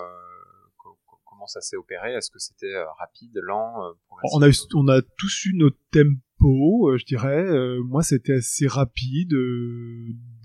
comment 1.34 1.46
ça 1.46 1.60
s'est 1.60 1.76
opéré 1.76 2.14
Est-ce 2.14 2.30
que 2.30 2.38
c'était 2.38 2.74
euh, 2.74 2.84
rapide, 2.98 3.38
lent 3.42 3.84
euh, 3.84 3.92
On 4.32 4.42
a 4.42 4.50
on 4.74 4.88
a 4.88 5.02
tous 5.02 5.46
eu 5.46 5.54
notre 5.54 5.78
tempo, 5.90 6.90
euh, 6.90 6.98
je 6.98 7.04
dirais. 7.04 7.44
moi, 7.84 8.02
c'était 8.02 8.34
assez 8.34 8.66
rapide. 8.66 9.34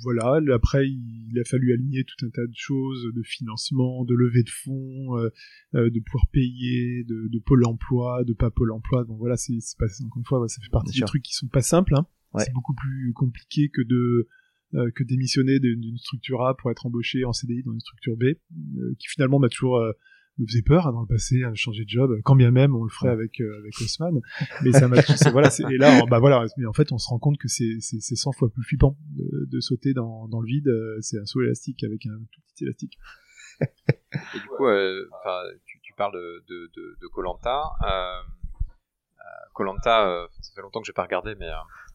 voilà. 0.01 0.39
Après, 0.53 0.87
il 0.87 1.39
a 1.39 1.43
fallu 1.43 1.73
aligner 1.73 2.03
tout 2.03 2.25
un 2.25 2.29
tas 2.29 2.45
de 2.45 2.55
choses, 2.55 3.07
de 3.13 3.23
financement, 3.23 4.03
de 4.05 4.15
levée 4.15 4.43
de 4.43 4.49
fonds, 4.49 5.15
de 5.73 5.99
pouvoir 5.99 6.25
payer, 6.31 7.03
de, 7.03 7.27
de 7.27 7.39
pôle 7.39 7.65
emploi, 7.65 8.23
de 8.23 8.33
pas 8.33 8.49
pôle 8.49 8.71
emploi. 8.71 9.03
Donc 9.05 9.19
voilà, 9.19 9.37
c'est 9.37 9.53
pas 9.77 9.85
encore 10.05 10.19
une 10.19 10.25
fois, 10.25 10.47
ça 10.47 10.61
fait 10.61 10.71
partie 10.71 10.99
des 10.99 11.05
trucs 11.05 11.23
qui 11.23 11.33
sont 11.33 11.47
pas 11.47 11.61
simples. 11.61 11.95
Hein. 11.95 12.05
C'est 12.37 12.53
beaucoup 12.53 12.75
plus 12.75 13.13
compliqué 13.13 13.69
que 13.69 13.81
de 13.81 14.27
que 14.71 15.03
démissionner 15.03 15.59
d'une 15.59 15.97
structure 15.97 16.45
A 16.45 16.55
pour 16.55 16.69
être 16.69 16.85
embauché 16.85 17.25
en 17.25 17.33
CDI 17.33 17.63
dans 17.63 17.73
une 17.73 17.79
structure 17.79 18.15
B, 18.15 18.35
qui 18.99 19.07
finalement 19.07 19.39
m'a 19.39 19.49
toujours 19.49 19.81
me 20.41 20.47
faisait 20.47 20.61
peur 20.61 20.87
hein, 20.87 20.93
dans 20.93 21.01
le 21.01 21.07
passé, 21.07 21.43
à 21.43 21.53
changer 21.53 21.83
de 21.83 21.89
job, 21.89 22.11
quand 22.23 22.35
bien 22.35 22.51
même 22.51 22.75
on 22.75 22.83
le 22.83 22.89
ferait 22.89 23.09
avec 23.09 23.41
euh, 23.41 23.59
avec 23.59 23.73
Osman. 23.81 24.21
Mais 24.63 24.71
ça 24.71 24.87
m'a 24.87 24.97
voilà, 25.31 25.49
et 25.69 25.77
là, 25.77 26.05
bah 26.09 26.19
voilà, 26.19 26.45
mais 26.57 26.65
en 26.65 26.73
fait, 26.73 26.91
on 26.91 26.97
se 26.97 27.07
rend 27.09 27.19
compte 27.19 27.37
que 27.37 27.47
c'est 27.47 27.77
c'est 27.79 28.15
100 28.15 28.31
fois 28.33 28.49
plus 28.49 28.63
flippant 28.63 28.97
de, 29.11 29.47
de 29.49 29.59
sauter 29.59 29.93
dans 29.93 30.27
dans 30.27 30.41
le 30.41 30.47
vide. 30.47 30.67
Euh, 30.67 30.97
c'est 31.01 31.19
un 31.19 31.25
saut 31.25 31.41
élastique 31.41 31.83
avec 31.83 32.05
un 32.05 32.17
tout 32.31 32.41
petit 32.53 32.63
élastique. 32.63 32.97
et 33.61 34.39
du 34.39 34.47
coup, 34.47 34.65
euh, 34.65 35.09
tu, 35.65 35.79
tu 35.81 35.93
parles 35.93 36.13
de 36.13 36.43
de 36.47 36.97
de 37.01 37.07
Colanta. 37.07 37.63
Colanta, 39.53 40.07
euh, 40.07 40.27
ça 40.39 40.53
fait 40.55 40.61
longtemps 40.61 40.79
que 40.79 40.85
j'ai 40.85 40.93
pas 40.93 41.03
regardé, 41.03 41.35
mais 41.35 41.49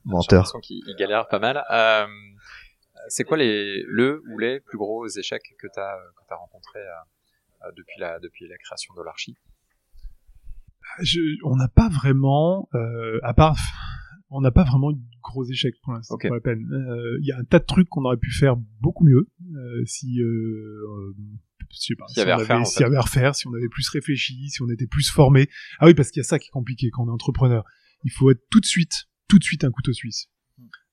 j'ai 0.05 0.37
l'impression 0.37 0.61
qu'il 0.61 0.83
galère 0.99 1.29
pas 1.29 1.39
mal. 1.39 1.65
c'est 3.09 3.25
quoi 3.25 3.37
les 3.37 3.83
le 3.87 4.23
ou 4.29 4.39
les 4.39 4.61
plus 4.61 4.77
gros 4.77 5.07
échecs 5.07 5.55
que 5.59 5.67
tu 5.67 5.81
as 5.81 5.97
que 6.17 6.23
t'as 6.29 6.37
rencontrés 6.37 6.81
euh, 6.81 6.93
depuis 7.77 8.01
la 8.01 8.19
depuis 8.21 8.47
la 8.49 8.57
création 8.59 8.95
de 8.95 9.03
l'archi 9.03 9.37
On 11.45 11.57
n'a 11.57 11.69
pas 11.69 11.89
vraiment, 11.89 12.69
euh, 12.75 13.19
à 13.23 13.35
part, 13.35 13.59
on 14.31 14.41
n'a 14.41 14.51
pas 14.51 14.65
vraiment 14.65 14.91
eu 14.91 14.95
de 14.95 15.01
gros 15.23 15.45
échecs 15.45 15.75
pour 15.83 15.93
l'instant. 15.93 16.17
la 16.23 16.41
peine. 16.41 16.71
Euh, 16.73 17.19
il 17.21 17.27
y 17.27 17.33
a 17.33 17.39
un 17.39 17.45
tas 17.45 17.59
de 17.59 17.65
trucs 17.65 17.89
qu'on 17.89 18.05
aurait 18.05 18.19
pu 18.19 18.31
faire 18.31 18.57
beaucoup 18.81 19.05
mieux 19.05 19.29
si 19.87 20.21
je 21.75 21.87
sais 21.89 21.97
pas, 21.97 22.07
si, 22.09 22.21
on 22.21 22.23
avait, 22.23 22.35
refaire, 22.35 22.67
si 22.67 22.85
avait 22.85 22.97
à 22.97 23.01
refaire, 23.01 23.35
si 23.35 23.47
on 23.49 23.55
avait 23.55 23.69
plus 23.69 23.89
réfléchi, 23.89 24.49
si 24.51 24.63
on 24.63 24.69
était 24.69 24.87
plus 24.87 25.11
formé. 25.11 25.49
Ah 25.79 25.87
oui, 25.87 25.95
parce 25.95 26.11
qu'il 26.11 26.21
y 26.21 26.25
a 26.25 26.29
ça 26.29 26.39
qui 26.39 26.49
est 26.49 26.53
compliqué 26.53 26.91
quand 26.91 27.05
on 27.05 27.09
est 27.09 27.13
entrepreneur. 27.13 27.65
Il 28.05 28.13
faut 28.13 28.31
être 28.31 28.43
tout 28.51 28.61
de 28.61 28.67
suite, 28.67 29.07
tout 29.29 29.39
de 29.39 29.45
suite 29.45 29.65
un 29.65 29.71
couteau 29.71 29.93
suisse. 29.93 30.29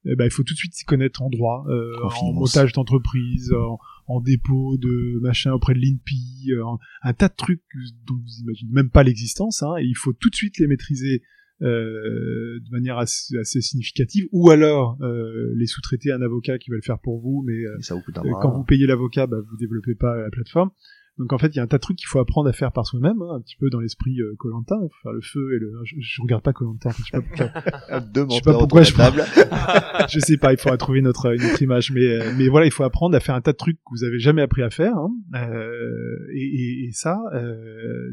Eh 0.05 0.15
ben, 0.15 0.25
il 0.25 0.31
faut 0.31 0.43
tout 0.43 0.53
de 0.53 0.57
suite 0.57 0.73
s'y 0.73 0.85
connaître 0.85 1.21
en 1.21 1.29
droit, 1.29 1.65
en, 1.67 2.07
en 2.07 2.33
montage 2.33 2.73
d'entreprise, 2.73 3.53
en, 3.53 3.77
en 4.11 4.19
dépôt 4.19 4.77
de 4.77 5.19
machin 5.21 5.53
auprès 5.53 5.73
de 5.73 5.79
l'INPI, 5.79 6.51
euh, 6.51 6.63
un 7.03 7.13
tas 7.13 7.29
de 7.29 7.35
trucs 7.35 7.61
dont 8.07 8.15
vous 8.15 8.41
imaginez 8.41 8.71
même 8.71 8.89
pas 8.89 9.03
l'existence, 9.03 9.63
hein, 9.63 9.75
et 9.79 9.85
il 9.85 9.95
faut 9.95 10.13
tout 10.13 10.29
de 10.29 10.35
suite 10.35 10.57
les 10.57 10.67
maîtriser 10.67 11.23
euh, 11.61 12.59
de 12.59 12.71
manière 12.71 12.97
assez, 12.97 13.61
significative, 13.61 14.27
ou 14.31 14.49
alors 14.49 14.97
euh, 15.01 15.53
les 15.55 15.67
sous-traiter 15.67 16.11
à 16.11 16.17
un 16.17 16.21
avocat 16.21 16.57
qui 16.57 16.71
va 16.71 16.75
le 16.75 16.81
faire 16.81 16.99
pour 16.99 17.21
vous, 17.21 17.43
mais 17.47 17.63
ça 17.81 17.95
vous 17.95 18.01
quand 18.41 18.51
vous 18.51 18.63
payez 18.63 18.85
l'avocat, 18.85 19.27
bah, 19.27 19.37
vous 19.39 19.57
développez 19.57 19.95
pas 19.95 20.17
la 20.17 20.29
plateforme. 20.29 20.71
Donc 21.17 21.33
en 21.33 21.37
fait, 21.37 21.47
il 21.47 21.57
y 21.57 21.59
a 21.59 21.63
un 21.63 21.67
tas 21.67 21.77
de 21.77 21.81
trucs 21.81 21.97
qu'il 21.97 22.07
faut 22.07 22.19
apprendre 22.19 22.49
à 22.49 22.53
faire 22.53 22.71
par 22.71 22.85
soi-même, 22.85 23.21
hein, 23.21 23.35
un 23.35 23.41
petit 23.41 23.57
peu 23.57 23.69
dans 23.69 23.79
l'esprit 23.79 24.17
Colanta, 24.37 24.75
euh, 24.75 24.87
faire 25.03 25.11
le 25.11 25.21
feu 25.21 25.55
et 25.55 25.59
le. 25.59 25.73
Je, 25.83 25.95
je 25.99 26.21
regarde 26.21 26.41
pas 26.41 26.53
Colanta, 26.53 26.89
je 26.97 27.03
sais 27.03 27.11
pas 27.11 27.21
pourquoi. 27.21 27.47
je 28.29 28.35
sais 28.35 28.41
pas 28.41 28.53
pourquoi 28.53 28.83
je. 28.83 28.93
Table. 28.93 29.23
je 30.09 30.19
sais 30.19 30.37
pas, 30.37 30.53
il 30.53 30.57
faudra 30.57 30.77
trouver 30.77 31.01
notre 31.01 31.35
image, 31.61 31.91
mais 31.91 32.01
euh, 32.01 32.33
mais 32.37 32.47
voilà, 32.47 32.65
il 32.65 32.71
faut 32.71 32.83
apprendre 32.83 33.15
à 33.15 33.19
faire 33.19 33.35
un 33.35 33.41
tas 33.41 33.51
de 33.51 33.57
trucs 33.57 33.77
que 33.77 33.91
vous 33.91 34.03
avez 34.03 34.19
jamais 34.19 34.41
appris 34.41 34.63
à 34.63 34.69
faire, 34.69 34.95
hein, 34.95 35.11
euh, 35.35 36.27
et, 36.33 36.39
et, 36.39 36.87
et, 36.87 36.91
ça, 36.93 37.17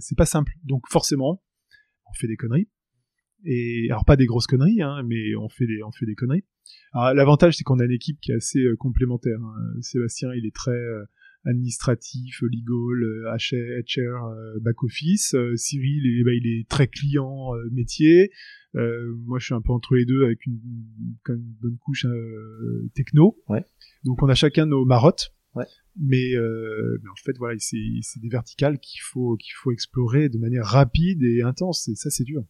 c'est 0.00 0.16
pas 0.16 0.26
simple. 0.26 0.52
Donc 0.64 0.82
forcément, 0.90 1.42
on 2.10 2.12
fait 2.14 2.26
des 2.26 2.36
conneries. 2.36 2.68
Et 3.44 3.86
alors 3.90 4.04
pas 4.04 4.16
des 4.16 4.26
grosses 4.26 4.48
conneries, 4.48 4.82
hein, 4.82 5.02
mais 5.06 5.36
on 5.36 5.48
fait 5.48 5.66
des 5.66 5.82
on 5.84 5.92
fait 5.92 6.06
des 6.06 6.16
conneries. 6.16 6.44
L'avantage 6.92 7.56
c'est 7.56 7.62
qu'on 7.62 7.78
a 7.78 7.84
une 7.84 7.92
équipe 7.92 8.18
qui 8.20 8.32
est 8.32 8.36
assez 8.36 8.60
complémentaire. 8.78 9.38
Sébastien, 9.80 10.30
il 10.34 10.44
est 10.44 10.54
très 10.54 10.76
administratif, 11.48 12.42
legal, 12.42 13.36
HR, 13.36 14.60
back 14.60 14.82
office. 14.82 15.34
Cyril, 15.56 16.04
il, 16.04 16.24
bah, 16.24 16.32
il 16.32 16.46
est 16.46 16.68
très 16.68 16.88
client 16.88 17.52
métier. 17.72 18.30
moi, 18.74 19.38
je 19.38 19.46
suis 19.46 19.54
un 19.54 19.60
peu 19.60 19.72
entre 19.72 19.94
les 19.94 20.04
deux 20.04 20.24
avec 20.24 20.46
une, 20.46 20.60
une 21.28 21.56
bonne 21.60 21.78
couche 21.78 22.06
techno. 22.94 23.36
Ouais. 23.48 23.64
Donc, 24.04 24.22
on 24.22 24.28
a 24.28 24.34
chacun 24.34 24.66
nos 24.66 24.84
marottes. 24.84 25.34
Ouais. 25.54 25.64
Mais, 25.96 26.32
mais, 26.34 27.08
en 27.08 27.16
fait, 27.24 27.36
voilà, 27.38 27.58
c'est 27.58 28.20
des 28.20 28.28
verticales 28.28 28.78
qu'il 28.78 29.00
faut 29.02 29.36
qu'il 29.36 29.54
faut 29.56 29.72
explorer 29.72 30.28
de 30.28 30.38
manière 30.38 30.64
rapide 30.64 31.22
et 31.22 31.42
intense. 31.42 31.88
Et 31.88 31.94
ça, 31.94 32.10
c'est 32.10 32.24
dur. 32.24 32.44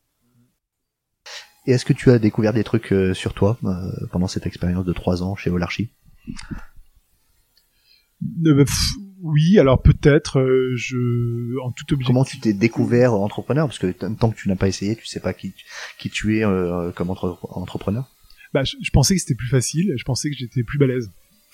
Et 1.68 1.72
est-ce 1.72 1.84
que 1.84 1.92
tu 1.92 2.10
as 2.10 2.18
découvert 2.18 2.54
des 2.54 2.64
trucs 2.64 2.92
euh, 2.92 3.12
sur 3.12 3.34
toi 3.34 3.58
euh, 3.62 4.06
pendant 4.10 4.26
cette 4.26 4.46
expérience 4.46 4.86
de 4.86 4.92
trois 4.94 5.22
ans 5.22 5.36
chez 5.36 5.50
Olarchi? 5.50 5.90
Euh, 8.46 8.64
oui, 9.22 9.58
alors 9.58 9.82
peut-être, 9.82 10.40
je, 10.74 11.58
en 11.60 11.70
toute 11.72 11.92
objectif. 11.92 12.06
Comment 12.06 12.24
tu 12.24 12.38
t'es 12.38 12.52
découvert 12.52 13.14
entrepreneur? 13.14 13.66
Parce 13.66 13.78
que 13.78 13.88
tant 13.90 14.30
que 14.30 14.36
tu 14.36 14.48
n'as 14.48 14.56
pas 14.56 14.68
essayé, 14.68 14.96
tu 14.96 15.06
sais 15.06 15.20
pas 15.20 15.34
qui, 15.34 15.54
qui 15.98 16.10
tu 16.10 16.38
es 16.38 16.44
comme 16.94 17.10
entrepreneur. 17.10 18.08
Bah, 18.54 18.62
je, 18.64 18.90
pensais 18.90 19.14
que 19.14 19.20
c'était 19.20 19.34
plus 19.34 19.48
facile. 19.48 19.94
Je 19.96 20.04
pensais 20.04 20.30
que 20.30 20.36
j'étais 20.36 20.62
plus 20.62 20.78
balèze. 20.78 21.10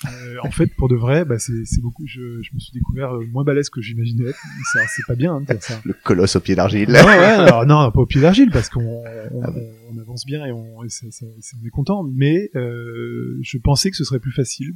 Euh, 0.06 0.36
en 0.42 0.50
fait, 0.50 0.66
pour 0.76 0.88
de 0.88 0.96
vrai, 0.96 1.24
bah, 1.24 1.38
c'est 1.38 1.80
beaucoup. 1.80 2.06
Je, 2.06 2.42
je, 2.42 2.50
me 2.54 2.58
suis 2.58 2.72
découvert 2.72 3.14
euh, 3.14 3.24
moins 3.32 3.44
balèze 3.44 3.70
que 3.70 3.80
j'imaginais. 3.80 4.32
C'est 4.72 5.06
pas 5.06 5.14
bien 5.14 5.36
hein, 5.36 5.56
ça. 5.60 5.80
Le 5.84 5.94
colosse 5.94 6.36
au 6.36 6.40
pied 6.40 6.54
d'argile. 6.54 6.88
Non, 6.88 7.04
ouais, 7.04 7.16
alors, 7.16 7.64
non, 7.66 7.90
pas 7.90 8.00
au 8.00 8.06
pied 8.06 8.20
d'argile 8.20 8.50
parce 8.50 8.68
qu'on 8.68 8.82
on, 8.82 9.42
ah 9.42 9.50
on, 9.90 9.98
avance 9.98 10.26
bien 10.26 10.44
et 10.44 10.52
on, 10.52 10.82
et 10.84 10.88
ça, 10.88 11.06
ça, 11.10 11.26
on 11.26 11.66
est 11.66 11.70
content. 11.70 12.02
Mais 12.02 12.50
euh, 12.54 13.38
je 13.42 13.58
pensais 13.58 13.90
que 13.90 13.96
ce 13.96 14.04
serait 14.04 14.20
plus 14.20 14.32
facile. 14.32 14.74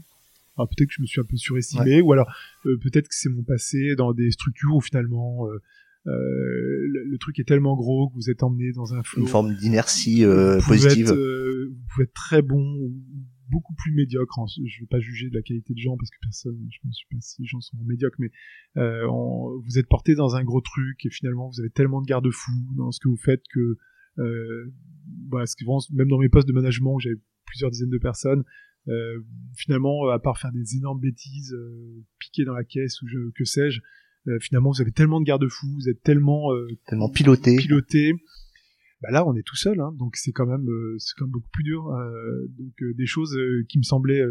Alors 0.58 0.68
peut-être 0.68 0.88
que 0.88 0.94
je 0.94 1.02
me 1.02 1.06
suis 1.06 1.20
un 1.20 1.24
peu 1.24 1.36
surestimé, 1.36 2.02
ou 2.02 2.12
alors 2.12 2.30
euh, 2.66 2.76
peut-être 2.82 3.08
que 3.08 3.14
c'est 3.14 3.30
mon 3.30 3.42
passé 3.42 3.94
dans 3.96 4.12
des 4.12 4.30
structures 4.30 4.74
où 4.74 4.80
finalement 4.80 5.46
euh, 5.46 5.58
le, 6.06 7.04
le, 7.04 7.18
truc 7.18 7.38
est 7.38 7.44
tellement 7.44 7.76
gros 7.76 8.08
que 8.08 8.14
vous 8.14 8.30
êtes 8.30 8.42
emmené 8.42 8.72
dans 8.72 8.94
un 8.94 9.02
flot. 9.02 9.22
Une 9.22 9.28
forme 9.28 9.54
d'inertie 9.54 10.24
positive. 10.66 11.10
vous 11.10 11.86
pouvez 11.88 12.04
être 12.04 12.14
très 12.14 12.42
bon 12.42 12.90
beaucoup 13.50 13.74
plus 13.74 13.92
médiocre. 13.92 14.38
Je 14.48 14.62
ne 14.62 14.80
veux 14.80 14.86
pas 14.86 15.00
juger 15.00 15.28
de 15.28 15.34
la 15.34 15.42
qualité 15.42 15.74
de 15.74 15.78
gens 15.78 15.96
parce 15.96 16.10
que 16.10 16.16
personne, 16.22 16.58
je 16.70 16.78
ne 16.84 16.92
sais 16.92 17.04
pas 17.10 17.16
si 17.20 17.42
les 17.42 17.48
gens 17.48 17.60
sont 17.60 17.76
médiocres, 17.84 18.18
mais 18.18 18.30
euh, 18.76 19.06
vous 19.06 19.78
êtes 19.78 19.88
porté 19.88 20.14
dans 20.14 20.36
un 20.36 20.44
gros 20.44 20.60
truc 20.60 21.04
et 21.04 21.10
finalement 21.10 21.48
vous 21.48 21.60
avez 21.60 21.70
tellement 21.70 22.00
de 22.00 22.06
garde-fous 22.06 22.74
dans 22.76 22.90
ce 22.90 23.00
que 23.00 23.08
vous 23.08 23.16
faites 23.16 23.42
que 23.52 23.76
euh, 24.18 24.72
voilà, 25.28 25.46
ce 25.46 25.56
qui, 25.56 25.64
même 25.92 26.08
dans 26.08 26.18
mes 26.18 26.28
postes 26.28 26.48
de 26.48 26.52
management 26.52 26.94
où 26.94 27.00
j'avais 27.00 27.20
plusieurs 27.46 27.70
dizaines 27.70 27.90
de 27.90 27.98
personnes, 27.98 28.44
euh, 28.88 29.20
finalement, 29.56 30.08
à 30.08 30.18
part 30.18 30.38
faire 30.38 30.52
des 30.52 30.76
énormes 30.76 31.00
bêtises, 31.00 31.52
euh, 31.52 32.04
piquer 32.18 32.44
dans 32.44 32.54
la 32.54 32.64
caisse 32.64 33.02
ou 33.02 33.08
je, 33.08 33.18
que 33.34 33.44
sais-je, 33.44 33.80
euh, 34.28 34.38
finalement 34.40 34.70
vous 34.70 34.80
avez 34.80 34.92
tellement 34.92 35.20
de 35.20 35.24
garde-fous, 35.24 35.72
vous 35.74 35.88
êtes 35.88 36.02
tellement 36.02 36.52
euh, 36.52 36.66
tellement 36.86 37.10
piloté, 37.10 37.56
piloté 37.56 38.14
bah 39.00 39.10
là 39.10 39.26
on 39.26 39.34
est 39.36 39.42
tout 39.42 39.56
seul, 39.56 39.80
hein, 39.80 39.92
donc 39.96 40.16
c'est 40.16 40.32
quand 40.32 40.46
même 40.46 40.68
euh, 40.68 40.96
c'est 40.98 41.12
quand 41.16 41.26
même 41.26 41.32
beaucoup 41.32 41.50
plus 41.52 41.62
dur. 41.62 41.88
Euh, 41.88 42.46
donc 42.58 42.72
euh, 42.82 42.94
des 42.94 43.06
choses 43.06 43.38
qui 43.68 43.78
me 43.78 43.84
semblaient 43.84 44.22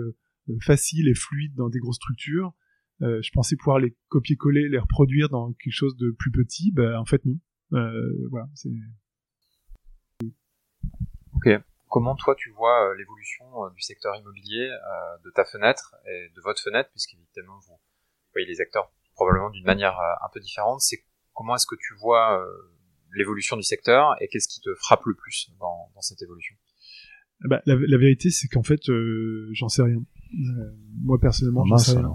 faciles 0.62 1.08
et 1.08 1.16
fluides 1.16 1.56
dans 1.56 1.70
des 1.70 1.80
grosses 1.80 1.98
structures, 1.98 2.54
je 3.02 3.30
pensais 3.32 3.56
pouvoir 3.56 3.80
les 3.80 3.96
copier-coller, 4.10 4.70
les 4.70 4.80
reproduire 4.80 5.30
dans 5.30 5.54
quelque 5.54 5.74
chose 5.74 5.96
de 5.98 6.12
plus 6.12 6.32
petit. 6.32 6.72
Bah 6.72 7.00
en 7.00 7.06
fait 7.06 7.24
non. 7.26 7.40
voilà, 8.30 8.50
c'est. 8.56 8.70
Ok. 11.34 11.50
Comment 11.98 12.16
toi 12.16 12.36
tu 12.36 12.52
vois 12.52 12.96
l'évolution 12.96 13.46
du 13.76 13.82
secteur 13.82 14.16
immobilier, 14.16 14.70
de 15.24 15.32
ta 15.32 15.46
fenêtre 15.46 15.96
et 16.06 16.30
de 16.36 16.42
votre 16.42 16.62
fenêtre, 16.62 16.90
puisqu'évidemment 16.92 17.60
vous 17.68 17.80
voyez 18.34 18.48
les 18.48 18.62
acteurs 18.62 18.92
probablement 19.16 19.50
d'une 19.50 19.66
manière 19.66 19.98
un 20.00 20.30
peu 20.32 20.40
différente. 20.40 20.82
C'est 20.82 21.04
comment 21.34 21.56
est-ce 21.56 21.66
que 21.66 21.76
tu 21.76 21.96
vois 21.96 22.46
l'évolution 23.16 23.58
du 23.58 23.64
secteur 23.64 24.16
et 24.22 24.28
qu'est-ce 24.28 24.48
qui 24.48 24.62
te 24.62 24.74
frappe 24.76 25.06
le 25.06 25.16
plus 25.16 25.50
dans, 25.60 25.92
dans 25.96 26.02
cette 26.02 26.22
évolution? 26.22 26.56
Bah, 27.42 27.62
la, 27.66 27.76
la, 27.76 27.98
vérité, 27.98 28.32
c'est 28.32 28.48
qu'en 28.48 28.64
fait, 28.64 28.90
euh, 28.90 29.50
j'en 29.52 29.70
sais 29.70 29.84
rien. 29.84 29.98
Euh, 29.98 30.76
moi 31.04 31.20
personnellement, 31.20 31.66
j'en 31.66 31.78
sais 31.78 31.98
rien. 31.98 32.14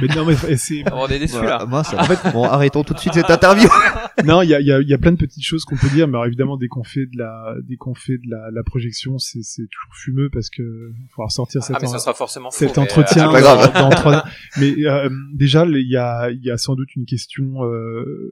Mais 0.00 0.14
non, 0.14 0.24
mais 0.24 0.56
c'est. 0.56 0.84
On 0.92 1.06
est 1.06 1.18
déçus 1.18 1.42
là. 1.42 1.66
Moi, 1.66 1.84
ça... 1.84 2.00
en 2.00 2.04
fait, 2.04 2.32
bon, 2.32 2.44
arrêtons 2.44 2.82
tout 2.82 2.94
de 2.94 2.98
suite 2.98 3.14
cette 3.14 3.30
interview. 3.30 3.68
non, 4.24 4.42
il 4.42 4.50
y 4.50 4.54
a, 4.54 4.60
y, 4.60 4.72
a, 4.72 4.80
y 4.80 4.92
a 4.92 4.98
plein 4.98 5.12
de 5.12 5.16
petites 5.16 5.44
choses 5.44 5.64
qu'on 5.64 5.76
peut 5.76 5.88
dire, 5.88 6.08
mais 6.08 6.14
alors, 6.14 6.26
évidemment, 6.26 6.56
dès 6.56 6.68
qu'on 6.68 6.84
fait 6.84 7.06
de 7.06 7.18
la, 7.18 7.54
dès 7.62 7.76
qu'on 7.76 7.94
fait 7.94 8.18
de 8.18 8.28
la, 8.28 8.50
la 8.50 8.62
projection, 8.62 9.18
c'est, 9.18 9.42
c'est 9.42 9.66
toujours 9.66 9.94
fumeux 9.94 10.30
parce 10.30 10.50
que 10.50 10.62
il 10.62 11.08
faudra 11.10 11.28
sortir 11.28 11.60
ah, 11.62 11.66
cet, 11.66 11.82
mais 11.82 11.88
ça 11.88 11.98
sera 11.98 12.14
forcément 12.14 12.50
cet 12.50 12.78
entretien 12.78 13.32
euh, 13.32 13.40
dans, 13.40 13.88
dans 13.88 13.90
trois 13.90 14.16
ans. 14.16 14.22
Mais 14.58 14.74
euh, 14.86 15.08
déjà, 15.32 15.64
il 15.66 15.88
y 15.88 15.96
a, 15.96 16.30
il 16.30 16.42
y 16.42 16.50
a 16.50 16.56
sans 16.56 16.74
doute 16.74 16.94
une 16.96 17.06
question 17.06 17.64
euh, 17.64 18.30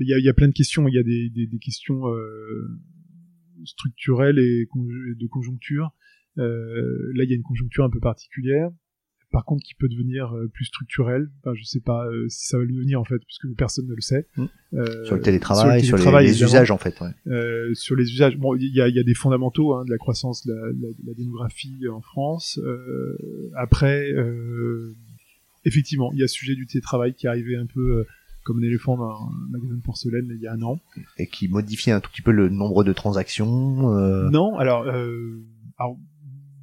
il 0.00 0.08
y 0.08 0.14
a, 0.14 0.18
y 0.18 0.28
a, 0.28 0.34
plein 0.34 0.48
de 0.48 0.52
questions. 0.52 0.86
Il 0.88 0.94
y 0.94 0.98
a 0.98 1.02
des, 1.02 1.28
des, 1.30 1.46
des 1.46 1.58
questions 1.58 2.06
euh, 2.08 2.68
structurelles 3.64 4.38
et 4.38 4.66
de 4.66 5.26
conjoncture. 5.26 5.90
Euh, 6.38 7.12
là, 7.14 7.24
il 7.24 7.30
y 7.30 7.32
a 7.32 7.36
une 7.36 7.42
conjoncture 7.42 7.84
un 7.84 7.90
peu 7.90 8.00
particulière. 8.00 8.70
Par 9.30 9.44
contre, 9.44 9.62
qui 9.62 9.74
peut 9.74 9.88
devenir 9.88 10.34
euh, 10.34 10.48
plus 10.48 10.64
structurelle. 10.64 11.28
Enfin, 11.40 11.54
je 11.54 11.62
sais 11.64 11.80
pas 11.80 12.06
euh, 12.06 12.26
si 12.28 12.46
ça 12.46 12.56
va 12.56 12.64
le 12.64 12.72
devenir 12.72 13.00
en 13.00 13.04
fait, 13.04 13.18
puisque 13.26 13.46
personne 13.56 13.86
ne 13.86 13.94
le 13.94 14.00
sait. 14.00 14.26
Mmh. 14.36 14.44
Euh, 14.74 15.04
sur 15.04 15.16
le 15.16 15.20
télétravail, 15.20 15.84
sur, 15.84 15.96
les, 15.96 16.42
usages 16.42 16.70
en 16.70 16.78
fait. 16.78 16.98
Ouais. 17.00 17.10
Euh, 17.26 17.74
sur 17.74 17.94
les 17.94 18.10
usages, 18.10 18.38
bon, 18.38 18.56
il 18.56 18.74
y 18.74 18.80
a, 18.80 18.88
y 18.88 18.98
a, 18.98 19.02
des 19.02 19.14
fondamentaux 19.14 19.74
hein, 19.74 19.84
de 19.84 19.90
la 19.90 19.98
croissance, 19.98 20.46
de 20.46 20.54
la, 20.54 20.68
la, 20.68 20.88
la, 21.06 21.14
démographie 21.14 21.78
en 21.92 22.00
France. 22.00 22.58
après, 23.54 24.12
effectivement, 25.64 26.10
il 26.14 26.20
y 26.20 26.22
a 26.22 26.28
ce 26.28 26.34
sujet 26.34 26.54
du 26.54 26.66
télétravail 26.66 27.14
qui 27.14 27.26
est 27.26 27.30
arrivé 27.30 27.56
un 27.56 27.66
peu 27.66 28.06
comme 28.48 28.60
un 28.60 28.62
éléphant 28.62 28.96
dans 28.96 29.10
un 29.10 29.48
magasin 29.50 29.74
de 29.74 29.82
porcelaine 29.82 30.26
il 30.30 30.40
y 30.40 30.46
a 30.46 30.52
un 30.54 30.62
an. 30.62 30.80
Et 31.18 31.26
qui 31.26 31.48
modifie 31.48 31.90
un 31.90 32.00
tout 32.00 32.10
petit 32.10 32.22
peu 32.22 32.32
le 32.32 32.48
nombre 32.48 32.82
de 32.82 32.94
transactions 32.94 33.94
euh... 33.94 34.30
Non, 34.30 34.56
alors, 34.56 34.84
euh, 34.84 35.44
alors 35.76 35.98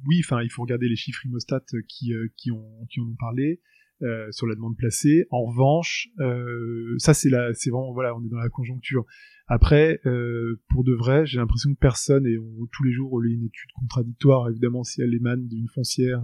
oui, 0.06 0.20
enfin, 0.24 0.42
il 0.42 0.50
faut 0.50 0.62
regarder 0.62 0.88
les 0.88 0.96
chiffres 0.96 1.24
Imostat 1.26 1.64
qui, 1.88 2.12
euh, 2.12 2.28
qui, 2.36 2.50
ont, 2.50 2.86
qui 2.90 3.00
en 3.00 3.04
ont 3.04 3.16
parlé. 3.18 3.60
Euh, 4.02 4.30
sur 4.30 4.46
la 4.46 4.54
demande 4.54 4.76
placée. 4.76 5.24
En 5.30 5.46
revanche, 5.46 6.08
euh, 6.20 6.96
ça 6.98 7.14
c'est 7.14 7.30
la, 7.30 7.54
c'est 7.54 7.70
vraiment 7.70 7.94
voilà, 7.94 8.14
on 8.14 8.22
est 8.22 8.28
dans 8.28 8.36
la 8.36 8.50
conjoncture. 8.50 9.06
Après, 9.46 10.02
euh, 10.04 10.60
pour 10.68 10.84
de 10.84 10.92
vrai, 10.92 11.24
j'ai 11.24 11.38
l'impression 11.38 11.72
que 11.72 11.78
personne 11.78 12.26
et 12.26 12.36
on, 12.36 12.66
tous 12.72 12.84
les 12.84 12.92
jours 12.92 13.10
on 13.14 13.20
lit 13.20 13.32
une 13.32 13.46
étude 13.46 13.70
contradictoire, 13.72 14.50
évidemment 14.50 14.84
si 14.84 15.00
elle 15.00 15.14
émane 15.14 15.48
d'une 15.48 15.68
foncière 15.68 16.22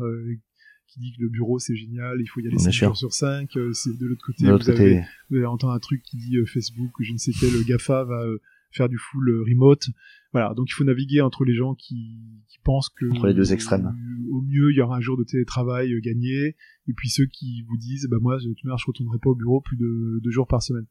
qui 0.92 1.00
dit 1.00 1.12
que 1.16 1.22
le 1.22 1.28
bureau 1.28 1.58
c'est 1.58 1.74
génial, 1.74 2.20
il 2.20 2.26
faut 2.26 2.40
y 2.40 2.46
aller 2.46 2.58
5 2.58 2.72
jours 2.72 2.96
sur 2.96 3.12
5. 3.12 3.56
Euh, 3.56 3.72
c'est 3.72 3.96
de 3.96 4.06
l'autre 4.06 4.24
côté, 4.24 4.44
vous, 4.44 4.70
Avez, 4.70 5.02
vous, 5.30 5.36
Avez, 5.36 5.46
entendu 5.46 5.74
un 5.74 5.78
truc 5.78 6.02
qui 6.02 6.16
dit 6.16 6.36
euh, 6.36 6.44
Facebook, 6.44 6.92
je 7.00 7.12
ne 7.12 7.18
sais 7.18 7.32
quel 7.38 7.50
Gafa 7.64 8.04
va 8.04 8.22
euh, 8.24 8.38
faire 8.72 8.88
du 8.88 8.98
full 8.98 9.30
remote. 9.48 9.84
Voilà, 10.32 10.54
donc 10.54 10.68
il 10.70 10.72
faut 10.72 10.84
naviguer 10.84 11.20
entre 11.20 11.44
les 11.44 11.54
gens 11.54 11.74
qui, 11.74 12.18
qui 12.48 12.58
pensent 12.64 12.88
que 12.88 13.04
entre 13.10 13.26
les 13.26 13.34
deux 13.34 13.52
extrêmes. 13.52 13.94
Au 14.30 14.40
mieux, 14.40 14.70
il 14.70 14.76
y 14.76 14.80
aura 14.80 14.96
un 14.96 15.00
jour 15.00 15.18
de 15.18 15.24
télétravail 15.24 16.00
gagné, 16.00 16.56
et 16.88 16.92
puis 16.94 17.10
ceux 17.10 17.26
qui 17.26 17.62
vous 17.68 17.76
disent, 17.76 18.08
bah 18.10 18.16
moi, 18.20 18.38
je 18.38 18.48
ne 18.48 18.86
retournerai 18.86 19.18
pas 19.18 19.30
au 19.30 19.34
bureau 19.34 19.60
plus 19.60 19.76
de 19.76 20.20
deux 20.22 20.30
jours 20.30 20.46
par 20.46 20.62
semaine. 20.62 20.86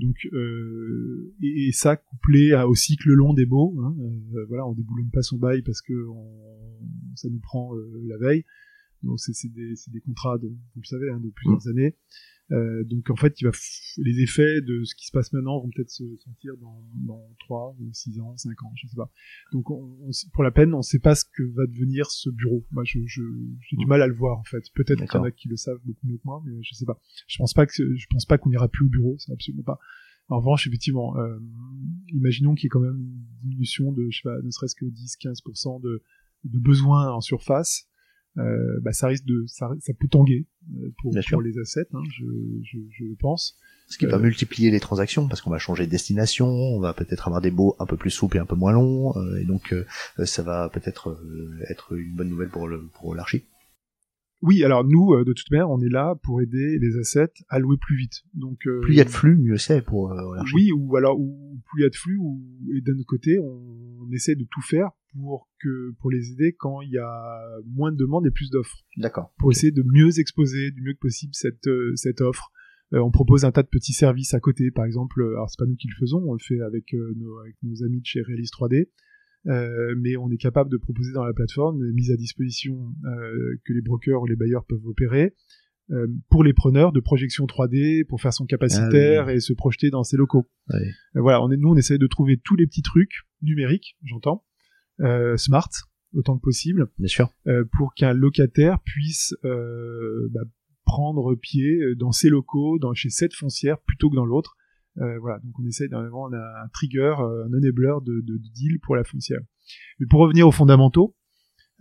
Donc 0.00 0.16
euh, 0.32 1.34
et, 1.42 1.68
et, 1.68 1.72
ça 1.72 1.96
couplé 1.96 2.52
à, 2.52 2.66
au 2.66 2.74
cycle 2.74 3.10
long 3.10 3.34
des 3.34 3.44
beaux, 3.44 3.76
hein, 3.82 3.94
euh, 4.34 4.46
voilà, 4.48 4.66
on 4.66 4.72
déboulonne 4.72 5.10
pas 5.10 5.20
son 5.20 5.36
bail 5.36 5.60
parce 5.60 5.82
que 5.82 5.92
on, 6.08 6.26
ça 7.16 7.28
nous 7.28 7.38
prend 7.40 7.76
euh, 7.76 8.02
la 8.06 8.16
veille. 8.16 8.44
Donc 9.02 9.20
c'est 9.20 9.32
des, 9.48 9.74
des, 9.88 10.00
contrats, 10.00 10.38
de, 10.38 10.48
vous 10.48 10.80
le 10.80 10.86
savez, 10.86 11.10
hein, 11.10 11.20
de 11.20 11.30
plusieurs 11.30 11.60
mmh. 11.66 11.70
années. 11.70 11.96
Euh, 12.52 12.82
donc 12.84 13.10
en 13.10 13.16
fait, 13.16 13.40
il 13.40 13.44
va 13.44 13.52
les 13.98 14.20
effets 14.20 14.60
de 14.60 14.82
ce 14.84 14.94
qui 14.94 15.06
se 15.06 15.12
passe 15.12 15.32
maintenant 15.32 15.60
vont 15.60 15.70
peut-être 15.70 15.90
se 15.90 16.04
sentir 16.16 16.56
dans, 16.56 16.82
dans 16.94 17.36
3, 17.40 17.76
6 17.92 18.20
ans, 18.20 18.36
5 18.36 18.62
ans, 18.64 18.72
je 18.74 18.88
sais 18.88 18.96
pas. 18.96 19.10
Donc 19.52 19.70
on, 19.70 19.96
on, 20.02 20.10
pour 20.32 20.42
la 20.42 20.50
peine, 20.50 20.74
on 20.74 20.78
ne 20.78 20.82
sait 20.82 20.98
pas 20.98 21.14
ce 21.14 21.24
que 21.24 21.42
va 21.54 21.66
devenir 21.66 22.10
ce 22.10 22.28
bureau. 22.30 22.64
Moi, 22.72 22.82
je, 22.84 22.98
je, 23.06 23.22
j'ai 23.60 23.76
du 23.76 23.86
mmh. 23.86 23.88
mal 23.88 24.02
à 24.02 24.06
le 24.06 24.14
voir 24.14 24.38
en 24.38 24.44
fait. 24.44 24.64
Peut-être 24.74 25.04
qu'il 25.04 25.14
y 25.14 25.18
en 25.18 25.24
a 25.24 25.30
qui 25.30 25.48
le 25.48 25.56
savent 25.56 25.80
beaucoup 25.84 26.06
mieux 26.06 26.16
que 26.16 26.24
moi, 26.24 26.42
mais 26.44 26.60
je 26.62 26.74
sais 26.74 26.86
pas. 26.86 27.00
Je 27.28 27.38
pense 27.38 27.54
pas 27.54 27.66
que 27.66 27.72
je 27.72 28.06
pense 28.10 28.26
pas 28.26 28.38
qu'on 28.38 28.50
ira 28.50 28.68
plus 28.68 28.86
au 28.86 28.88
bureau, 28.88 29.16
c'est 29.18 29.32
absolument 29.32 29.62
pas. 29.62 29.78
En 30.28 30.38
revanche, 30.38 30.66
effectivement, 30.66 31.16
euh, 31.18 31.38
imaginons 32.08 32.54
qu'il 32.54 32.64
y 32.64 32.66
ait 32.66 32.70
quand 32.70 32.80
même 32.80 33.00
une 33.00 33.24
diminution 33.42 33.90
de, 33.92 34.08
je 34.10 34.18
sais 34.18 34.22
pas, 34.22 34.40
ne 34.40 34.50
serait-ce 34.50 34.76
que 34.76 34.84
10-15% 34.84 35.82
de, 35.82 36.02
de 36.44 36.58
besoins 36.58 37.10
en 37.10 37.20
surface 37.20 37.89
euh, 38.40 38.80
bah, 38.82 38.92
ça 38.92 39.08
risque 39.08 39.24
de 39.24 39.44
ça, 39.46 39.70
ça 39.80 39.92
peut 39.98 40.08
tanguer 40.08 40.46
euh, 40.76 40.92
pour, 40.98 41.12
pour 41.30 41.42
les 41.42 41.58
assets, 41.58 41.86
hein, 41.92 42.02
je, 42.10 42.24
je, 42.62 42.78
je, 42.90 43.04
pense. 43.18 43.56
Ce 43.88 43.98
qui 43.98 44.06
va 44.06 44.16
euh, 44.16 44.20
multiplier 44.20 44.70
les 44.70 44.80
transactions 44.80 45.28
parce 45.28 45.40
qu'on 45.40 45.50
va 45.50 45.58
changer 45.58 45.86
de 45.86 45.90
destination, 45.90 46.46
on 46.46 46.80
va 46.80 46.94
peut-être 46.94 47.28
avoir 47.28 47.40
des 47.40 47.50
baux 47.50 47.76
un 47.78 47.86
peu 47.86 47.96
plus 47.96 48.10
souples 48.10 48.36
et 48.36 48.40
un 48.40 48.46
peu 48.46 48.54
moins 48.54 48.72
longs, 48.72 49.12
et 49.36 49.44
donc 49.44 49.74
ça 50.24 50.42
va 50.42 50.68
peut-être 50.68 51.20
être 51.68 51.96
une 51.96 52.14
bonne 52.14 52.28
nouvelle 52.28 52.50
pour 52.50 52.68
le 52.68 52.86
pour 52.94 53.14
l'archi. 53.14 53.44
Oui, 54.42 54.64
alors 54.64 54.84
nous, 54.84 55.22
de 55.22 55.32
toute 55.34 55.50
manière, 55.50 55.68
on 55.68 55.82
est 55.82 55.90
là 55.90 56.14
pour 56.22 56.40
aider 56.40 56.78
les 56.78 56.96
assets 56.98 57.32
à 57.50 57.58
louer 57.58 57.76
plus 57.78 57.96
vite. 57.96 58.22
Donc 58.32 58.60
plus 58.60 58.94
il 58.94 58.96
y 58.96 59.00
a 59.00 59.04
de 59.04 59.10
flux, 59.10 59.36
mieux 59.36 59.58
c'est 59.58 59.82
pour 59.82 60.12
euh, 60.12 60.42
Oui, 60.54 60.72
ou 60.72 60.96
alors 60.96 61.18
ou 61.18 61.60
plus 61.66 61.80
il 61.80 61.82
y 61.82 61.86
a 61.86 61.90
de 61.90 61.96
flux, 61.96 62.16
ou 62.16 62.40
et 62.74 62.80
d'un 62.80 62.94
autre 62.94 63.06
côté, 63.06 63.38
on, 63.38 63.60
on 64.00 64.10
essaie 64.12 64.36
de 64.36 64.46
tout 64.50 64.62
faire 64.62 64.90
pour 65.12 65.48
que 65.60 65.92
pour 66.00 66.10
les 66.10 66.32
aider 66.32 66.54
quand 66.58 66.80
il 66.82 66.90
y 66.90 66.98
a 66.98 67.40
moins 67.66 67.92
de 67.92 67.96
demandes 67.96 68.26
et 68.26 68.30
plus 68.30 68.50
d'offres. 68.50 68.84
D'accord. 68.96 69.32
Pour 69.38 69.50
essayer 69.50 69.72
de 69.72 69.82
mieux 69.82 70.18
exposer 70.18 70.70
du 70.70 70.82
mieux 70.82 70.94
que 70.94 71.00
possible 71.00 71.34
cette 71.34 71.66
euh, 71.66 71.92
cette 71.96 72.20
offre. 72.20 72.50
Euh, 72.92 72.98
on 72.98 73.10
propose 73.10 73.44
un 73.44 73.52
tas 73.52 73.62
de 73.62 73.68
petits 73.68 73.92
services 73.92 74.34
à 74.34 74.40
côté, 74.40 74.70
par 74.70 74.84
exemple. 74.84 75.22
Alors 75.22 75.48
c'est 75.48 75.58
pas 75.58 75.66
nous 75.66 75.76
qui 75.76 75.88
le 75.88 75.94
faisons, 75.98 76.22
on 76.26 76.32
le 76.32 76.40
fait 76.40 76.60
avec 76.60 76.92
euh, 76.94 77.14
nos 77.16 77.38
avec 77.38 77.56
nos 77.62 77.82
amis 77.84 78.00
de 78.00 78.06
chez 78.06 78.22
Realis 78.22 78.50
3D. 78.52 78.88
Euh, 79.46 79.94
mais 79.96 80.16
on 80.16 80.30
est 80.30 80.36
capable 80.36 80.70
de 80.70 80.76
proposer 80.76 81.12
dans 81.12 81.24
la 81.24 81.32
plateforme 81.32 81.80
des 81.80 81.92
mises 81.94 82.10
à 82.10 82.16
disposition 82.16 82.92
euh, 83.06 83.56
que 83.64 83.72
les 83.72 83.80
brokers 83.80 84.20
ou 84.20 84.26
les 84.26 84.36
bailleurs 84.36 84.66
peuvent 84.66 84.86
opérer 84.86 85.34
euh, 85.92 86.06
pour 86.28 86.44
les 86.44 86.52
preneurs 86.52 86.92
de 86.92 87.00
projection 87.00 87.46
3D 87.46 88.04
pour 88.04 88.20
faire 88.20 88.32
son 88.32 88.46
capacitaire 88.46 89.24
Ah 89.26 89.34
et 89.34 89.40
se 89.40 89.52
projeter 89.52 89.90
dans 89.90 90.04
ses 90.04 90.16
locaux. 90.16 90.48
Euh, 90.72 90.78
voilà, 91.14 91.42
on 91.42 91.50
est, 91.50 91.56
nous 91.56 91.70
on 91.70 91.76
essaie 91.76 91.98
de 91.98 92.06
trouver 92.06 92.36
tous 92.36 92.54
les 92.54 92.66
petits 92.66 92.82
trucs 92.82 93.22
numériques, 93.42 93.96
j'entends, 94.04 94.44
euh, 94.44 94.49
smart 95.36 95.68
autant 96.14 96.36
que 96.36 96.42
possible, 96.42 96.88
Bien 96.98 97.08
sûr. 97.08 97.30
euh, 97.46 97.64
pour 97.76 97.94
qu'un 97.94 98.12
locataire 98.12 98.80
puisse 98.84 99.34
euh, 99.44 100.28
bah, 100.32 100.40
prendre 100.84 101.34
pied 101.36 101.78
dans 101.96 102.10
ses 102.12 102.28
locaux, 102.28 102.78
dans 102.80 102.94
chez 102.94 103.10
cette 103.10 103.34
foncière 103.34 103.78
plutôt 103.80 104.10
que 104.10 104.16
dans 104.16 104.24
l'autre. 104.26 104.56
Euh, 104.98 105.18
voilà, 105.20 105.38
donc 105.38 105.52
on 105.60 105.64
essaye 105.66 105.86
vraiment 105.88 106.24
on 106.24 106.32
a 106.32 106.64
un 106.64 106.68
trigger, 106.72 107.14
euh, 107.20 107.44
un 107.46 107.54
enabler 107.54 107.94
de, 108.04 108.20
de, 108.22 108.38
de 108.38 108.48
deal 108.52 108.80
pour 108.82 108.96
la 108.96 109.04
foncière. 109.04 109.40
Mais 110.00 110.06
pour 110.06 110.20
revenir 110.20 110.48
aux 110.48 110.52
fondamentaux, 110.52 111.14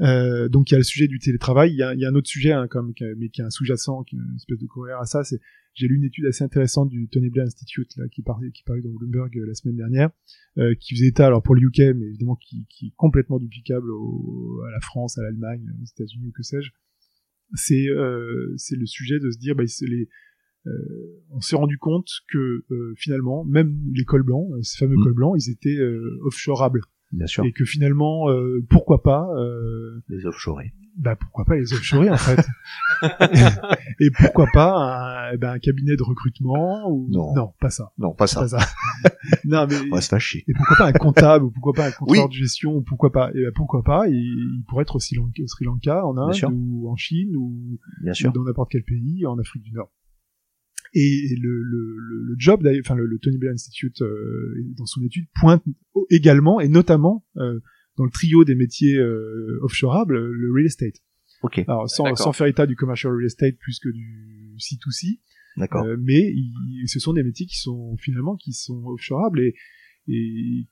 euh, 0.01 0.49
donc 0.49 0.69
il 0.69 0.73
y 0.73 0.75
a 0.75 0.79
le 0.79 0.83
sujet 0.83 1.07
du 1.07 1.19
télétravail, 1.19 1.71
il 1.71 1.77
y 1.77 1.83
a, 1.83 1.93
il 1.93 1.99
y 1.99 2.05
a 2.05 2.09
un 2.09 2.15
autre 2.15 2.27
sujet 2.27 2.51
hein, 2.51 2.67
comme, 2.67 2.93
mais 3.17 3.29
qui 3.29 3.41
est 3.41 3.43
un 3.43 3.49
sous-jacent, 3.49 4.03
qui 4.03 4.15
est 4.15 4.19
une 4.19 4.35
espèce 4.35 4.57
de 4.57 4.65
corolaire 4.65 4.99
à 4.99 5.05
ça. 5.05 5.23
C'est 5.23 5.39
j'ai 5.73 5.87
lu 5.87 5.95
une 5.95 6.03
étude 6.03 6.25
assez 6.25 6.43
intéressante 6.43 6.89
du 6.89 7.07
Tony 7.09 7.29
Blair 7.29 7.45
Institute 7.45 7.91
là, 7.97 8.07
qui 8.09 8.21
parlait 8.21 8.51
qui 8.51 8.63
parut 8.63 8.81
dans 8.81 8.91
Bloomberg 8.91 9.37
euh, 9.37 9.45
la 9.45 9.53
semaine 9.53 9.75
dernière, 9.75 10.09
euh, 10.57 10.73
qui 10.79 10.95
faisait 10.95 11.07
état 11.07 11.27
alors 11.27 11.43
pour 11.43 11.55
le 11.55 11.61
UK, 11.61 11.95
mais 11.95 12.07
évidemment 12.07 12.35
qui, 12.35 12.65
qui 12.69 12.87
est 12.87 12.93
complètement 12.95 13.39
duplicable 13.39 13.91
au, 13.91 14.61
à 14.67 14.71
la 14.71 14.79
France, 14.81 15.17
à 15.17 15.23
l'Allemagne, 15.23 15.69
aux 15.81 15.85
États-Unis 15.85 16.27
ou 16.27 16.31
que 16.31 16.43
sais-je. 16.43 16.71
C'est 17.55 17.87
euh, 17.87 18.53
c'est 18.57 18.75
le 18.75 18.85
sujet 18.85 19.19
de 19.19 19.31
se 19.31 19.37
dire 19.37 19.55
bah, 19.55 19.63
les 19.63 20.07
euh, 20.67 21.23
on 21.31 21.41
s'est 21.41 21.55
rendu 21.55 21.77
compte 21.77 22.09
que 22.31 22.63
euh, 22.71 22.93
finalement, 22.97 23.45
même 23.45 23.79
les 23.93 24.03
cols 24.03 24.23
blancs, 24.23 24.51
ces 24.63 24.77
fameux 24.77 24.97
Mm. 24.97 25.03
cols 25.03 25.13
blancs, 25.13 25.35
ils 25.39 25.51
étaient 25.51 25.77
euh, 25.77 26.19
offshoreables. 26.23 26.81
Bien 27.11 27.27
sûr. 27.27 27.43
Et 27.45 27.51
que 27.51 27.65
finalement, 27.65 28.29
euh, 28.29 28.63
pourquoi 28.69 29.01
pas, 29.01 29.27
euh, 29.35 30.01
Les 30.09 30.25
offshore. 30.25 30.61
bah 30.97 31.15
pourquoi 31.15 31.43
pas 31.45 31.55
les 31.55 31.73
offshorer 31.73 32.09
en 32.09 32.17
fait 32.17 32.45
Et 33.99 34.09
pourquoi 34.11 34.47
pas 34.53 34.75
un, 35.31 35.37
ben, 35.37 35.51
un 35.53 35.59
cabinet 35.59 35.95
de 35.95 36.03
recrutement 36.03 36.89
ou 36.91 37.07
Non. 37.09 37.53
pas 37.59 37.69
ça, 37.69 37.91
Non, 37.97 38.13
pas 38.13 38.27
ça. 38.27 38.41
pas 38.41 38.47
ça. 38.47 38.57
non 39.45 39.65
mais 39.67 39.75
On 39.91 39.95
va 39.95 40.01
se 40.01 40.09
fâcher. 40.09 40.43
et 40.47 40.53
pourquoi 40.53 40.77
pas 40.77 40.87
un 40.87 40.93
comptable 40.93 41.45
ou 41.45 41.51
pourquoi 41.51 41.73
pas 41.73 41.87
un 41.87 41.91
contrôleur 41.91 42.27
de 42.29 42.33
gestion 42.33 42.75
ou 42.75 42.81
pourquoi 42.81 43.11
pas 43.11 43.31
et 43.33 43.41
ben, 43.43 43.51
pourquoi 43.55 43.83
pas 43.83 44.07
il, 44.07 44.13
il 44.15 44.63
pourrait 44.67 44.83
être 44.83 44.95
au 44.95 44.99
Sri 44.99 45.15
Lanka, 45.15 45.41
au 45.43 45.47
Sri 45.47 45.65
Lanka 45.65 46.05
en. 46.05 46.15
Inde 46.17 46.53
ou 46.53 46.89
en 46.91 46.95
Chine 46.95 47.35
ou 47.35 47.79
Bien 48.03 48.11
ou 48.11 48.15
sûr. 48.15 48.31
dans 48.31 48.43
n'importe 48.43 48.69
quel 48.71 48.83
pays 48.83 49.25
en 49.25 49.37
Afrique 49.39 49.63
du 49.63 49.71
Nord. 49.71 49.89
Et 50.93 51.35
le, 51.41 51.61
le, 51.61 51.95
le, 51.97 52.23
le 52.23 52.35
job, 52.37 52.63
d'ailleurs, 52.63 52.81
enfin 52.85 52.95
le, 52.95 53.05
le 53.05 53.19
Tony 53.19 53.37
Blair 53.37 53.53
Institute 53.53 54.01
euh, 54.01 54.55
dans 54.77 54.85
son 54.85 55.01
étude 55.03 55.25
pointe 55.39 55.63
également 56.09 56.59
et 56.59 56.67
notamment 56.67 57.25
euh, 57.37 57.59
dans 57.97 58.05
le 58.05 58.11
trio 58.11 58.43
des 58.45 58.55
métiers 58.55 58.95
euh, 58.97 59.59
offshoreables 59.61 60.17
le 60.17 60.51
real 60.53 60.65
estate. 60.65 60.95
Ok. 61.43 61.59
Alors 61.67 61.89
sans, 61.89 62.15
sans 62.15 62.33
faire 62.33 62.47
état 62.47 62.65
du 62.65 62.75
commercial 62.75 63.13
real 63.13 63.25
estate 63.25 63.55
plus 63.59 63.79
que 63.79 63.89
du 63.89 64.55
C2C, 64.57 65.19
D'accord. 65.57 65.83
euh, 65.85 65.95
mais 65.99 66.31
il- 66.33 66.83
ce 66.87 66.99
sont 66.99 67.13
des 67.13 67.23
métiers 67.23 67.45
qui 67.45 67.57
sont 67.57 67.95
finalement 67.97 68.35
qui 68.35 68.53
sont 68.53 68.83
offshoreables 68.87 69.39
et, 69.41 69.55
et 70.09 70.65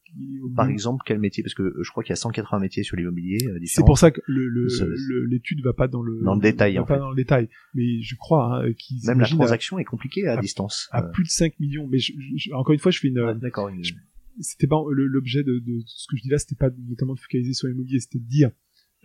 Par 0.56 0.68
exemple, 0.70 1.04
quel 1.06 1.20
métier? 1.20 1.44
Parce 1.44 1.54
que 1.54 1.64
euh, 1.64 1.84
je 1.84 1.90
crois 1.92 2.04
qu'il 2.04 2.12
y 2.12 2.14
a 2.14 2.18
180 2.18 2.60
métiers 2.60 2.84
sur 2.84 2.98
l'immobilier 2.98 3.38
euh, 3.48 3.60
c'est 3.66 3.86
pour 3.86 3.98
ça 3.98 4.12
que 4.12 4.22
le- 4.28 4.48
le- 4.50 5.26
l'étude 5.26 5.62
va 5.64 5.74
pas 5.74 5.88
dans 5.88 6.02
le 6.02 6.20
Dans 6.24 6.36
le 6.36 6.42
détail, 6.42 6.76
va 6.76 6.82
en 6.82 6.86
pas 6.86 6.96
fait. 6.96 7.00
dans 7.00 7.10
le 7.12 7.16
détail, 7.16 7.50
mais 7.76 8.02
je 8.02 8.16
crois 8.16 8.62
hein, 8.66 8.74
qu'ils 8.74 9.06
Même 9.06 9.20
la 9.20 9.26
à- 9.26 9.30
transaction 9.30 9.78
est 9.80 9.84
compliquée 9.86 10.26
à 10.28 10.38
à- 10.38 10.42
distance. 10.42 10.88
à 10.92 11.04
Euh, 11.06 11.12
plus 11.12 11.24
de 11.24 11.30
5 11.30 11.60
millions. 11.60 11.88
Mais 11.88 12.00
je- 12.00 12.14
je- 12.36 12.52
encore 12.54 12.74
une 12.74 12.80
fois, 12.80 12.92
je 12.92 13.00
fais 13.00 13.08
une. 13.10 13.38
D'accord. 13.42 13.70
une- 13.70 13.82
C'était 14.40 14.68
pas 14.68 14.78
l'objet 14.92 15.44
de, 15.44 15.60
de 15.60 15.82
ce 15.86 16.06
que 16.10 16.16
je 16.18 16.22
dis 16.22 16.30
là, 16.30 16.38
c'était 16.38 16.56
pas 16.56 16.70
notamment 16.88 17.16
de 17.16 17.20
focaliser 17.20 17.54
sur 17.54 17.68
l'immobilier, 17.68 18.00
c'était 18.00 18.20
de 18.20 18.28
dire. 18.28 18.52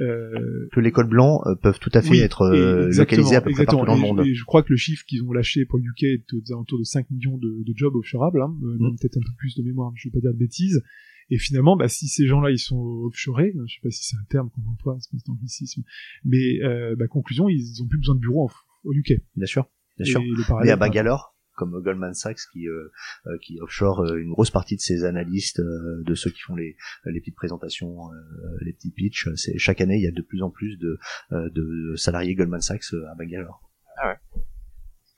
Euh, 0.00 0.68
Que 0.72 0.80
les 0.80 0.90
cols 0.90 1.08
blancs 1.08 1.42
euh, 1.46 1.54
peuvent 1.54 1.78
tout 1.78 1.90
à 1.94 2.00
fait 2.02 2.10
oui, 2.10 2.18
être 2.20 2.52
et 2.54 2.58
euh, 2.58 2.90
localisés 2.96 3.36
à 3.36 3.40
peu 3.42 3.50
près 3.52 3.66
partout 3.66 3.84
dans 3.84 3.92
le 3.94 3.98
Et 3.98 4.02
je- 4.02 4.06
monde. 4.06 4.26
Et 4.26 4.34
je 4.34 4.44
crois 4.44 4.62
que 4.62 4.70
le 4.72 4.76
chiffre 4.76 5.04
qu'ils 5.06 5.22
ont 5.22 5.32
lâché 5.32 5.64
pour 5.66 5.78
le 5.78 5.84
UK 5.84 6.02
est 6.04 6.32
aux 6.32 6.52
alentours 6.52 6.78
de 6.78 6.84
5 6.84 7.10
millions 7.10 7.36
de, 7.38 7.62
de 7.62 7.72
jobs 7.76 7.94
offshoreables, 7.94 8.40
hein, 8.40 8.54
Mm. 8.60 8.82
même 8.84 8.96
peut-être 8.98 9.18
un 9.18 9.20
peu 9.20 9.32
plus 9.36 9.54
de 9.56 9.62
mémoire, 9.62 9.92
je 9.96 10.08
vais 10.08 10.12
pas 10.12 10.20
dire 10.20 10.32
de 10.32 10.38
bêtises. 10.38 10.82
Et 11.30 11.38
finalement, 11.38 11.76
bah, 11.76 11.88
si 11.88 12.08
ces 12.08 12.26
gens-là 12.26 12.50
ils 12.50 12.58
sont 12.58 13.02
offshorés, 13.06 13.54
je 13.66 13.74
sais 13.74 13.80
pas 13.82 13.90
si 13.90 14.04
c'est 14.04 14.16
un 14.16 14.24
terme 14.28 14.50
qu'on 14.50 14.68
emploie, 14.70 14.96
c'est 15.00 15.10
d'anglicisme, 15.26 15.82
mais 16.24 16.60
euh, 16.62 16.96
bah, 16.96 17.06
conclusion, 17.06 17.48
ils 17.48 17.82
ont 17.82 17.86
plus 17.86 17.98
besoin 17.98 18.14
de 18.14 18.20
bureaux 18.20 18.50
au 18.84 18.92
UK. 18.94 19.20
Bien 19.36 19.46
sûr. 19.46 19.66
Bien 19.98 20.06
Et 20.06 20.10
sûr. 20.10 20.22
parallèle, 20.48 20.72
a 20.72 20.76
Bangalore, 20.76 21.31
comme 21.54 21.80
Goldman 21.82 22.14
Sachs, 22.14 22.38
qui, 22.52 22.66
euh, 22.68 22.88
euh, 23.26 23.36
qui 23.42 23.60
offshore 23.60 24.00
euh, 24.00 24.16
une 24.20 24.30
grosse 24.30 24.50
partie 24.50 24.76
de 24.76 24.80
ses 24.80 25.04
analystes, 25.04 25.60
euh, 25.60 26.02
de 26.04 26.14
ceux 26.14 26.30
qui 26.30 26.40
font 26.40 26.56
les, 26.56 26.76
les 27.06 27.20
petites 27.20 27.36
présentations, 27.36 28.12
euh, 28.12 28.16
les 28.62 28.72
petits 28.72 28.90
pitchs. 28.90 29.28
C'est 29.36 29.58
chaque 29.58 29.80
année, 29.80 29.96
il 29.96 30.02
y 30.02 30.06
a 30.06 30.12
de 30.12 30.22
plus 30.22 30.42
en 30.42 30.50
plus 30.50 30.76
de, 30.78 30.98
de 31.30 31.94
salariés 31.96 32.34
Goldman 32.34 32.60
Sachs 32.60 32.92
à 33.10 33.14
Bangalore, 33.14 33.60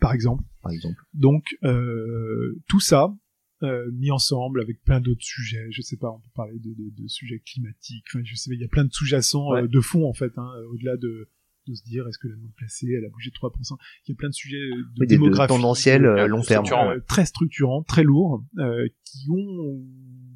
par 0.00 0.12
exemple. 0.12 0.42
par 0.62 0.72
exemple. 0.72 1.00
Donc 1.14 1.44
euh, 1.64 2.60
tout 2.68 2.80
ça 2.80 3.14
euh, 3.62 3.90
mis 3.92 4.10
ensemble 4.10 4.60
avec 4.60 4.82
plein 4.82 5.00
d'autres 5.00 5.22
sujets, 5.22 5.66
je 5.70 5.80
sais 5.80 5.96
pas, 5.96 6.10
on 6.10 6.20
peut 6.20 6.30
parler 6.34 6.58
de, 6.58 6.70
de, 6.74 6.90
de 7.02 7.08
sujets 7.08 7.40
climatiques, 7.40 8.04
enfin 8.10 8.22
je 8.24 8.34
sais, 8.34 8.50
il 8.52 8.60
y 8.60 8.64
a 8.64 8.68
plein 8.68 8.84
de 8.84 8.92
sous-jacents 8.92 9.50
Ouais. 9.52 9.62
euh, 9.62 9.68
de 9.68 9.80
fond 9.80 10.06
en 10.08 10.12
fait, 10.12 10.32
hein, 10.36 10.50
au-delà 10.72 10.96
de, 10.96 11.30
de 11.66 11.74
se 11.74 11.82
dire 11.84 12.06
est-ce 12.08 12.18
que 12.18 12.28
la 12.28 12.34
demande 12.36 12.52
placée 12.56 12.88
elle 12.96 13.04
a 13.04 13.08
bougé 13.08 13.30
de 13.30 13.34
3%, 13.34 13.76
il 14.06 14.10
y 14.10 14.12
a 14.12 14.16
plein 14.16 14.28
de 14.28 14.34
sujets 14.34 14.56
de 14.58 14.74
Oui, 15.00 15.06
des- 15.06 15.16
de 15.16 15.20
démographie, 15.20 15.48
tendanciels 15.54 16.04
euh, 16.06 16.24
euh, 16.24 16.26
long 16.26 16.42
terme. 16.42 16.64
structurants. 16.66 16.90
euh, 16.90 17.00
très 17.08 17.24
structurants, 17.24 17.82
très 17.82 18.02
lourds, 18.04 18.44
euh, 18.58 18.86
qui 19.04 19.26
ont 19.30 19.82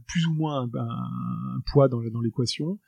plus 0.06 0.26
ou 0.26 0.32
moins 0.34 0.62
un, 0.62 0.78
un- 0.78 1.56
un 1.56 1.60
poids 1.72 1.88
dans, 1.88 2.00
dans 2.10 2.20
l'équation 2.20 2.78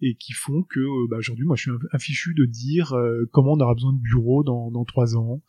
et 0.00 0.14
qui 0.14 0.32
font 0.32 0.62
que 0.62 1.08
bah, 1.10 1.18
aujourd'hui 1.18 1.44
moi 1.44 1.56
je 1.56 1.62
suis 1.62 1.70
infichu 1.92 2.32
de 2.34 2.46
dire 2.46 2.94
euh, 2.94 3.28
comment 3.32 3.52
on 3.52 3.60
aura 3.60 3.74
besoin 3.74 3.92
de 3.92 4.00
bureaux 4.00 4.42
dans, 4.42 4.70
dans 4.70 4.84
trois 4.84 5.16
ans. 5.16 5.42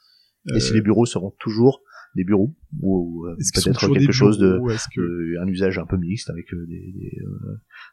Et 0.56 0.60
si 0.60 0.74
les 0.74 0.82
bureaux 0.82 1.06
seront 1.06 1.32
toujours 1.40 1.82
des 2.16 2.24
bureaux 2.26 2.54
ou 2.82 3.26
euh, 3.26 3.36
peut-être 3.36 3.94
quelque 3.94 4.12
chose 4.12 4.38
de 4.38 4.60
que 4.94 5.00
euh, 5.02 5.42
un 5.42 5.48
usage 5.48 5.78
un 5.80 5.86
peu 5.86 5.96
mixte 5.98 6.30
avec 6.30 6.54
euh, 6.54 6.66
des, 6.68 6.92
des, 6.92 7.18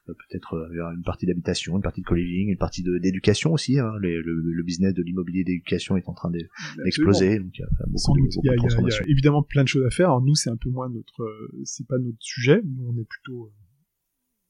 peut-être 0.07 0.69
une 0.97 1.03
partie 1.05 1.27
d'habitation, 1.27 1.77
une 1.77 1.83
partie 1.83 2.01
de 2.01 2.07
co-living, 2.07 2.49
une 2.51 2.59
partie 2.59 2.83
d'éducation 2.83 3.53
aussi. 3.53 3.79
Hein. 3.79 3.93
Les- 4.03 4.21
le, 4.21 4.41
le 4.41 4.62
business 4.62 4.95
de 4.95 5.03
l'immobilier 5.03 5.45
d'éducation 5.45 5.97
est 5.97 6.09
en 6.09 6.14
train 6.14 6.31
d'e- 6.31 6.49
d'exploser, 6.85 7.39
donc 7.39 7.51
il 7.57 7.61
y 7.61 7.64
a 7.64 7.69
beaucoup, 7.87 8.12
de, 8.16 8.21
beaucoup 8.23 8.41
Il 8.43 8.47
y, 8.47 8.49
a, 8.49 8.53
de 8.53 8.55
a- 8.55 8.55
il 8.55 8.55
y 8.55 8.55
a 8.55 8.57
transformations. 8.57 9.05
évidemment 9.07 9.43
plein 9.43 9.62
de 9.62 9.69
choses 9.69 9.87
à 9.87 9.91
faire. 9.91 10.09
Alors 10.09 10.23
nous, 10.23 10.35
c'est 10.35 10.51
un 10.51 10.57
peu 10.57 10.71
moins 10.71 10.89
notre, 10.89 11.23
euh, 11.23 11.61
c'est 11.64 11.87
pas 11.87 11.99
notre 11.99 12.16
sujet. 12.21 12.61
Nous, 12.64 12.87
on 12.89 12.97
est 13.01 13.07
plutôt 13.09 13.47
euh, 13.47 13.51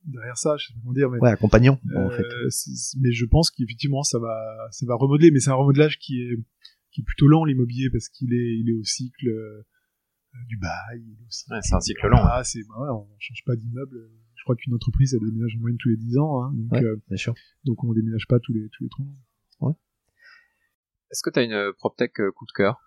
derrière 0.06 0.36
ça. 0.38 0.56
Je 0.58 0.66
sais 0.68 0.72
pas 0.72 0.78
comment 0.82 0.94
dire, 0.94 1.10
mais, 1.10 1.18
Ouais, 1.18 1.30
accompagnant 1.30 1.78
en 1.94 2.10
fait. 2.10 2.24
mais 3.00 3.12
je 3.12 3.26
pense 3.26 3.50
qu'effectivement, 3.50 4.02
ça 4.02 4.18
va, 4.18 4.68
ça 4.70 4.86
va 4.86 4.94
remodeler. 4.94 5.30
Mais 5.30 5.40
c'est 5.40 5.50
un 5.50 5.54
remodelage 5.54 5.98
qui 5.98 6.22
est, 6.22 6.38
qui 6.90 7.00
est 7.02 7.04
plutôt 7.04 7.26
lent 7.28 7.44
l'immobilier 7.44 7.90
parce 7.90 8.08
qu'il 8.08 8.32
est, 8.32 8.58
il 8.58 8.68
est 8.70 8.72
au 8.78 8.84
cycle 8.84 9.28
euh, 9.28 9.62
du 10.46 10.56
bail. 10.56 11.02
Ouais, 11.50 11.58
c'est 11.62 11.74
un 11.74 11.80
cycle 11.80 12.06
lent. 12.08 12.20
Ah, 12.24 12.42
c'est, 12.44 12.60
bah 12.68 12.74
ouais, 12.80 12.90
on 12.90 13.08
change 13.18 13.42
pas 13.44 13.56
d'immeuble. 13.56 14.10
Je 14.36 14.42
crois 14.44 14.56
qu'une 14.56 14.74
entreprise, 14.74 15.14
elle 15.14 15.26
déménage 15.26 15.54
en 15.56 15.60
moyenne 15.60 15.78
tous 15.78 15.88
les 15.90 15.96
10 15.96 16.18
ans. 16.18 16.42
Hein, 16.44 16.52
donc, 16.54 16.72
Ouais. 16.72 16.84
euh, 16.84 16.96
Bien 17.08 17.16
sûr. 17.16 17.34
donc 17.64 17.82
on 17.84 17.92
déménage 17.92 18.26
pas 18.28 18.38
tous 18.40 18.52
les 18.52 18.68
tous 18.70 18.84
les 18.84 18.88
3 18.90 19.04
ans. 19.04 19.78
Est-ce 21.10 21.22
que 21.22 21.30
tu 21.30 21.38
as 21.38 21.42
une 21.42 21.52
euh, 21.52 21.72
PropTech 21.72 22.20
euh, 22.20 22.30
coup 22.32 22.44
de 22.44 22.52
cœur? 22.52 22.78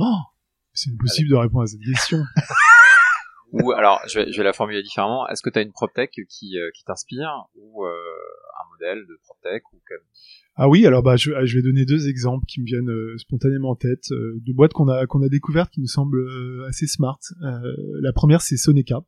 Oh, 0.00 0.18
c'est 0.72 0.90
impossible 0.90 1.30
de 1.30 1.36
répondre 1.36 1.62
à 1.62 1.66
cette 1.68 1.80
question. 1.80 2.18
Ou 3.52 3.70
alors, 3.72 4.00
je 4.08 4.18
vais, 4.18 4.32
je 4.32 4.36
vais 4.36 4.42
la 4.44 4.52
formuler 4.52 4.82
différemment. 4.82 5.28
Est-ce 5.28 5.42
que 5.42 5.50
tu 5.50 5.58
as 5.60 5.62
une 5.62 5.70
PropTech 5.72 6.10
qui, 6.28 6.58
euh, 6.58 6.70
qui 6.74 6.82
t'inspire? 6.84 7.30
Ou 7.54 7.84
euh, 7.86 7.94
de 8.80 9.18
PropTech 9.24 9.62
ou 9.72 9.76
comme... 9.88 10.06
Ah 10.56 10.68
oui, 10.68 10.86
alors 10.86 11.02
bah 11.02 11.16
je, 11.16 11.30
je 11.44 11.56
vais 11.56 11.62
donner 11.62 11.84
deux 11.84 12.08
exemples 12.08 12.46
qui 12.46 12.60
me 12.60 12.66
viennent 12.66 12.88
euh, 12.90 13.16
spontanément 13.18 13.70
en 13.70 13.76
tête, 13.76 14.04
euh, 14.12 14.40
de 14.46 14.52
boîtes 14.52 14.72
qu'on 14.72 14.88
a 14.88 15.06
qu'on 15.06 15.22
a 15.22 15.28
découvertes 15.28 15.70
qui 15.72 15.80
me 15.82 15.86
semblent 15.86 16.18
euh, 16.20 16.66
assez 16.68 16.86
smart. 16.86 17.18
Euh, 17.42 17.60
la 18.00 18.12
première 18.12 18.40
c'est 18.40 18.56
Soneca, 18.56 19.04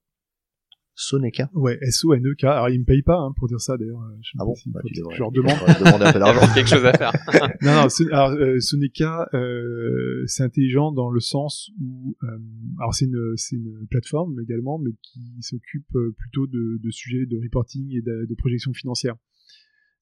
Soneca. 0.95 1.49
ouais 1.55 1.79
S 1.81 2.05
O 2.05 2.13
N 2.13 2.27
E 2.27 2.35
K. 2.35 2.45
Alors 2.45 2.69
ils 2.71 2.81
me 2.81 2.85
payent 2.85 3.03
pas 3.03 3.17
hein, 3.19 3.33
pour 3.37 3.47
dire 3.49 3.61
ça 3.61 3.77
d'ailleurs. 3.79 4.03
Je, 4.21 4.33
Ah 4.39 4.45
bon 4.45 4.55
si- 4.57 4.69
Bah, 4.71 4.81
tu 4.85 4.95
devrais- 4.95 5.15
je 5.15 5.21
leur 5.21 5.31
demande. 5.33 5.55
demander 5.79 6.05
un 6.07 6.13
peu 6.13 6.19
d'argent. 6.19 6.55
quelque 6.55 6.69
chose 6.69 6.85
à 6.85 6.93
faire. 6.93 7.13
non, 7.63 7.75
non, 7.83 7.89
Son- 7.89 8.09
alors, 8.09 8.31
euh, 8.33 8.59
Soneca, 8.61 9.29
euh, 9.33 10.25
c'est 10.27 10.43
intelligent 10.43 10.91
dans 10.93 11.09
le 11.09 11.21
sens 11.21 11.71
où, 11.81 12.17
euh, 12.25 12.27
alors 12.81 12.95
c'est 12.95 13.05
une, 13.05 13.33
c'est 13.37 13.57
une 13.57 13.87
plateforme 13.89 14.41
également, 14.43 14.79
mais 14.79 14.91
qui 15.03 15.21
s'occupe 15.41 15.87
plutôt 16.19 16.47
de, 16.47 16.79
de 16.83 16.91
sujets 16.91 17.27
de 17.27 17.39
reporting 17.43 17.89
et 17.97 18.03
de, 18.03 18.27
de 18.29 18.35
projection 18.35 18.73
financière. 18.75 19.15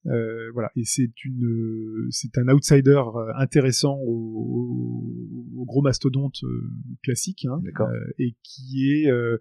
Euh, 0.09 0.51
voilà, 0.53 0.71
et 0.77 0.85
c'est 0.85 1.11
une, 1.25 1.45
euh, 1.45 2.07
c'est 2.11 2.39
un 2.39 2.49
outsider 2.49 2.91
euh, 3.15 3.33
intéressant 3.37 3.97
au, 4.07 4.13
au- 4.13 5.61
au 5.61 5.65
gros 5.65 5.83
mastodonte 5.83 6.43
euh, 6.45 6.71
classique, 7.03 7.45
hein, 7.47 7.61
euh, 7.91 8.13
et 8.19 8.37
qui 8.43 8.91
est, 8.93 9.11
euh, 9.11 9.37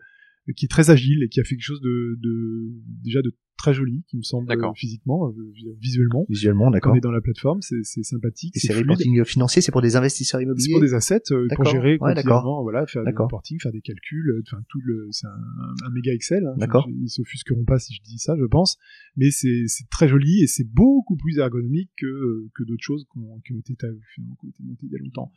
qui 0.56 0.66
est 0.66 0.70
très 0.70 0.90
agile 0.90 1.24
et 1.24 1.30
qui 1.30 1.40
a 1.40 1.44
fait 1.44 1.56
quelque 1.56 1.62
chose 1.64 1.82
de, 1.82 2.18
de 2.20 2.72
déjà 3.04 3.22
de 3.22 3.32
très 3.58 3.74
joli, 3.74 4.04
qui 4.08 4.18
me 4.18 4.24
semble 4.24 4.48
physiquement, 4.76 5.30
euh, 5.30 5.54
visuellement. 5.80 6.26
Visuellement, 6.30 6.72
d'accord. 6.72 6.94
on 6.94 6.96
est 6.96 7.02
dans 7.02 7.12
la 7.12 7.22
plateforme, 7.22 7.62
c'est 7.62 7.84
c'est 7.84 8.04
sympathique, 8.04 8.56
Et 8.56 8.60
c'est 8.60 8.74
reporting 8.74 9.24
financiers, 9.26 9.62
c'est 9.62 9.72
pour 9.72 9.82
des 9.82 9.96
investisseurs 9.96 10.40
C'est 10.40 10.46
immobiliers 10.46 10.72
pour 10.74 10.82
des 10.82 10.94
assets 10.94 11.32
euh, 11.32 11.48
pour 11.56 11.66
gérer 11.66 11.98
Ouais, 12.02 12.14
voilà, 12.62 12.86
faire 12.86 13.04
du 13.04 13.06
D'accord. 13.06 13.26
reporting, 13.26 13.60
faire 13.60 13.72
des 13.72 13.82
calculs, 13.82 14.30
euh, 14.30 14.42
enfin 14.46 14.62
tout 14.70 14.82
le, 14.84 15.08
c'est 15.12 15.28
un, 15.28 15.88
un 15.88 15.90
méga 15.92 16.14
Excel. 16.14 16.46
hein. 16.46 16.56
D'accord. 16.58 16.88
Ils 16.90 17.10
s'offusqueront 17.10 17.66
pas 17.66 17.80
si 17.80 17.94
je 17.94 18.02
dis 18.02 18.18
ça, 18.18 18.36
je 18.38 18.46
pense, 18.46 18.78
mais 19.16 19.32
c'est 19.32 19.64
c'est 19.68 19.88
très 19.90 20.08
joli 20.08 20.44
et 20.44 20.48
c'est 20.48 20.68
beaucoup 20.70 21.16
plus 21.16 21.38
ergonomique 21.38 21.92
que 21.98 22.48
que 22.54 22.64
d'autres 22.64 22.84
choses 22.84 23.06
qui 23.12 23.20
ont, 23.20 23.40
qui 23.46 23.54
ont 23.54 23.60
été 23.60 23.76
finalement, 24.14 24.36
qui 24.36 24.46
ont 24.48 24.50
été 24.50 24.64
montées 24.64 24.86
il 24.86 24.92
y 24.92 24.96
a 24.96 25.00
longtemps. 25.00 25.32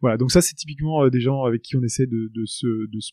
Voilà, 0.00 0.16
donc 0.16 0.30
ça 0.30 0.40
c'est 0.40 0.54
typiquement 0.54 1.08
des 1.08 1.20
gens 1.20 1.44
avec 1.44 1.62
qui 1.62 1.76
on 1.76 1.82
essaie 1.82 2.06
de, 2.06 2.30
de 2.32 2.44
se 2.46 2.66
de 2.66 3.00
se 3.00 3.12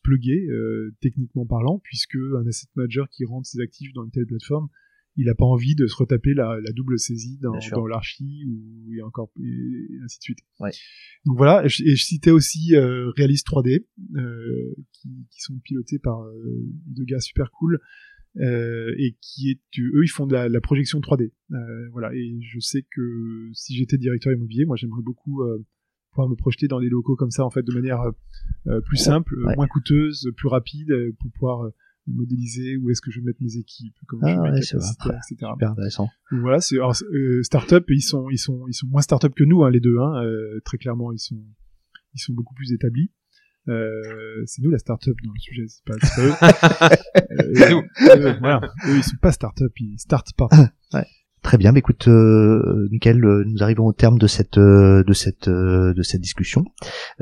euh, 0.49 0.95
techniquement 1.01 1.45
parlant, 1.45 1.79
puisque 1.83 2.15
un 2.15 2.45
asset 2.47 2.67
manager 2.75 3.09
qui 3.09 3.25
rentre 3.25 3.47
ses 3.47 3.59
actifs 3.61 3.93
dans 3.93 4.03
une 4.03 4.11
telle 4.11 4.25
plateforme 4.25 4.42
il 5.15 5.27
n'a 5.27 5.35
pas 5.35 5.45
envie 5.45 5.75
de 5.75 5.85
se 5.85 5.95
retaper 5.95 6.33
la, 6.33 6.59
la 6.59 6.71
double 6.71 6.97
saisie 6.97 7.37
dans, 7.39 7.53
dans 7.71 7.85
l'archi 7.85 8.45
ou 8.47 8.91
et 8.97 9.01
encore 9.03 9.29
et 9.39 9.99
ainsi 10.03 10.17
de 10.17 10.23
suite. 10.23 10.39
Ouais. 10.59 10.71
Donc 11.25 11.37
voilà, 11.37 11.63
et 11.65 11.69
je, 11.69 11.83
et 11.83 11.95
je 11.95 12.03
citais 12.03 12.31
aussi 12.31 12.75
euh, 12.75 13.11
Realist 13.15 13.45
3D, 13.47 13.85
euh, 14.15 14.73
qui, 14.91 15.09
qui 15.29 15.41
sont 15.41 15.59
pilotés 15.63 15.99
par 15.99 16.21
euh, 16.23 16.33
deux 16.87 17.03
gars 17.03 17.19
super 17.19 17.51
cool, 17.51 17.79
euh, 18.37 18.91
et 18.97 19.15
qui 19.21 19.51
est, 19.51 19.59
eux, 19.79 20.03
ils 20.03 20.07
font 20.09 20.25
de 20.25 20.33
la, 20.33 20.49
la 20.49 20.61
projection 20.61 20.99
3D. 20.99 21.31
Euh, 21.51 21.89
voilà, 21.91 22.11
et 22.15 22.39
je 22.41 22.59
sais 22.59 22.81
que 22.81 23.49
si 23.53 23.75
j'étais 23.75 23.99
directeur 23.99 24.33
immobilier, 24.33 24.65
moi, 24.65 24.77
j'aimerais 24.77 25.03
beaucoup 25.03 25.43
pouvoir 26.09 26.27
me 26.27 26.35
projeter 26.35 26.67
dans 26.67 26.79
des 26.79 26.89
locaux 26.89 27.15
comme 27.15 27.29
ça, 27.31 27.45
en 27.45 27.51
fait, 27.51 27.61
de 27.61 27.73
manière 27.73 28.01
plus 28.85 28.97
simple, 28.97 29.35
Ouais. 29.45 29.55
moins 29.55 29.67
coûteuse, 29.67 30.27
plus 30.35 30.47
rapide, 30.47 30.91
pour 31.19 31.31
pouvoir 31.33 31.69
modéliser 32.07 32.77
où 32.77 32.89
est-ce 32.89 33.01
que 33.01 33.11
je 33.11 33.19
vais 33.19 33.25
mettre 33.25 33.41
mes 33.41 33.57
équipes, 33.57 33.95
comment 34.07 34.27
je 34.27 34.33
Ah 34.33 34.43
vais 34.43 34.49
ouais, 34.51 34.57
etc. 34.57 34.79
Super 35.27 35.71
intéressant. 35.71 36.09
Donc 36.31 36.41
voilà, 36.41 36.59
c'est 36.59 36.77
euh, 36.77 37.43
start-up, 37.43 37.85
ils 37.89 38.01
sont 38.01 38.29
ils 38.29 38.37
sont 38.37 38.65
ils 38.67 38.73
sont 38.73 38.87
moins 38.87 39.01
start-up 39.01 39.33
que 39.35 39.43
nous 39.43 39.63
hein, 39.63 39.71
les 39.71 39.79
deux 39.79 39.97
hein, 39.99 40.23
euh, 40.23 40.59
très 40.65 40.77
clairement, 40.77 41.11
ils 41.11 41.19
sont 41.19 41.41
ils 42.13 42.19
sont 42.19 42.33
beaucoup 42.33 42.53
plus 42.53 42.73
établis. 42.73 43.11
Euh, 43.69 44.43
c'est 44.45 44.61
nous 44.61 44.69
la 44.69 44.77
start-up 44.77 45.15
dans 45.23 45.31
le 45.31 45.39
sujet, 45.39 45.63
c'est 45.67 45.85
pas, 45.85 45.95
pas 46.79 46.89
eux. 46.89 46.95
Euh, 47.31 47.69
nous. 47.69 47.81
eux, 47.81 48.37
voilà, 48.39 48.61
eux 48.87 48.97
ils 48.97 49.03
sont 49.03 49.17
pas 49.21 49.31
start-up, 49.31 49.71
ils 49.79 49.97
startent 49.99 50.33
pas. 50.33 50.49
Très 51.43 51.57
bien, 51.57 51.73
bah 51.73 51.79
écoute, 51.79 52.07
euh, 52.07 52.87
Mickaël, 52.89 53.23
euh, 53.23 53.43
nous 53.45 53.61
arrivons 53.61 53.85
au 53.85 53.91
terme 53.91 54.17
de 54.17 54.27
cette 54.27 54.57
euh, 54.57 55.03
de 55.03 55.11
cette 55.11 55.49
euh, 55.49 55.93
de 55.93 56.01
cette 56.01 56.21
discussion. 56.21 56.63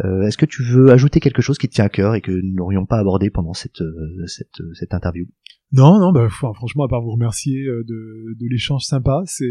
Euh, 0.05 0.21
Est-ce 0.21 0.37
que 0.37 0.45
tu 0.45 0.61
veux 0.63 0.91
ajouter 0.91 1.19
quelque 1.19 1.41
chose 1.41 1.57
qui 1.57 1.67
te 1.67 1.73
tient 1.73 1.85
à 1.85 1.89
cœur 1.89 2.13
et 2.13 2.21
que 2.21 2.31
nous 2.31 2.53
n'aurions 2.53 2.85
pas 2.85 2.99
abordé 2.99 3.31
pendant 3.31 3.53
cette 3.53 3.81
cette 4.27 4.61
cette 4.75 4.93
interview? 4.93 5.25
Non, 5.73 5.99
non, 5.99 6.11
bah, 6.11 6.27
franchement, 6.29 6.83
à 6.83 6.89
part 6.89 7.01
vous 7.01 7.11
remercier 7.11 7.65
euh, 7.65 7.83
de, 7.85 8.35
de 8.37 8.47
l'échange 8.49 8.83
sympa, 8.83 9.23
c'est 9.25 9.45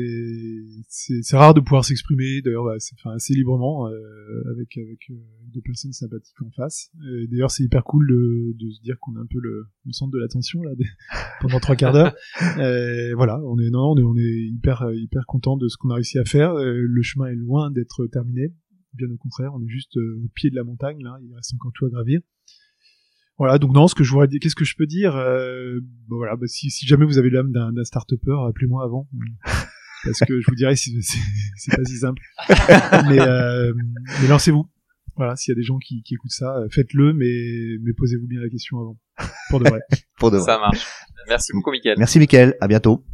rare 1.32 1.54
de 1.54 1.60
pouvoir 1.60 1.84
s'exprimer, 1.84 2.42
d'ailleurs, 2.42 2.64
bah, 2.64 2.76
enfin, 2.92 3.14
assez 3.14 3.32
librement 3.32 3.88
euh, 3.88 3.94
avec 4.50 4.76
avec 4.76 4.98
euh, 5.10 5.14
deux 5.54 5.62
personnes 5.62 5.94
sympathiques 5.94 6.40
en 6.42 6.50
face. 6.50 6.90
D'ailleurs, 7.30 7.50
c'est 7.50 7.64
hyper 7.64 7.84
cool 7.84 8.06
de, 8.06 8.54
de 8.58 8.70
se 8.70 8.82
dire 8.82 8.98
qu'on 9.00 9.16
est 9.16 9.20
un 9.20 9.26
peu 9.30 9.40
le, 9.40 9.66
le 9.86 9.92
centre 9.92 10.12
de 10.12 10.18
l'attention 10.18 10.62
là 10.62 10.72
pendant 11.40 11.58
trois 11.58 11.76
quarts 11.76 11.94
d'heure. 11.94 12.14
Voilà, 13.16 13.40
on 13.46 13.58
est 13.58 13.70
non, 13.70 13.92
on 13.92 13.96
est 13.96 14.02
on 14.02 14.16
est 14.16 14.48
hyper 14.52 14.90
hyper 14.92 15.24
content 15.26 15.56
de 15.56 15.68
ce 15.68 15.78
qu'on 15.78 15.88
a 15.88 15.94
réussi 15.94 16.18
à 16.18 16.24
faire. 16.24 16.52
Euh, 16.52 16.82
le 16.86 17.02
chemin 17.02 17.26
est 17.26 17.34
loin 17.34 17.70
d'être 17.70 18.06
terminé, 18.08 18.52
bien 18.92 19.08
au 19.10 19.16
contraire, 19.16 19.52
on 19.54 19.62
est 19.62 19.68
juste 19.68 19.96
au 19.96 20.28
pied 20.34 20.50
de 20.50 20.56
la 20.56 20.64
montagne 20.64 21.02
là, 21.02 21.18
il 21.22 21.34
reste 21.34 21.54
encore 21.54 21.72
tout 21.74 21.86
à 21.86 21.88
gravir. 21.88 22.20
Voilà, 23.40 23.56
donc 23.58 23.72
non, 23.72 23.88
ce 23.88 23.94
que 23.94 24.04
je 24.04 24.10
voudrais 24.10 24.28
dire, 24.28 24.38
qu'est-ce 24.38 24.54
que 24.54 24.66
je 24.66 24.76
peux 24.76 24.84
dire 24.84 25.16
euh, 25.16 25.80
bon, 26.08 26.18
Voilà, 26.18 26.36
bah, 26.36 26.46
si, 26.46 26.70
si 26.70 26.86
jamais 26.86 27.06
vous 27.06 27.16
avez 27.16 27.30
l'âme 27.30 27.52
d'un, 27.52 27.72
d'un 27.72 27.84
start-upper, 27.84 28.36
appelez-moi 28.46 28.84
avant, 28.84 29.08
parce 30.04 30.18
que 30.28 30.42
je 30.42 30.46
vous 30.46 30.54
dirai 30.54 30.76
si 30.76 31.02
c'est, 31.02 31.16
c'est 31.56 31.74
pas 31.74 31.82
si 31.86 31.96
simple. 31.96 32.20
mais, 33.08 33.18
euh, 33.18 33.72
mais 34.20 34.28
lancez-vous. 34.28 34.68
Voilà, 35.16 35.36
s'il 35.36 35.52
y 35.52 35.54
a 35.54 35.56
des 35.56 35.62
gens 35.62 35.78
qui, 35.78 36.02
qui 36.02 36.16
écoutent 36.16 36.32
ça, 36.32 36.54
euh, 36.58 36.68
faites-le, 36.70 37.14
mais, 37.14 37.78
mais 37.82 37.94
posez-vous 37.94 38.26
bien 38.26 38.42
la 38.42 38.50
question 38.50 38.78
avant, 38.78 38.98
pour 39.48 39.58
de 39.58 39.70
vrai. 39.70 39.80
Pour 40.18 40.30
de 40.30 40.36
vrai. 40.36 40.44
Ça 40.44 40.58
marche. 40.58 40.86
Merci 41.26 41.52
beaucoup, 41.54 41.70
Mickaël. 41.70 41.96
Merci 41.98 42.18
Mickaël, 42.18 42.56
à 42.60 42.68
bientôt. 42.68 43.06